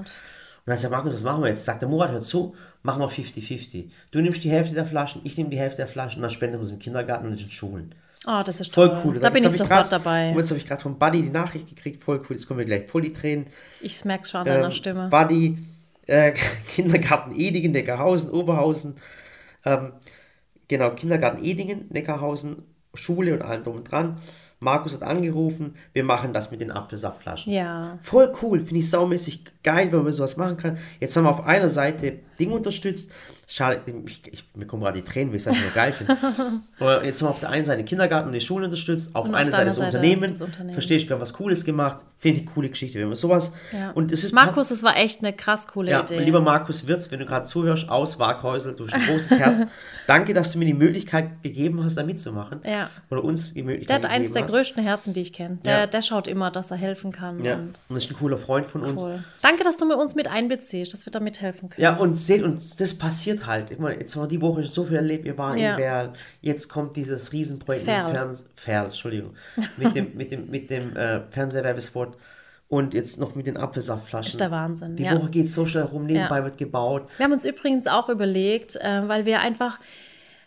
Und 0.65 0.67
dann 0.67 0.77
sagt 0.77 0.91
Markus, 0.91 1.13
was 1.13 1.23
machen 1.23 1.41
wir 1.41 1.49
jetzt? 1.49 1.65
Sagt 1.65 1.81
der 1.81 1.89
Murat, 1.89 2.11
hör 2.11 2.21
zu, 2.21 2.53
machen 2.83 3.01
wir 3.01 3.09
50-50. 3.09 3.89
Du 4.11 4.21
nimmst 4.21 4.43
die 4.43 4.51
Hälfte 4.51 4.75
der 4.75 4.85
Flaschen, 4.85 5.21
ich 5.23 5.35
nehme 5.35 5.49
die 5.49 5.57
Hälfte 5.57 5.77
der 5.77 5.87
Flaschen 5.87 6.19
und 6.19 6.21
dann 6.21 6.29
spenden 6.29 6.57
wir 6.57 6.61
es 6.61 6.69
im 6.69 6.77
Kindergarten 6.77 7.25
und 7.25 7.31
in 7.31 7.39
den 7.39 7.49
Schulen. 7.49 7.95
Oh, 8.25 8.41
das 8.45 8.61
ist 8.61 8.73
toll. 8.73 8.89
Voll 8.89 9.01
cool. 9.05 9.19
Da 9.19 9.29
bin 9.29 9.43
ich 9.43 9.51
sofort 9.51 9.69
grad, 9.69 9.91
dabei. 9.91 10.33
Jetzt 10.35 10.49
habe 10.49 10.59
ich 10.59 10.65
gerade 10.65 10.81
von 10.81 10.97
Buddy 10.97 11.23
die 11.23 11.29
Nachricht 11.29 11.67
gekriegt, 11.67 12.01
voll 12.01 12.19
cool. 12.19 12.35
Jetzt 12.35 12.47
kommen 12.47 12.59
wir 12.59 12.65
gleich 12.65 12.89
voll 12.89 13.01
die 13.01 13.11
Tränen. 13.11 13.47
Ich 13.81 14.03
merke 14.05 14.25
schon 14.25 14.41
an 14.41 14.47
deiner 14.47 14.65
ähm, 14.65 14.71
Stimme. 14.71 15.09
Buddy, 15.09 15.57
äh, 16.07 16.33
Kindergarten 16.75 17.35
Edingen, 17.35 17.71
Neckarhausen, 17.71 18.31
Oberhausen. 18.31 18.95
Ähm, 19.65 19.93
genau, 20.67 20.91
Kindergarten 20.91 21.43
Edingen, 21.43 21.87
Neckarhausen, 21.89 22.63
Schule 22.93 23.33
und 23.33 23.41
allem 23.41 23.63
drum 23.63 23.77
und 23.77 23.91
dran. 23.91 24.17
Markus 24.63 24.93
hat 24.93 25.03
angerufen, 25.03 25.75
wir 25.91 26.05
machen 26.05 26.31
das 26.31 26.49
mit 26.49 26.61
den 26.61 26.71
Apfelsaftflaschen. 26.71 27.51
Ja. 27.51 27.99
Voll 28.01 28.33
cool, 28.41 28.59
finde 28.59 28.77
ich 28.77 28.89
saumäßig 28.89 29.43
geil, 29.61 29.91
wenn 29.91 30.03
man 30.03 30.13
sowas 30.13 30.37
machen 30.37 30.55
kann. 30.55 30.77
Jetzt 31.01 31.17
haben 31.17 31.25
wir 31.25 31.31
auf 31.31 31.45
einer 31.45 31.67
Seite 31.69 32.19
Ding 32.39 32.51
unterstützt, 32.51 33.11
Schade, 33.45 33.81
ich, 34.07 34.21
ich, 34.31 34.45
mir 34.55 34.65
kommen 34.65 34.81
gerade 34.81 34.99
die 34.99 35.05
Tränen, 35.05 35.29
weil 35.29 35.35
ich 35.35 35.43
es 35.43 35.47
einfach 35.47 35.61
nur 35.61 35.73
geil 35.73 35.91
finde. 35.91 36.13
jetzt 37.05 37.21
haben 37.21 37.27
wir 37.27 37.29
auf 37.29 37.39
der 37.39 37.49
einen 37.49 37.65
Seite 37.65 37.77
den 37.77 37.85
Kindergarten 37.85 38.27
und 38.27 38.33
die 38.33 38.41
Schulen 38.41 38.65
unterstützt, 38.65 39.13
auf, 39.15 39.31
einer 39.31 39.51
Seite 39.51 39.65
das 39.65 39.75
Seite 39.75 39.97
Unternehmen. 39.97 40.29
Das 40.29 40.41
Unternehmen. 40.41 40.73
Verstehst 40.73 41.05
du, 41.05 41.09
wir 41.09 41.15
haben 41.15 41.21
was 41.21 41.33
Cooles 41.33 41.65
gemacht. 41.65 42.03
Finde 42.17 42.39
ich 42.39 42.47
eine 42.47 42.53
coole 42.53 42.69
Geschichte, 42.69 42.99
wenn 42.99 43.09
wir 43.09 43.17
sowas. 43.17 43.53
Ja. 43.73 43.91
Und 43.91 44.13
es 44.13 44.23
ist 44.23 44.33
Markus, 44.33 44.71
es 44.71 44.81
war 44.81 44.95
echt 44.95 45.19
eine 45.19 45.33
krass 45.33 45.67
coole 45.67 45.91
ja, 45.91 46.01
Idee. 46.01 46.19
Lieber 46.19 46.39
Markus 46.39 46.87
Wirz, 46.87 47.11
wenn 47.11 47.19
du 47.19 47.25
gerade 47.25 47.45
zuhörst, 47.45 47.89
aus 47.89 48.17
Waghäusel, 48.17 48.75
du 48.75 48.87
hast 48.87 48.93
ein 48.93 49.05
großes 49.05 49.37
Herz. 49.37 49.61
Danke, 50.07 50.33
dass 50.33 50.53
du 50.53 50.57
mir 50.57 50.65
die 50.65 50.73
Möglichkeit 50.73 51.43
gegeben 51.43 51.83
hast, 51.83 51.95
da 51.95 52.03
mitzumachen. 52.03 52.61
Ja. 52.63 52.89
Oder 53.09 53.25
uns 53.25 53.53
die 53.53 53.61
Möglichkeit 53.61 54.03
Der 54.03 54.09
hat 54.09 54.15
eins 54.15 54.31
der 54.31 54.43
hast. 54.43 54.51
größten 54.51 54.81
Herzen, 54.81 55.13
die 55.13 55.21
ich 55.21 55.33
kenne. 55.33 55.59
Der, 55.65 55.79
ja. 55.79 55.87
der 55.87 56.01
schaut 56.01 56.27
immer, 56.27 56.49
dass 56.49 56.71
er 56.71 56.77
helfen 56.77 57.11
kann. 57.11 57.43
Ja. 57.43 57.55
Und, 57.55 57.73
und 57.89 57.97
ist 57.97 58.09
ein 58.09 58.15
cooler 58.15 58.37
Freund 58.37 58.65
von 58.65 58.81
uns. 58.81 59.03
Cool. 59.03 59.21
Danke, 59.41 59.63
dass 59.63 59.75
du 59.77 59.85
mir 59.85 59.97
uns 59.97 60.15
mit 60.15 60.27
einbeziehst, 60.27 60.93
dass 60.93 61.05
wir 61.05 61.11
da 61.11 61.19
mithelfen 61.19 61.69
können. 61.69 61.83
Ja, 61.83 61.97
und 61.97 62.15
seht, 62.35 62.43
und 62.43 62.79
das 62.79 62.97
passiert 62.97 63.45
halt. 63.45 63.71
Ich 63.71 63.79
meine, 63.79 63.99
jetzt 63.99 64.15
wir 64.15 64.27
die 64.27 64.41
Woche 64.41 64.63
so 64.63 64.83
viel 64.83 64.97
erlebt. 64.97 65.25
Wir 65.25 65.37
waren 65.37 65.57
ja. 65.57 65.71
in 65.71 65.77
Berl. 65.77 66.13
Jetzt 66.41 66.67
kommt 66.67 66.95
dieses 66.95 67.31
Riesenprojekt 67.31 67.85
Ferl. 67.85 68.03
mit 68.03 68.11
dem 68.11 68.15
Fernseh, 68.15 68.43
Ferl, 68.55 68.85
Entschuldigung, 68.85 69.33
mit 69.77 69.95
dem, 69.95 70.15
mit 70.15 70.31
dem, 70.31 70.49
mit 70.49 70.69
dem 70.69 70.95
äh, 70.95 71.21
Fernsehwerbespot 71.29 72.17
und 72.67 72.93
jetzt 72.93 73.19
noch 73.19 73.35
mit 73.35 73.45
den 73.45 73.57
Apfelsaftflaschen. 73.57 74.29
Ist 74.29 74.39
der 74.39 74.51
Wahnsinn. 74.51 74.95
Die 74.95 75.03
ja. 75.03 75.15
Woche 75.15 75.29
geht 75.29 75.49
so 75.49 75.65
schnell 75.65 75.83
rum, 75.83 76.05
nebenbei 76.05 76.39
ja. 76.39 76.43
wird 76.43 76.57
gebaut. 76.57 77.07
Wir 77.17 77.25
haben 77.25 77.33
uns 77.33 77.45
übrigens 77.45 77.87
auch 77.87 78.09
überlegt, 78.09 78.75
äh, 78.77 79.07
weil 79.07 79.25
wir 79.25 79.41
einfach, 79.41 79.79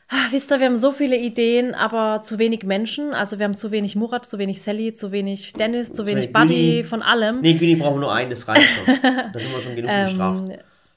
ach, 0.08 0.32
wisst 0.32 0.50
ihr, 0.50 0.58
wir 0.58 0.66
haben 0.66 0.76
so 0.76 0.90
viele 0.90 1.16
Ideen, 1.16 1.74
aber 1.74 2.22
zu 2.22 2.38
wenig 2.40 2.64
Menschen. 2.64 3.12
Also 3.12 3.38
wir 3.38 3.44
haben 3.44 3.56
zu 3.56 3.70
wenig 3.70 3.94
Murat, 3.94 4.26
zu 4.26 4.38
wenig 4.38 4.60
Sally, 4.60 4.92
zu 4.92 5.12
wenig 5.12 5.52
Dennis, 5.52 5.88
zu, 5.92 6.02
zu 6.02 6.06
wenig 6.06 6.32
Buddy, 6.32 6.78
Güni. 6.78 6.84
von 6.84 7.02
allem. 7.02 7.42
Nee, 7.42 7.54
Güni 7.54 7.76
brauchen 7.76 8.00
nur 8.00 8.12
einen, 8.12 8.30
das 8.30 8.48
reicht 8.48 8.66
schon. 8.66 8.96
da 9.02 9.38
sind 9.38 9.52
wir 9.52 9.60
schon 9.60 9.76
genug 9.76 9.90
ähm, 9.94 10.04
bestraft 10.04 10.48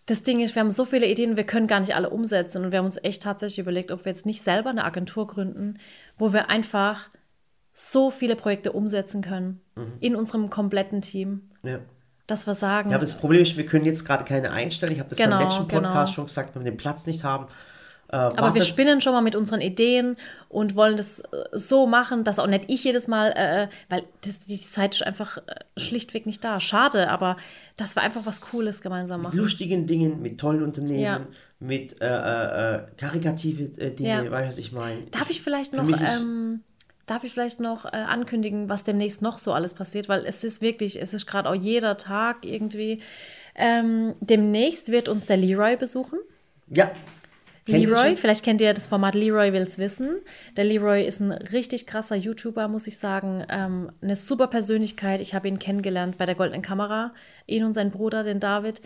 das 0.10 0.24
Ding 0.24 0.39
ist, 0.39 0.56
wir 0.56 0.62
haben 0.62 0.72
so 0.72 0.86
viele 0.86 1.06
Ideen, 1.06 1.38
wir 1.38 1.43
können 1.43 1.67
gar 1.67 1.80
nicht 1.80 1.95
alle 1.95 2.10
umsetzen. 2.10 2.65
Und 2.65 2.72
wir 2.72 2.80
haben 2.80 2.86
uns 2.86 2.98
echt 3.04 3.22
tatsächlich 3.22 3.60
überlegt, 3.60 3.91
ob 3.91 4.06
wir 4.06 4.12
jetzt 4.12 4.26
nicht 4.26 4.41
selber 4.41 4.72
eine 4.72 4.84
Agentur 4.84 5.28
gründen, 5.28 5.78
wo 6.17 6.34
wir 6.34 6.50
einfach 6.50 7.10
so 7.74 8.10
viele 8.10 8.36
Projekte 8.36 8.72
umsetzen 8.72 9.22
können 9.22 9.62
mhm. 9.76 9.93
in 10.00 10.15
unserem 10.15 10.50
kompletten 10.50 11.02
Team. 11.02 11.52
Ja. 11.63 11.80
Dass 12.26 12.48
wir 12.48 12.56
sagen. 12.56 12.89
Ja, 12.89 12.95
aber 12.95 13.06
das 13.06 13.17
Problem 13.17 13.41
ist, 13.41 13.58
wir 13.58 13.65
können 13.65 13.86
jetzt 13.86 14.04
gerade 14.04 14.24
keine 14.24 14.52
einstellen. 14.52 14.91
Ich 14.91 15.00
habe 15.00 15.10
das 15.10 15.17
genau, 15.17 15.38
beim 15.38 15.48
letzten 15.48 15.67
Podcast 15.67 15.93
genau. 15.93 16.08
schon 16.08 16.26
gesagt, 16.26 16.56
wenn 16.56 16.63
wir 16.63 16.72
den 16.72 16.78
Platz 16.78 17.06
nicht 17.06 17.24
haben. 17.24 17.48
Äh, 18.12 18.15
Aber 18.15 18.56
wir 18.56 18.63
spinnen 18.63 19.02
schon 19.02 19.13
mal 19.13 19.22
mit 19.22 19.36
unseren 19.36 19.62
Ideen 19.62 20.17
und 20.48 20.76
wollen 20.76 20.98
das 20.98 21.19
äh, 21.19 21.26
so 21.54 21.86
machen, 21.86 22.24
dass 22.24 22.39
auch 22.39 22.48
nicht 22.48 22.65
ich 22.67 22.84
jedes 22.84 23.08
Mal, 23.08 23.32
äh, 23.32 23.67
weil 23.88 24.04
das, 24.22 24.39
die 24.39 24.60
Zeit 24.60 24.95
ist 24.95 25.04
einfach 25.04 25.38
äh, 25.38 25.41
schlichtweg 25.78 26.26
nicht 26.26 26.43
da. 26.43 26.60
Schade, 26.60 27.10
aber 27.10 27.38
dass 27.78 27.95
wir 27.95 28.02
einfach 28.02 28.26
was 28.26 28.41
Cooles 28.41 28.82
gemeinsam 28.82 29.22
machen. 29.22 29.36
Mit 29.36 29.43
lustigen 29.43 29.86
Dingen, 29.86 30.22
mit 30.22 30.39
tollen 30.39 30.63
Unternehmen, 30.63 31.00
ja. 31.00 31.22
mit 31.60 32.02
äh, 32.02 32.76
äh, 32.76 32.82
karikative 32.98 33.65
Dinge, 33.91 34.26
ja. 34.26 34.32
weißt 34.32 34.45
du, 34.45 34.48
was 34.48 34.58
ich 34.58 34.72
meine? 34.72 35.04
Darf 35.12 35.30
ich 35.30 35.41
vielleicht 35.41 35.74
noch. 35.74 35.88
Ähm, 35.88 36.62
darf 37.06 37.24
ich 37.24 37.32
vielleicht 37.34 37.60
noch 37.60 37.86
äh, 37.86 37.89
ankündigen, 37.89 38.69
was 38.69 38.84
demnächst 38.84 39.22
noch 39.22 39.38
so 39.38 39.54
alles 39.54 39.76
passiert? 39.76 40.10
Weil 40.10 40.26
es 40.26 40.43
ist 40.43 40.62
wirklich, 40.62 41.00
es 41.02 41.13
ist 41.13 41.28
gerade 41.28 41.48
auch 41.50 41.56
jeder 41.56 41.98
Tag 41.98 42.43
irgendwie. 42.43 43.02
Ähm, 43.56 44.15
demnächst 44.19 44.91
wird 44.91 45.10
uns 45.10 45.26
der 45.26 45.38
Leroy 45.38 45.76
besuchen. 45.76 46.19
Ja, 46.72 46.91
Kennt 47.69 47.86
Leroy, 47.86 48.15
vielleicht 48.15 48.43
kennt 48.43 48.62
ihr 48.62 48.73
das 48.73 48.88
Format 48.88 49.15
Leroy 49.15 49.53
will's 49.53 49.77
wissen. 49.77 50.17
Der 50.58 50.63
Leroy 50.63 51.05
ist 51.05 51.19
ein 51.19 51.32
richtig 51.32 51.88
krasser 51.88 52.15
YouTuber, 52.15 52.67
muss 52.67 52.88
ich 52.88 52.97
sagen. 52.97 53.45
Ähm, 53.49 53.91
eine 54.01 54.15
super 54.15 54.47
Persönlichkeit. 54.47 55.21
Ich 55.21 55.34
habe 55.34 55.47
ihn 55.47 55.60
kennengelernt 55.60 56.17
bei 56.17 56.25
der 56.25 56.36
Goldenen 56.36 56.62
Kamera. 56.62 57.13
Ihn 57.47 57.63
und 57.63 57.73
sein 57.73 57.91
Bruder, 57.91 58.23
den 58.23 58.39
David 58.39 58.82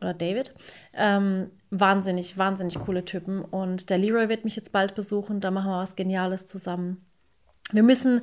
oder 0.00 0.14
David. 0.14 0.54
Ähm, 0.94 1.50
wahnsinnig, 1.70 2.38
wahnsinnig 2.38 2.78
coole 2.78 3.04
Typen. 3.04 3.42
Und 3.42 3.90
der 3.90 3.98
Leroy 3.98 4.28
wird 4.28 4.44
mich 4.44 4.56
jetzt 4.56 4.72
bald 4.72 4.94
besuchen. 4.94 5.40
Da 5.40 5.50
machen 5.50 5.70
wir 5.70 5.80
was 5.80 5.96
Geniales 5.96 6.46
zusammen. 6.46 7.04
Wir 7.72 7.82
müssen, 7.82 8.22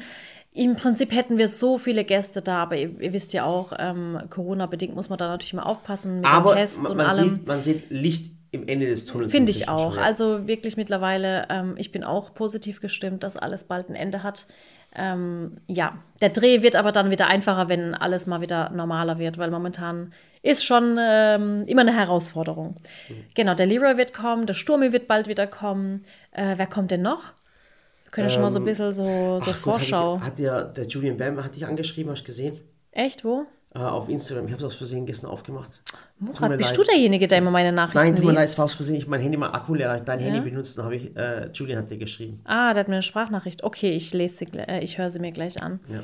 im 0.54 0.76
Prinzip 0.76 1.14
hätten 1.14 1.38
wir 1.38 1.48
so 1.48 1.78
viele 1.78 2.04
Gäste 2.04 2.42
da, 2.42 2.64
aber 2.64 2.78
ihr, 2.78 3.00
ihr 3.00 3.14
wisst 3.14 3.34
ja 3.34 3.46
auch, 3.46 3.74
ähm, 3.78 4.20
Corona-bedingt 4.30 4.96
muss 4.96 5.10
man 5.10 5.20
da 5.20 5.28
natürlich 5.28 5.54
mal 5.54 5.64
aufpassen 5.64 6.22
mit 6.22 6.26
Aber 6.26 6.54
den 6.54 6.58
Tests 6.58 6.82
man, 6.82 6.92
und 6.92 6.98
man, 6.98 7.06
allem. 7.06 7.36
sieht, 7.36 7.48
man 7.48 7.62
sieht 7.62 7.90
Licht 7.90 8.35
im 8.56 8.68
Ende 8.68 8.88
des 8.88 9.06
Tunnels. 9.06 9.32
Finde 9.32 9.52
ich 9.52 9.70
auch. 9.70 9.94
schon, 9.94 10.02
ja. 10.02 10.08
Also 10.08 10.48
wirklich 10.48 10.78
mittlerweile, 10.78 11.48
ähm, 11.50 11.76
ich 11.78 11.92
bin 11.92 12.04
auch 12.04 12.34
positiv 12.34 12.82
gestimmt, 12.82 13.24
dass 13.24 13.38
alles 13.38 13.66
bald 13.66 13.90
ein 13.90 13.96
Ende 13.96 14.24
hat. 14.24 14.48
Ähm, 14.96 15.58
ja, 15.68 15.98
der 16.22 16.30
Dreh 16.30 16.62
wird 16.62 16.76
aber 16.76 16.92
dann 16.92 17.12
wieder 17.12 17.28
einfacher, 17.28 17.68
wenn 17.68 17.94
alles 17.94 18.28
mal 18.28 18.42
wieder 18.42 18.70
normaler 18.70 19.20
wird, 19.20 19.38
weil 19.38 19.52
momentan 19.52 20.14
ist 20.42 20.64
schon 20.64 20.98
ähm, 21.00 21.64
immer 21.68 21.82
eine 21.82 21.94
Herausforderung. 21.94 22.76
Mhm. 23.10 23.26
Genau, 23.34 23.56
der 23.56 23.66
Leroy 23.66 23.98
wird 23.98 24.14
kommen, 24.14 24.46
der 24.46 24.54
Sturmi 24.54 24.94
wird 24.94 25.08
bald 25.08 25.28
wieder 25.28 25.48
kommen. 25.48 26.06
Äh, 26.32 26.54
wer 26.58 26.68
kommt 26.68 26.92
denn 26.92 27.02
noch? 27.02 27.34
Wir 28.04 28.12
können 28.12 28.28
ja 28.28 28.34
schon 28.34 28.44
mal 28.44 28.52
so 28.52 28.60
ein 28.60 28.66
bisschen 28.66 28.94
so, 28.94 29.04
so 29.04 29.48
Ähm, 29.48 29.54
Ach 29.54 29.58
Vorschau. 29.58 30.22
Hat, 30.22 30.22
ich, 30.22 30.28
hat 30.28 30.40
der, 30.40 30.64
der 30.66 30.88
Julian 30.88 31.18
Bam 31.18 31.44
hat 31.44 31.56
dich 31.56 31.66
angeschrieben, 31.66 32.12
hast 32.12 32.22
du 32.22 32.28
gesehen? 32.28 32.60
Echt, 32.92 33.26
wo? 33.26 33.46
Äh, 33.76 33.80
auf 33.80 34.08
Instagram. 34.08 34.46
Ich 34.48 34.54
habe 34.54 34.62
es 34.64 34.68
aus 34.72 34.76
Versehen 34.76 35.06
gestern 35.06 35.30
aufgemacht. 35.30 35.82
Murat, 36.18 36.58
bist 36.58 36.70
leid. 36.70 36.78
du 36.78 36.84
derjenige, 36.84 37.28
der 37.28 37.40
immer 37.40 37.52
meine 37.52 37.74
Nachrichten 37.74 37.98
Nein, 38.08 38.16
tut 38.16 38.24
mir 38.24 38.32
leid, 38.32 38.44
es 38.46 38.50
liest? 38.52 38.58
war 38.60 38.66
aus 38.66 38.74
Versehen. 38.74 38.96
Ich 38.96 39.06
mein 39.08 39.20
Handy 39.20 39.38
mal 39.38 39.50
Akku 39.52 39.76
leer, 39.76 40.00
dein 40.00 40.20
Handy 40.20 40.40
benutzt, 40.40 40.78
dann 40.78 40.86
habe 40.86 40.96
ich, 40.96 41.14
äh, 41.18 41.50
Julian 41.54 41.80
hat 41.80 41.90
dir 41.90 41.98
geschrieben. 41.98 42.40
Ah, 42.46 42.74
der 42.74 42.80
hat 42.82 42.88
mir 42.88 42.96
eine 42.96 43.04
Sprachnachricht. 43.04 43.66
Okay, 43.66 43.92
ich 43.92 44.14
lese 44.14 44.46
äh, 44.56 44.82
ich 44.82 44.98
höre 44.98 45.12
sie 45.12 45.20
mir 45.20 45.32
gleich 45.32 45.62
an. 45.62 45.82
Ja. 45.90 46.00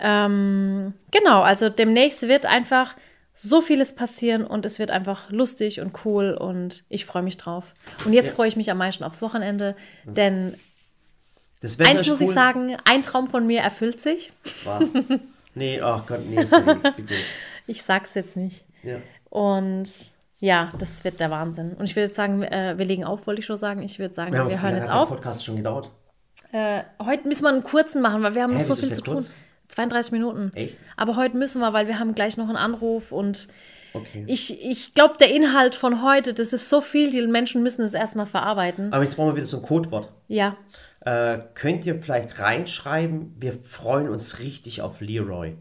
Ähm, 0.00 0.94
genau, 1.10 1.42
also 1.42 1.68
demnächst 1.68 2.22
wird 2.22 2.46
einfach 2.46 2.96
so 3.34 3.60
vieles 3.60 3.94
passieren 3.94 4.46
und 4.46 4.64
es 4.64 4.78
wird 4.78 4.90
einfach 4.90 5.30
lustig 5.30 5.80
und 5.80 5.92
cool 6.06 6.32
und 6.32 6.84
ich 6.88 7.04
freue 7.04 7.22
mich 7.22 7.36
drauf. 7.36 7.74
Und 8.06 8.14
jetzt 8.14 8.30
Ja. 8.30 8.34
freue 8.36 8.48
ich 8.48 8.56
mich 8.56 8.70
am 8.70 8.78
meisten 8.78 9.04
aufs 9.04 9.20
Wochenende, 9.22 9.76
denn 10.04 10.54
Das 11.60 11.78
eins 11.78 12.08
muss 12.08 12.20
cool. 12.20 12.26
ich 12.28 12.32
sagen, 12.34 12.76
ein 12.84 13.02
Traum 13.02 13.26
von 13.26 13.46
mir 13.46 13.60
erfüllt 13.60 14.00
sich. 14.00 14.32
Was? 14.64 14.88
nee, 15.54 15.80
ach 15.80 16.06
Gott, 16.06 16.20
nee, 16.28 16.44
sorry, 16.44 16.76
bitte. 16.96 17.14
Ich 17.66 17.82
sag's 17.82 18.14
jetzt 18.14 18.36
nicht. 18.36 18.64
Ja. 18.82 18.96
Und 19.30 19.88
ja, 20.40 20.72
das 20.78 21.04
wird 21.04 21.20
der 21.20 21.30
Wahnsinn. 21.30 21.72
Und 21.74 21.84
ich 21.84 21.94
würde 21.94 22.06
jetzt 22.06 22.16
sagen, 22.16 22.42
äh, 22.42 22.74
wir 22.76 22.84
legen 22.84 23.04
auf, 23.04 23.26
wollte 23.26 23.40
ich 23.40 23.46
schon 23.46 23.56
sagen. 23.56 23.82
Ich 23.82 23.98
würde 23.98 24.12
sagen, 24.14 24.32
wir, 24.32 24.40
haben 24.40 24.50
wie 24.50 24.58
hören 24.58 24.74
jetzt 24.76 24.88
hat 24.88 24.94
der 24.94 25.00
auf. 25.00 25.08
Podcast 25.08 25.44
schon 25.44 25.56
gedauert. 25.56 25.90
Äh, 26.52 26.82
heute 27.02 27.26
müssen 27.28 27.44
wir 27.44 27.48
einen 27.50 27.62
kurzen 27.62 28.02
machen, 28.02 28.22
weil 28.22 28.34
wir 28.34 28.42
haben 28.42 28.52
noch 28.52 28.58
Hä, 28.60 28.64
so 28.64 28.74
wieso 28.76 28.86
viel 28.86 28.94
zu 28.94 29.00
der 29.02 29.04
tun. 29.04 29.14
kurz? 29.14 29.32
32 29.68 30.12
Minuten. 30.12 30.52
Echt? 30.54 30.76
Aber 30.96 31.16
heute 31.16 31.36
müssen 31.36 31.60
wir, 31.60 31.72
weil 31.72 31.86
wir 31.86 31.98
haben 31.98 32.14
gleich 32.14 32.36
noch 32.36 32.48
einen 32.48 32.56
Anruf 32.58 33.12
und 33.12 33.48
Okay. 33.94 34.24
ich, 34.26 34.64
ich 34.64 34.94
glaube, 34.94 35.16
der 35.18 35.30
Inhalt 35.34 35.74
von 35.74 36.02
heute, 36.02 36.32
das 36.32 36.54
ist 36.54 36.70
so 36.70 36.80
viel, 36.80 37.10
die 37.10 37.26
Menschen 37.26 37.62
müssen 37.62 37.82
es 37.82 37.92
erstmal 37.92 38.24
verarbeiten. 38.24 38.90
Aber 38.92 39.04
jetzt 39.04 39.16
brauchen 39.16 39.28
wir 39.32 39.36
wieder 39.36 39.46
so 39.46 39.58
ein 39.58 39.62
Codewort. 39.62 40.08
Ja, 40.28 40.56
Äh, 41.04 41.38
könnt 41.54 41.84
ihr 41.86 42.00
vielleicht 42.00 42.38
reinschreiben, 42.38 43.34
wir 43.38 43.54
freuen 43.62 44.08
uns 44.08 44.38
richtig 44.38 44.82
auf 44.82 45.00
Leroy. 45.00 45.56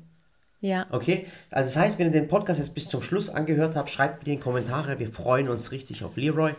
ja. 0.60 0.86
Okay? 0.92 1.26
Also 1.50 1.68
das 1.68 1.78
heißt, 1.78 2.00
wenn 2.00 2.08
ihr 2.08 2.12
den 2.12 2.28
Podcast 2.28 2.60
jetzt 2.60 2.76
bis 2.76 2.88
zum 2.88 3.02
Schluss 3.02 3.30
angehört 3.30 3.76
habt, 3.76 3.90
schreibt 3.90 4.20
bitte 4.20 4.32
in 4.32 4.38
die 4.38 4.44
Kommentare, 4.44 5.00
wir 5.00 5.12
freuen 5.12 5.50
uns 5.50 5.72
richtig 5.72 6.04
auf 6.04 6.16
Leroy. 6.16 6.54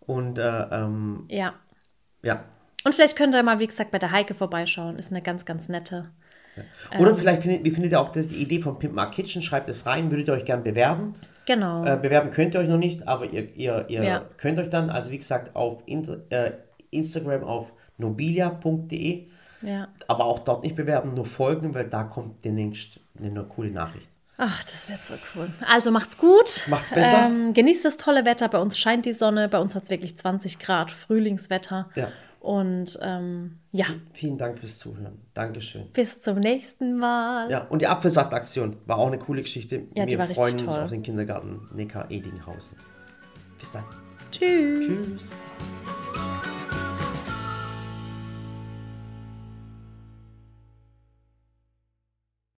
Und 0.00 0.38
äh, 0.38 0.42
ähm, 0.72 1.26
Ja. 1.28 1.54
ja. 2.22 2.44
Und 2.84 2.94
vielleicht 2.94 3.16
könnt 3.16 3.34
ihr 3.34 3.42
mal, 3.42 3.58
wie 3.60 3.66
gesagt, 3.66 3.90
bei 3.92 3.98
der 3.98 4.10
Heike 4.10 4.34
vorbeischauen. 4.34 4.96
Ist 4.98 5.10
eine 5.12 5.22
ganz, 5.22 5.44
ganz 5.44 5.68
nette. 5.68 6.10
Oder 6.98 7.14
vielleicht 7.14 7.42
findet, 7.42 7.64
wie 7.64 7.70
findet 7.70 7.92
ihr 7.92 8.00
auch 8.00 8.10
die 8.10 8.26
die 8.26 8.42
Idee 8.42 8.60
von 8.60 8.78
Pimp 8.80 8.94
My 8.94 9.08
Kitchen? 9.10 9.42
Schreibt 9.42 9.68
es 9.68 9.86
rein, 9.86 10.10
würdet 10.10 10.26
ihr 10.28 10.34
euch 10.34 10.44
gern 10.44 10.64
bewerben? 10.64 11.14
Genau. 11.46 11.84
Äh, 11.84 11.96
bewerben 11.96 12.30
könnt 12.30 12.54
ihr 12.54 12.60
euch 12.60 12.68
noch 12.68 12.78
nicht, 12.78 13.06
aber 13.06 13.26
ihr, 13.26 13.54
ihr, 13.54 13.84
ihr 13.88 14.02
Ja. 14.02 14.24
könnt 14.38 14.58
euch 14.58 14.68
dann, 14.70 14.90
also 14.90 15.10
wie 15.12 15.18
gesagt, 15.18 15.54
auf 15.54 15.82
Inter, 15.86 16.18
äh, 16.30 16.52
Instagram 16.90 17.44
auf 17.44 17.72
nobilia.de, 17.98 19.26
ja. 19.62 19.88
aber 20.06 20.24
auch 20.24 20.40
dort 20.40 20.62
nicht 20.62 20.76
bewerben, 20.76 21.14
nur 21.14 21.26
folgen, 21.26 21.74
weil 21.74 21.88
da 21.88 22.04
kommt 22.04 22.44
demnächst 22.44 23.00
eine 23.20 23.44
coole 23.44 23.70
Nachricht. 23.70 24.08
Ach, 24.40 24.62
das 24.62 24.88
wird 24.88 25.02
so 25.02 25.14
cool. 25.34 25.50
Also 25.66 25.90
macht's 25.90 26.16
gut. 26.16 26.64
Macht's 26.68 26.90
besser. 26.90 27.26
Ähm, 27.26 27.54
genießt 27.54 27.84
das 27.84 27.96
tolle 27.96 28.24
Wetter. 28.24 28.48
Bei 28.48 28.58
uns 28.60 28.78
scheint 28.78 29.04
die 29.04 29.12
Sonne. 29.12 29.48
Bei 29.48 29.58
uns 29.58 29.74
hat 29.74 29.82
es 29.82 29.90
wirklich 29.90 30.16
20 30.16 30.60
Grad 30.60 30.92
Frühlingswetter. 30.92 31.88
Ja. 31.96 32.08
Und 32.38 32.96
ähm, 33.02 33.58
ja, 33.72 33.86
Vielen 34.12 34.38
Dank 34.38 34.60
fürs 34.60 34.78
Zuhören. 34.78 35.18
Dankeschön. 35.34 35.90
bis 35.92 36.22
zum 36.22 36.38
nächsten 36.38 36.96
Mal. 36.96 37.50
Ja, 37.50 37.64
und 37.64 37.82
die 37.82 37.88
Apfelsaftaktion 37.88 38.76
war 38.86 38.98
auch 38.98 39.08
eine 39.08 39.18
coole 39.18 39.42
Geschichte. 39.42 39.82
Ja, 39.96 40.06
die 40.06 40.12
Wir 40.12 40.18
war 40.20 40.28
richtig 40.28 40.44
freuen 40.44 40.60
uns 40.60 40.74
toll. 40.76 40.84
auf 40.84 40.90
den 40.90 41.02
Kindergarten 41.02 41.68
Neckar 41.74 42.08
Edinghausen. 42.08 42.76
Bis 43.58 43.72
dann. 43.72 43.84
Tschüss. 44.30 44.86
Tschüss. 44.86 45.30